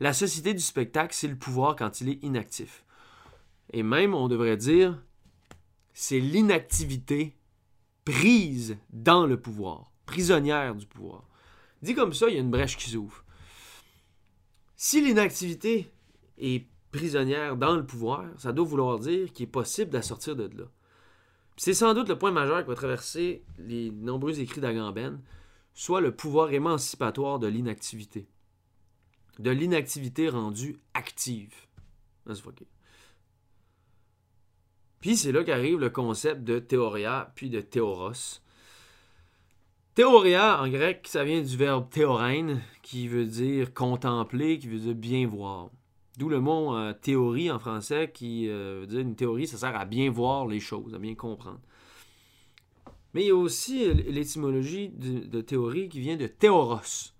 La 0.00 0.12
société 0.12 0.54
du 0.54 0.60
spectacle, 0.60 1.14
c'est 1.14 1.28
le 1.28 1.36
pouvoir 1.36 1.76
quand 1.76 2.00
il 2.00 2.08
est 2.10 2.22
inactif. 2.22 2.84
Et 3.72 3.82
même, 3.82 4.14
on 4.14 4.28
devrait 4.28 4.56
dire, 4.56 5.02
c'est 5.92 6.20
l'inactivité 6.20 7.36
prise 8.04 8.78
dans 8.90 9.26
le 9.26 9.40
pouvoir, 9.40 9.90
prisonnière 10.06 10.74
du 10.74 10.86
pouvoir. 10.86 11.24
Dit 11.82 11.94
comme 11.94 12.14
ça, 12.14 12.28
il 12.28 12.34
y 12.34 12.38
a 12.38 12.40
une 12.40 12.50
brèche 12.50 12.76
qui 12.76 12.90
s'ouvre. 12.90 13.24
Si 14.76 15.00
l'inactivité 15.00 15.90
est 16.38 16.66
prisonnière 16.90 17.56
dans 17.56 17.76
le 17.76 17.84
pouvoir, 17.84 18.24
ça 18.38 18.52
doit 18.52 18.64
vouloir 18.64 18.98
dire 18.98 19.32
qu'il 19.32 19.44
est 19.44 19.50
possible 19.50 19.90
de 19.90 20.32
de 20.34 20.58
là. 20.58 20.64
C'est 21.56 21.74
sans 21.74 21.94
doute 21.94 22.08
le 22.08 22.18
point 22.18 22.32
majeur 22.32 22.62
qui 22.62 22.68
va 22.68 22.74
traverser 22.74 23.42
les 23.58 23.90
nombreux 23.90 24.40
écrits 24.40 24.60
d'Agamben, 24.60 25.20
soit 25.74 26.00
le 26.00 26.14
pouvoir 26.14 26.52
émancipatoire 26.52 27.38
de 27.38 27.46
l'inactivité. 27.46 28.26
De 29.38 29.50
l'inactivité 29.50 30.28
rendue 30.28 30.78
active. 30.94 31.54
Puis 35.00 35.16
c'est 35.16 35.32
là 35.32 35.44
qu'arrive 35.44 35.78
le 35.78 35.90
concept 35.90 36.42
de 36.44 36.58
théoria 36.58 37.32
puis 37.36 37.50
de 37.50 37.60
théoros. 37.60 38.42
Théoria, 39.96 40.60
en 40.60 40.68
grec, 40.68 41.06
ça 41.08 41.24
vient 41.24 41.40
du 41.40 41.56
verbe 41.56 41.88
théorein, 41.88 42.58
qui 42.82 43.08
veut 43.08 43.24
dire 43.24 43.72
contempler, 43.72 44.58
qui 44.58 44.68
veut 44.68 44.78
dire 44.78 44.94
bien 44.94 45.26
voir. 45.26 45.70
D'où 46.18 46.28
le 46.28 46.38
mot 46.38 46.76
euh, 46.76 46.92
théorie 46.92 47.50
en 47.50 47.58
français, 47.58 48.10
qui 48.12 48.46
euh, 48.46 48.80
veut 48.80 48.86
dire 48.86 49.00
une 49.00 49.16
théorie, 49.16 49.46
ça 49.46 49.56
sert 49.56 49.74
à 49.74 49.86
bien 49.86 50.10
voir 50.10 50.46
les 50.46 50.60
choses, 50.60 50.94
à 50.94 50.98
bien 50.98 51.14
comprendre. 51.14 51.62
Mais 53.14 53.22
il 53.22 53.28
y 53.28 53.30
a 53.30 53.34
aussi 53.36 53.90
l'étymologie 53.94 54.90
de, 54.90 55.40
théorie 55.40 55.88
qui 55.88 56.00
vient 56.00 56.18
de 56.18 56.26
théoros. 56.26 57.14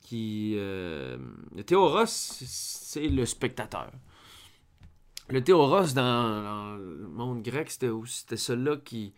Qui, 0.00 0.54
euh, 0.56 1.18
le 1.54 1.64
théoros, 1.64 2.06
c'est 2.06 3.06
le 3.08 3.26
spectateur. 3.26 3.92
Le 5.28 5.44
théoros 5.44 5.92
dans, 5.92 6.42
dans 6.42 6.76
le 6.76 7.08
monde 7.08 7.42
grec, 7.42 7.70
c'était 7.70 8.38
celui-là 8.38 8.78
qui, 8.78 9.12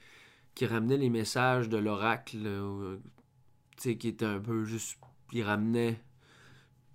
qui 0.60 0.66
ramenait 0.66 0.98
les 0.98 1.08
messages 1.08 1.70
de 1.70 1.78
l'oracle, 1.78 2.36
euh, 2.44 2.98
qui 3.78 4.08
était 4.08 4.26
un 4.26 4.40
peu 4.40 4.66
juste. 4.66 4.98
Il 5.32 5.42
ramenait 5.42 5.98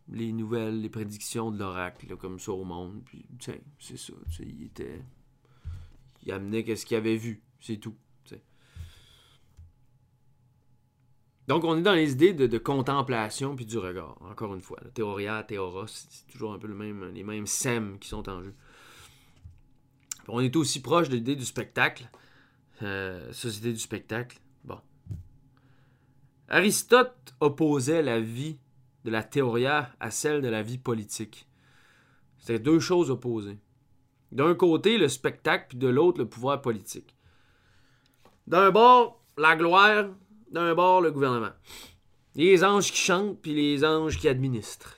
les 0.08 0.32
nouvelles, 0.34 0.82
les 0.82 0.90
prédictions 0.90 1.50
de 1.50 1.58
l'oracle, 1.58 2.16
comme 2.16 2.40
ça 2.40 2.52
au 2.52 2.64
monde. 2.64 3.02
Puis, 3.06 3.26
sais, 3.40 3.64
c'est 3.80 3.98
ça. 3.98 4.14
Il 4.40 4.66
était. 4.66 5.02
Il 6.22 6.32
amenait 6.32 6.64
qu'est-ce 6.64 6.86
qu'il 6.86 6.96
avait 6.96 7.16
vu, 7.16 7.42
c'est 7.60 7.78
tout. 7.78 7.96
Donc, 11.48 11.64
on 11.64 11.76
est 11.76 11.82
dans 11.82 11.94
les 11.94 12.12
idées 12.12 12.34
de, 12.34 12.58
contemplation 12.60 13.56
puis 13.56 13.66
du 13.66 13.80
regard, 13.80 14.16
encore 14.22 14.54
une 14.54 14.62
fois. 14.62 14.80
Théoria, 14.94 15.42
théoros, 15.42 15.88
c'est 15.88 16.28
toujours 16.28 16.54
un 16.54 16.60
peu 16.60 16.68
le 16.68 16.76
même, 16.76 17.12
les 17.16 17.24
mêmes 17.24 17.48
sèmes 17.48 17.98
qui 17.98 18.10
sont 18.10 18.30
en 18.30 18.44
jeu. 18.44 18.54
On 20.28 20.40
est 20.40 20.56
aussi 20.56 20.84
proche 20.84 21.10
de 21.10 21.16
l'idée 21.16 21.36
du 21.36 21.46
spectacle. 21.46 22.08
Euh, 22.82 23.32
société 23.32 23.72
du 23.72 23.80
spectacle. 23.80 24.38
Bon. 24.64 24.80
Aristote 26.50 27.34
opposait 27.40 28.02
la 28.02 28.20
vie 28.20 28.58
de 29.06 29.12
la 29.12 29.24
théoria 29.24 29.92
à 30.00 30.12
celle 30.12 30.42
de 30.42 30.50
la 30.50 30.62
vie 30.62 30.78
politique. 30.78 31.48
C'était 32.38 32.60
deux 32.60 32.80
choses 32.80 33.12
opposées. 33.12 33.60
D'un 34.32 34.56
côté, 34.56 34.98
le 34.98 35.08
spectacle, 35.08 35.68
puis 35.70 35.78
de 35.78 35.88
l'autre, 35.88 36.20
le 36.20 36.28
pouvoir 36.28 36.62
politique. 36.62 37.16
D'un 38.48 38.72
bord, 38.72 39.24
la 39.38 39.56
gloire, 39.56 40.10
d'un 40.52 40.76
bord, 40.76 41.02
le 41.02 41.12
gouvernement. 41.12 41.54
Les 42.36 42.64
anges 42.64 42.92
qui 42.92 43.00
chantent, 43.00 43.42
puis 43.42 43.54
les 43.54 43.86
anges 43.86 44.20
qui 44.20 44.28
administrent. 44.28 44.98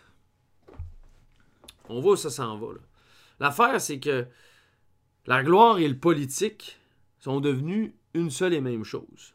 On 1.90 2.02
voit 2.02 2.14
où 2.14 2.18
ça 2.18 2.30
s'en 2.30 2.58
va. 2.58 2.68
L'affaire, 3.40 3.80
c'est 3.80 4.00
que 4.00 4.26
la 5.28 5.44
gloire 5.44 5.78
et 5.78 5.88
le 5.88 5.98
politique 5.98 6.80
sont 7.20 7.40
devenus 7.40 7.92
une 8.14 8.30
seule 8.30 8.54
et 8.54 8.62
même 8.62 8.84
chose. 8.84 9.34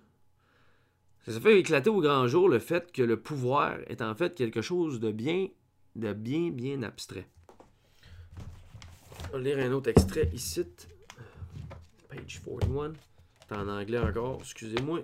Ça 1.27 1.41
fait 1.41 1.59
éclater 1.59 1.89
au 1.89 2.01
grand 2.01 2.27
jour 2.27 2.49
le 2.49 2.59
fait 2.59 2.91
que 2.91 3.03
le 3.03 3.21
pouvoir 3.21 3.77
est 3.87 4.03
en 4.03 4.15
fait 4.15 4.35
quelque 4.35 4.61
chose 4.61 4.99
de 4.99 5.13
bien, 5.13 5.49
de 5.95 6.13
bien, 6.13 6.51
bien 6.51 6.83
abstrait. 6.83 7.29
On 9.29 9.39
va 9.39 9.39
lire 9.39 9.59
un 9.59 9.73
autre 9.73 9.91
extrait 9.91 10.29
ici. 10.33 10.65
Page 12.09 12.43
41. 12.45 12.93
C'est 13.49 13.55
en 13.55 13.69
anglais 13.69 13.99
encore, 13.99 14.39
excusez-moi. 14.41 15.01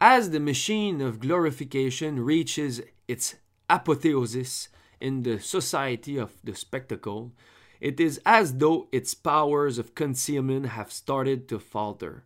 As 0.00 0.28
the 0.28 0.38
machine 0.38 1.00
of 1.00 1.18
glorification 1.18 2.24
reaches 2.24 2.80
its 3.06 3.36
apotheosis 3.68 4.68
in 5.00 5.22
the 5.22 5.38
society 5.40 6.16
of 6.16 6.32
the 6.42 6.54
spectacle, 6.54 7.32
it 7.80 8.00
is 8.00 8.20
as 8.24 8.58
though 8.58 8.88
its 8.92 9.14
powers 9.14 9.78
of 9.78 9.94
concealment 9.94 10.66
have 10.66 10.92
started 10.92 11.48
to 11.48 11.58
falter, 11.58 12.24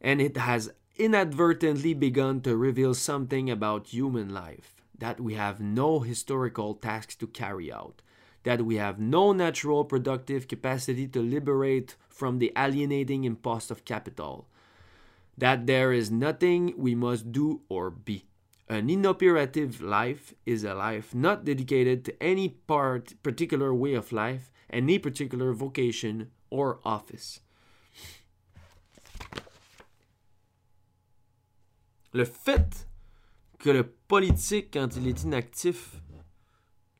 and 0.00 0.20
it 0.20 0.36
has 0.36 0.70
inadvertently 0.96 1.94
begun 1.94 2.40
to 2.42 2.56
reveal 2.56 2.94
something 2.94 3.50
about 3.50 3.88
human 3.88 4.32
life 4.32 4.74
that 4.98 5.20
we 5.20 5.34
have 5.34 5.60
no 5.60 6.00
historical 6.00 6.74
tasks 6.74 7.14
to 7.16 7.26
carry 7.26 7.72
out, 7.72 8.02
that 8.42 8.62
we 8.62 8.76
have 8.76 8.98
no 8.98 9.32
natural 9.32 9.84
productive 9.84 10.48
capacity 10.48 11.06
to 11.06 11.20
liberate 11.20 11.94
from 12.08 12.38
the 12.38 12.52
alienating 12.56 13.24
impost 13.24 13.70
of 13.70 13.84
capital, 13.84 14.48
that 15.36 15.66
there 15.66 15.92
is 15.92 16.10
nothing 16.10 16.74
we 16.76 16.94
must 16.94 17.30
do 17.30 17.60
or 17.68 17.90
be. 17.90 18.27
An 18.70 18.90
inoperative 18.90 19.80
life 19.80 20.34
is 20.44 20.62
a 20.62 20.74
life 20.74 21.14
not 21.14 21.44
dedicated 21.44 22.04
to 22.04 22.22
any 22.22 22.50
part, 22.50 23.14
particular 23.22 23.72
way 23.72 23.94
of 23.94 24.12
life, 24.12 24.52
any 24.70 24.98
particular 24.98 25.54
vocation 25.54 26.30
or 26.50 26.78
office. 26.84 27.40
Le 32.12 32.24
fait 32.24 32.88
que 33.58 33.70
le 33.70 33.84
politique, 33.84 34.72
quand 34.72 34.96
il 34.96 35.06
est 35.08 35.22
inactif, 35.22 36.00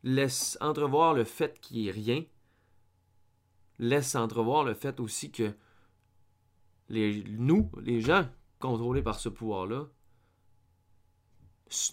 laisse 0.02 0.56
entrevoir 0.60 1.12
le 1.12 1.24
fait 1.24 1.60
qu'il 1.60 1.78
n'y 1.82 1.90
rien, 1.90 2.24
laisse 3.78 4.14
entrevoir 4.14 4.64
le 4.64 4.74
fait 4.74 5.00
aussi 5.00 5.30
que 5.30 5.52
les, 6.88 7.24
nous, 7.28 7.70
les 7.82 8.00
gens 8.00 8.26
contrôlés 8.58 9.02
par 9.02 9.20
ce 9.20 9.28
pouvoir-là, 9.28 9.86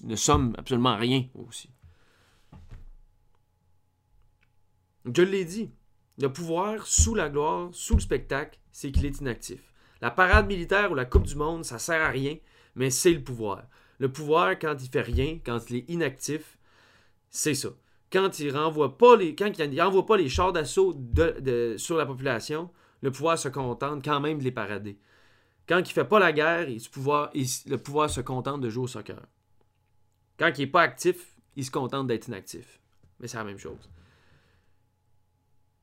ne 0.03 0.15
sommes 0.15 0.55
absolument 0.57 0.97
rien 0.97 1.26
aussi. 1.36 1.69
Je 5.05 5.21
l'ai 5.21 5.45
dit, 5.45 5.71
le 6.17 6.32
pouvoir 6.32 6.88
sous 6.88 7.13
la 7.13 7.30
gloire, 7.30 7.69
sous 7.73 7.95
le 7.95 8.01
spectacle, 8.01 8.57
c'est 8.71 8.91
qu'il 8.91 9.05
est 9.05 9.19
inactif. 9.19 9.61
La 10.01 10.11
parade 10.11 10.47
militaire 10.47 10.91
ou 10.91 10.95
la 10.95 11.05
Coupe 11.05 11.28
du 11.28 11.36
Monde, 11.36 11.63
ça 11.63 11.80
sert 11.80 12.01
à 12.01 12.09
rien, 12.09 12.38
mais 12.76 12.89
c'est 12.89 13.13
le 13.13 13.23
pouvoir. 13.23 13.63
Le 13.99 14.11
pouvoir, 14.11 14.57
quand 14.59 14.76
il 14.82 14.89
fait 14.89 15.01
rien, 15.01 15.39
quand 15.45 15.69
il 15.69 15.78
est 15.78 15.89
inactif, 15.89 16.57
c'est 17.30 17.53
ça. 17.53 17.69
Quand 18.11 18.39
il 18.39 18.55
renvoie 18.55 18.97
pas 18.97 19.15
les, 19.15 19.36
quand 19.36 19.51
il 19.57 19.82
envoie 19.82 20.05
pas 20.05 20.17
les 20.17 20.30
chars 20.30 20.53
d'assaut 20.53 20.95
sur 21.78 21.97
la 21.97 22.05
population, 22.05 22.69
le 23.01 23.11
pouvoir 23.11 23.38
se 23.38 23.49
contente 23.49 24.03
quand 24.03 24.19
même 24.19 24.39
de 24.39 24.43
les 24.43 24.51
parader. 24.51 24.97
Quand 25.67 25.80
il 25.80 25.91
fait 25.91 26.05
pas 26.05 26.19
la 26.19 26.32
guerre, 26.32 26.67
le 26.67 27.76
pouvoir 27.76 28.09
se 28.09 28.21
contente 28.21 28.61
de 28.61 28.69
jouer 28.69 28.84
au 28.84 28.88
soccer. 28.88 29.21
Quand 30.38 30.52
il 30.58 30.62
n'est 30.62 30.72
pas 30.72 30.82
actif, 30.82 31.36
il 31.56 31.66
se 31.66 31.72
contente 31.72 32.08
d'être 32.08 32.28
inactif. 32.28 32.80
Mais 33.20 33.28
c'est 33.28 33.38
la 33.38 33.44
même 33.44 33.58
chose. 33.58 33.90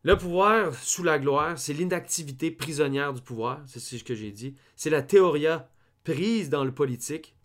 Le 0.04 0.16
pouvoir 0.16 0.74
sous 0.74 1.04
la 1.04 1.18
gloire, 1.18 1.58
c'est 1.58 1.72
l'inactivité 1.72 2.50
prisonnière 2.50 3.12
du 3.12 3.22
pouvoir, 3.22 3.60
c'est 3.66 3.78
ce 3.78 4.02
que 4.02 4.14
j'ai 4.14 4.32
dit. 4.32 4.56
C'est 4.74 4.90
la 4.90 5.02
théoria 5.02 5.70
prise 6.02 6.50
dans 6.50 6.64
le 6.64 6.74
politique. 6.74 7.36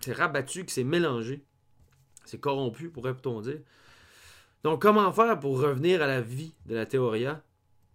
C'est 0.00 0.12
rabattu, 0.12 0.64
que 0.64 0.72
c'est 0.72 0.84
mélangé. 0.84 1.44
C'est 2.24 2.38
corrompu, 2.38 2.90
pourrait-on 2.90 3.40
dire. 3.40 3.60
Donc, 4.62 4.82
comment 4.82 5.10
faire 5.12 5.40
pour 5.40 5.60
revenir 5.60 6.02
à 6.02 6.06
la 6.06 6.20
vie 6.20 6.54
de 6.66 6.74
la 6.74 6.86
théoria? 6.86 7.42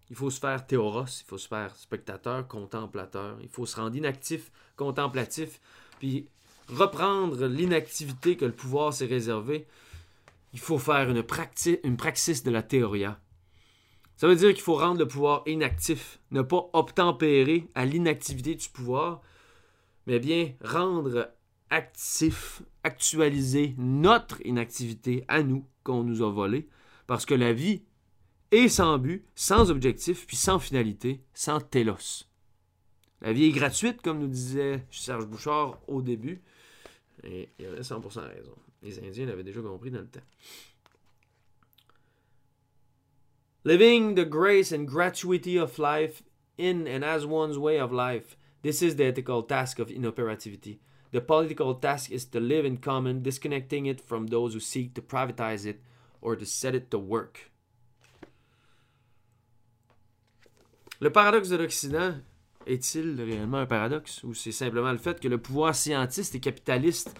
Il 0.09 0.15
faut 0.15 0.29
se 0.29 0.39
faire 0.39 0.65
théoros, 0.65 1.21
il 1.21 1.25
faut 1.25 1.37
se 1.37 1.47
faire 1.47 1.75
spectateur, 1.75 2.47
contemplateur. 2.47 3.37
Il 3.41 3.49
faut 3.49 3.65
se 3.65 3.75
rendre 3.75 3.95
inactif, 3.95 4.51
contemplatif, 4.75 5.61
puis 5.99 6.27
reprendre 6.69 7.45
l'inactivité 7.47 8.37
que 8.37 8.45
le 8.45 8.51
pouvoir 8.51 8.93
s'est 8.93 9.05
réservé. 9.05 9.67
Il 10.53 10.59
faut 10.59 10.77
faire 10.77 11.09
une, 11.09 11.23
une 11.83 11.97
praxis 11.97 12.43
de 12.43 12.51
la 12.51 12.63
théoria. 12.63 13.19
Ça 14.15 14.27
veut 14.27 14.35
dire 14.35 14.53
qu'il 14.53 14.63
faut 14.63 14.75
rendre 14.75 14.99
le 14.99 15.07
pouvoir 15.07 15.43
inactif, 15.45 16.19
ne 16.31 16.41
pas 16.41 16.69
obtempérer 16.73 17.67
à 17.75 17.85
l'inactivité 17.85 18.55
du 18.55 18.67
pouvoir, 18.69 19.21
mais 20.07 20.19
bien 20.19 20.53
rendre 20.63 21.29
actif, 21.69 22.63
actualiser 22.83 23.75
notre 23.77 24.43
inactivité 24.45 25.23
à 25.27 25.43
nous 25.43 25.65
qu'on 25.83 26.03
nous 26.03 26.23
a 26.23 26.31
volé, 26.31 26.67
parce 27.05 27.25
que 27.25 27.35
la 27.35 27.53
vie 27.53 27.83
est 28.51 28.69
sans 28.69 28.97
but, 28.97 29.25
sans 29.35 29.69
objectif, 29.69 30.25
puis 30.25 30.37
sans 30.37 30.57
finalité, 30.57 31.21
sans 31.33 31.59
télos. 31.59 32.25
La 33.21 33.33
vie 33.33 33.45
est 33.45 33.51
gratuite, 33.51 34.01
comme 34.01 34.19
nous 34.19 34.27
disait 34.27 34.85
Serge 34.89 35.25
Bouchard 35.25 35.79
au 35.87 36.01
début, 36.01 36.41
et 37.23 37.49
il 37.59 37.65
avait 37.65 37.81
100% 37.81 38.27
raison. 38.27 38.55
Les 38.81 38.99
Indiens 38.99 39.25
l'avaient 39.25 39.43
déjà 39.43 39.61
compris 39.61 39.91
dans 39.91 40.01
le 40.01 40.07
temps. 40.07 40.19
Living 43.63 44.15
the 44.15 44.25
grace 44.25 44.71
and 44.71 44.85
gratuity 44.85 45.57
of 45.57 45.77
life 45.77 46.23
in 46.57 46.87
and 46.87 47.03
as 47.03 47.25
one's 47.25 47.57
way 47.57 47.79
of 47.79 47.91
life 47.91 48.37
This 48.63 48.81
is 48.81 48.95
the 48.95 49.05
ethical 49.05 49.43
task 49.43 49.79
of 49.79 49.89
inoperativity. 49.89 50.79
The 51.11 51.21
political 51.21 51.75
task 51.75 52.11
is 52.11 52.25
to 52.25 52.39
live 52.39 52.65
in 52.65 52.77
common, 52.77 53.21
disconnecting 53.21 53.85
it 53.85 54.01
from 54.01 54.27
those 54.27 54.53
who 54.53 54.59
seek 54.59 54.93
to 54.95 55.01
privatize 55.01 55.65
it 55.65 55.81
or 56.21 56.35
to 56.35 56.45
set 56.45 56.75
it 56.75 56.91
to 56.91 56.99
work. 56.99 57.51
Le 60.99 61.09
paradoxe 61.11 61.49
de 61.49 61.57
l'Occident 61.57 62.23
est-il 62.67 63.19
réellement 63.21 63.57
un 63.57 63.65
paradoxe 63.65 64.23
ou 64.23 64.33
c'est 64.33 64.51
simplement 64.51 64.91
le 64.91 64.97
fait 64.97 65.19
que 65.19 65.27
le 65.27 65.37
pouvoir 65.37 65.73
scientiste 65.75 66.35
et 66.35 66.39
capitaliste 66.39 67.15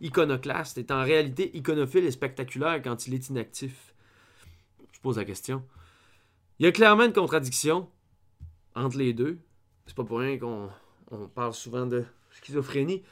iconoclaste 0.00 0.78
est 0.78 0.90
en 0.90 1.02
réalité 1.02 1.56
iconophile 1.56 2.04
et 2.04 2.10
spectaculaire 2.10 2.80
quand 2.82 3.06
il 3.06 3.14
est 3.14 3.28
inactif? 3.28 3.94
Je 4.92 5.00
pose 5.00 5.18
la 5.18 5.24
question. 5.24 5.62
Il 6.58 6.64
y 6.64 6.68
a 6.68 6.72
clairement 6.72 7.04
une 7.04 7.12
contradiction 7.12 7.88
entre 8.74 8.96
les 8.96 9.12
deux. 9.12 9.38
C'est 9.86 9.96
pas 9.96 10.04
pour 10.04 10.20
rien 10.20 10.38
qu'on 10.38 10.70
on 11.10 11.28
parle 11.28 11.52
souvent 11.52 11.86
de 11.86 12.04
schizophrénie 12.30 13.02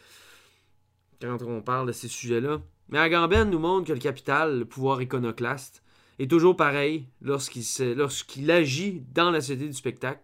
quand 1.21 1.43
on 1.43 1.61
parle 1.61 1.89
de 1.89 1.93
ces 1.93 2.09
sujets-là. 2.09 2.63
Mais 2.89 2.99
Agamben 2.99 3.51
nous 3.51 3.59
montre 3.59 3.89
que 3.89 3.93
le 3.93 3.99
capital, 3.99 4.61
le 4.61 4.65
pouvoir 4.65 5.03
iconoclaste, 5.03 5.83
est 6.19 6.31
toujours 6.31 6.57
pareil 6.57 7.07
lorsqu'il 7.21 8.51
agit 8.51 9.03
dans 9.13 9.31
la 9.31 9.41
société 9.41 9.67
du 9.67 9.75
spectacle. 9.75 10.21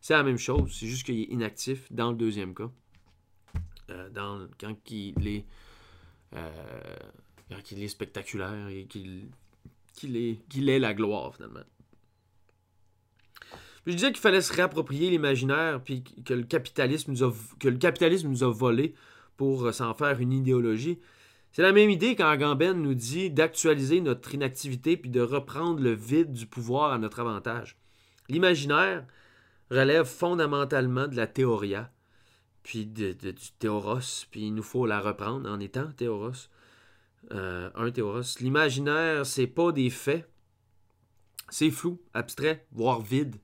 C'est 0.00 0.14
la 0.14 0.22
même 0.22 0.38
chose, 0.38 0.72
c'est 0.72 0.86
juste 0.86 1.04
qu'il 1.04 1.20
est 1.20 1.24
inactif 1.24 1.90
dans 1.92 2.10
le 2.10 2.16
deuxième 2.16 2.54
cas. 2.54 2.70
Euh, 3.90 4.46
quand 4.58 4.90
il 4.90 5.26
est, 5.26 5.44
euh, 6.34 6.96
quand 7.50 7.72
il 7.72 7.82
est 7.82 7.88
spectaculaire 7.88 8.68
et 8.68 8.86
qu'il 8.86 9.28
est, 10.16 10.48
qu'il 10.48 10.68
est 10.68 10.78
la 10.78 10.94
gloire 10.94 11.34
finalement 11.34 11.60
je 13.86 13.92
disais 13.92 14.12
qu'il 14.12 14.20
fallait 14.20 14.40
se 14.40 14.52
réapproprier 14.52 15.10
l'imaginaire, 15.10 15.80
puis 15.82 16.02
que 16.02 16.34
le, 16.34 16.42
capitalisme 16.42 17.12
nous 17.12 17.24
a, 17.24 17.32
que 17.58 17.68
le 17.68 17.78
capitalisme 17.78 18.28
nous 18.28 18.44
a 18.44 18.52
volé 18.52 18.94
pour 19.36 19.64
euh, 19.64 19.72
s'en 19.72 19.94
faire 19.94 20.20
une 20.20 20.32
idéologie. 20.32 20.98
C'est 21.52 21.62
la 21.62 21.72
même 21.72 21.90
idée 21.90 22.14
quand 22.14 22.28
Agamben 22.28 22.80
nous 22.80 22.94
dit 22.94 23.30
d'actualiser 23.30 24.00
notre 24.00 24.34
inactivité 24.34 24.96
puis 24.96 25.10
de 25.10 25.20
reprendre 25.20 25.80
le 25.80 25.92
vide 25.92 26.32
du 26.32 26.46
pouvoir 26.46 26.92
à 26.92 26.98
notre 26.98 27.20
avantage. 27.20 27.76
L'imaginaire 28.28 29.04
relève 29.70 30.06
fondamentalement 30.06 31.06
de 31.06 31.16
la 31.16 31.26
théoria, 31.26 31.90
puis 32.62 32.86
du 32.86 33.16
théoros, 33.58 34.26
puis 34.30 34.46
il 34.46 34.54
nous 34.54 34.62
faut 34.62 34.86
la 34.86 35.00
reprendre 35.00 35.48
en 35.50 35.60
étant 35.60 35.90
théoros. 35.92 36.48
Euh, 37.32 37.70
un 37.74 37.90
théoros. 37.90 38.38
L'imaginaire, 38.40 39.26
c'est 39.26 39.46
pas 39.46 39.72
des 39.72 39.90
faits, 39.90 40.28
c'est 41.50 41.70
flou, 41.70 42.00
abstrait, 42.14 42.66
voire 42.72 43.00
vide. 43.00 43.36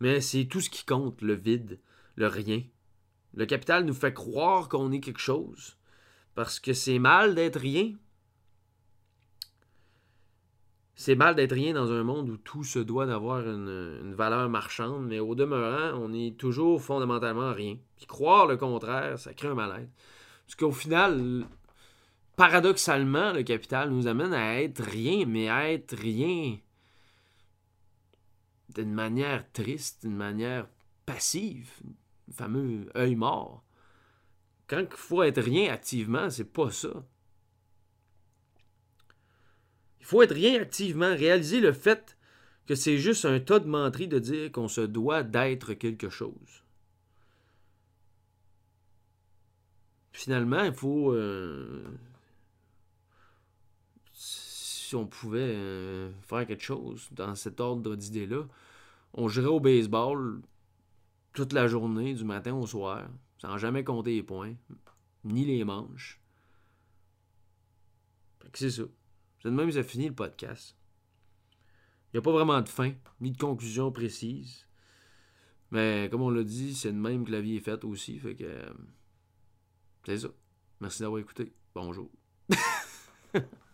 Mais 0.00 0.20
c'est 0.20 0.46
tout 0.46 0.60
ce 0.60 0.70
qui 0.70 0.84
compte, 0.84 1.20
le 1.22 1.34
vide, 1.34 1.80
le 2.16 2.26
rien. 2.26 2.62
Le 3.34 3.46
capital 3.46 3.84
nous 3.84 3.94
fait 3.94 4.14
croire 4.14 4.68
qu'on 4.68 4.90
est 4.92 5.00
quelque 5.00 5.20
chose, 5.20 5.76
parce 6.34 6.60
que 6.60 6.72
c'est 6.72 6.98
mal 6.98 7.34
d'être 7.34 7.60
rien. 7.60 7.92
C'est 11.00 11.14
mal 11.14 11.36
d'être 11.36 11.52
rien 11.52 11.74
dans 11.74 11.92
un 11.92 12.02
monde 12.02 12.28
où 12.28 12.36
tout 12.36 12.64
se 12.64 12.80
doit 12.80 13.06
d'avoir 13.06 13.48
une, 13.48 14.14
valeur 14.16 14.48
marchande, 14.48 15.06
mais 15.06 15.20
au 15.20 15.36
demeurant, 15.36 15.96
on 15.96 16.12
est 16.12 16.36
toujours 16.36 16.82
fondamentalement 16.82 17.52
rien. 17.52 17.76
Puis 17.96 18.06
croire 18.06 18.48
le 18.48 18.56
contraire, 18.56 19.16
ça 19.16 19.32
crée 19.32 19.46
un 19.46 19.54
mal-être. 19.54 19.92
Parce 20.44 20.56
qu'au 20.56 20.72
final, 20.72 21.46
paradoxalement, 22.34 23.32
le 23.32 23.44
capital 23.44 23.90
nous 23.90 24.08
amène 24.08 24.34
à 24.34 24.60
être 24.60 24.82
rien, 24.82 25.24
mais 25.24 25.48
à 25.48 25.70
être 25.70 25.96
rien 25.96 26.58
d'une 28.74 28.92
manière 28.92 29.48
triste, 29.52 30.02
d'une 30.02 30.16
manière 30.16 30.66
passive, 31.06 31.70
fameux 32.32 32.90
œil 32.96 33.14
mort. 33.14 33.62
Quand 34.66 34.80
il 34.80 34.96
faut 34.96 35.22
être 35.22 35.42
rien 35.42 35.72
activement, 35.72 36.28
c'est 36.28 36.52
pas 36.52 36.72
ça. 36.72 37.04
Faut 40.08 40.22
être 40.22 40.32
rien 40.34 40.58
activement, 40.58 41.14
réaliser 41.14 41.60
le 41.60 41.74
fait 41.74 42.16
que 42.64 42.74
c'est 42.74 42.96
juste 42.96 43.26
un 43.26 43.40
tas 43.40 43.58
de 43.58 43.66
menteries 43.66 44.08
de 44.08 44.18
dire 44.18 44.50
qu'on 44.50 44.66
se 44.66 44.80
doit 44.80 45.22
d'être 45.22 45.74
quelque 45.74 46.08
chose. 46.08 46.62
finalement, 50.12 50.64
il 50.64 50.72
faut. 50.72 51.12
euh, 51.12 51.84
si 54.14 54.96
on 54.96 55.06
pouvait 55.06 55.54
euh, 55.54 56.10
faire 56.22 56.46
quelque 56.46 56.64
chose 56.64 57.10
dans 57.12 57.34
cet 57.34 57.60
ordre 57.60 57.94
d'idée-là, 57.94 58.46
on 59.12 59.28
jouerait 59.28 59.48
au 59.48 59.60
baseball 59.60 60.40
toute 61.34 61.52
la 61.52 61.68
journée, 61.68 62.14
du 62.14 62.24
matin 62.24 62.54
au 62.54 62.66
soir, 62.66 63.06
sans 63.36 63.58
jamais 63.58 63.84
compter 63.84 64.14
les 64.14 64.22
points, 64.22 64.54
ni 65.22 65.44
les 65.44 65.64
manches. 65.64 66.18
C'est 68.54 68.70
ça. 68.70 68.84
De 69.50 69.54
même 69.54 69.68
que 69.68 69.74
ça 69.74 69.82
finit 69.82 70.08
le 70.08 70.14
podcast. 70.14 70.76
Il 72.12 72.16
n'y 72.16 72.18
a 72.18 72.22
pas 72.22 72.32
vraiment 72.32 72.60
de 72.60 72.68
fin, 72.68 72.92
ni 73.20 73.32
de 73.32 73.38
conclusion 73.38 73.92
précise. 73.92 74.66
Mais 75.70 76.08
comme 76.10 76.22
on 76.22 76.30
l'a 76.30 76.44
dit, 76.44 76.74
c'est 76.74 76.92
de 76.92 76.98
même 76.98 77.24
que 77.24 77.32
la 77.32 77.40
vie 77.40 77.56
est 77.56 77.60
faite 77.60 77.84
aussi. 77.84 78.18
Fait 78.18 78.34
que. 78.34 78.44
euh, 78.44 78.72
c'est 80.06 80.18
ça. 80.18 80.28
Merci 80.80 81.02
d'avoir 81.02 81.20
écouté. 81.20 81.52
Bonjour. 81.74 82.10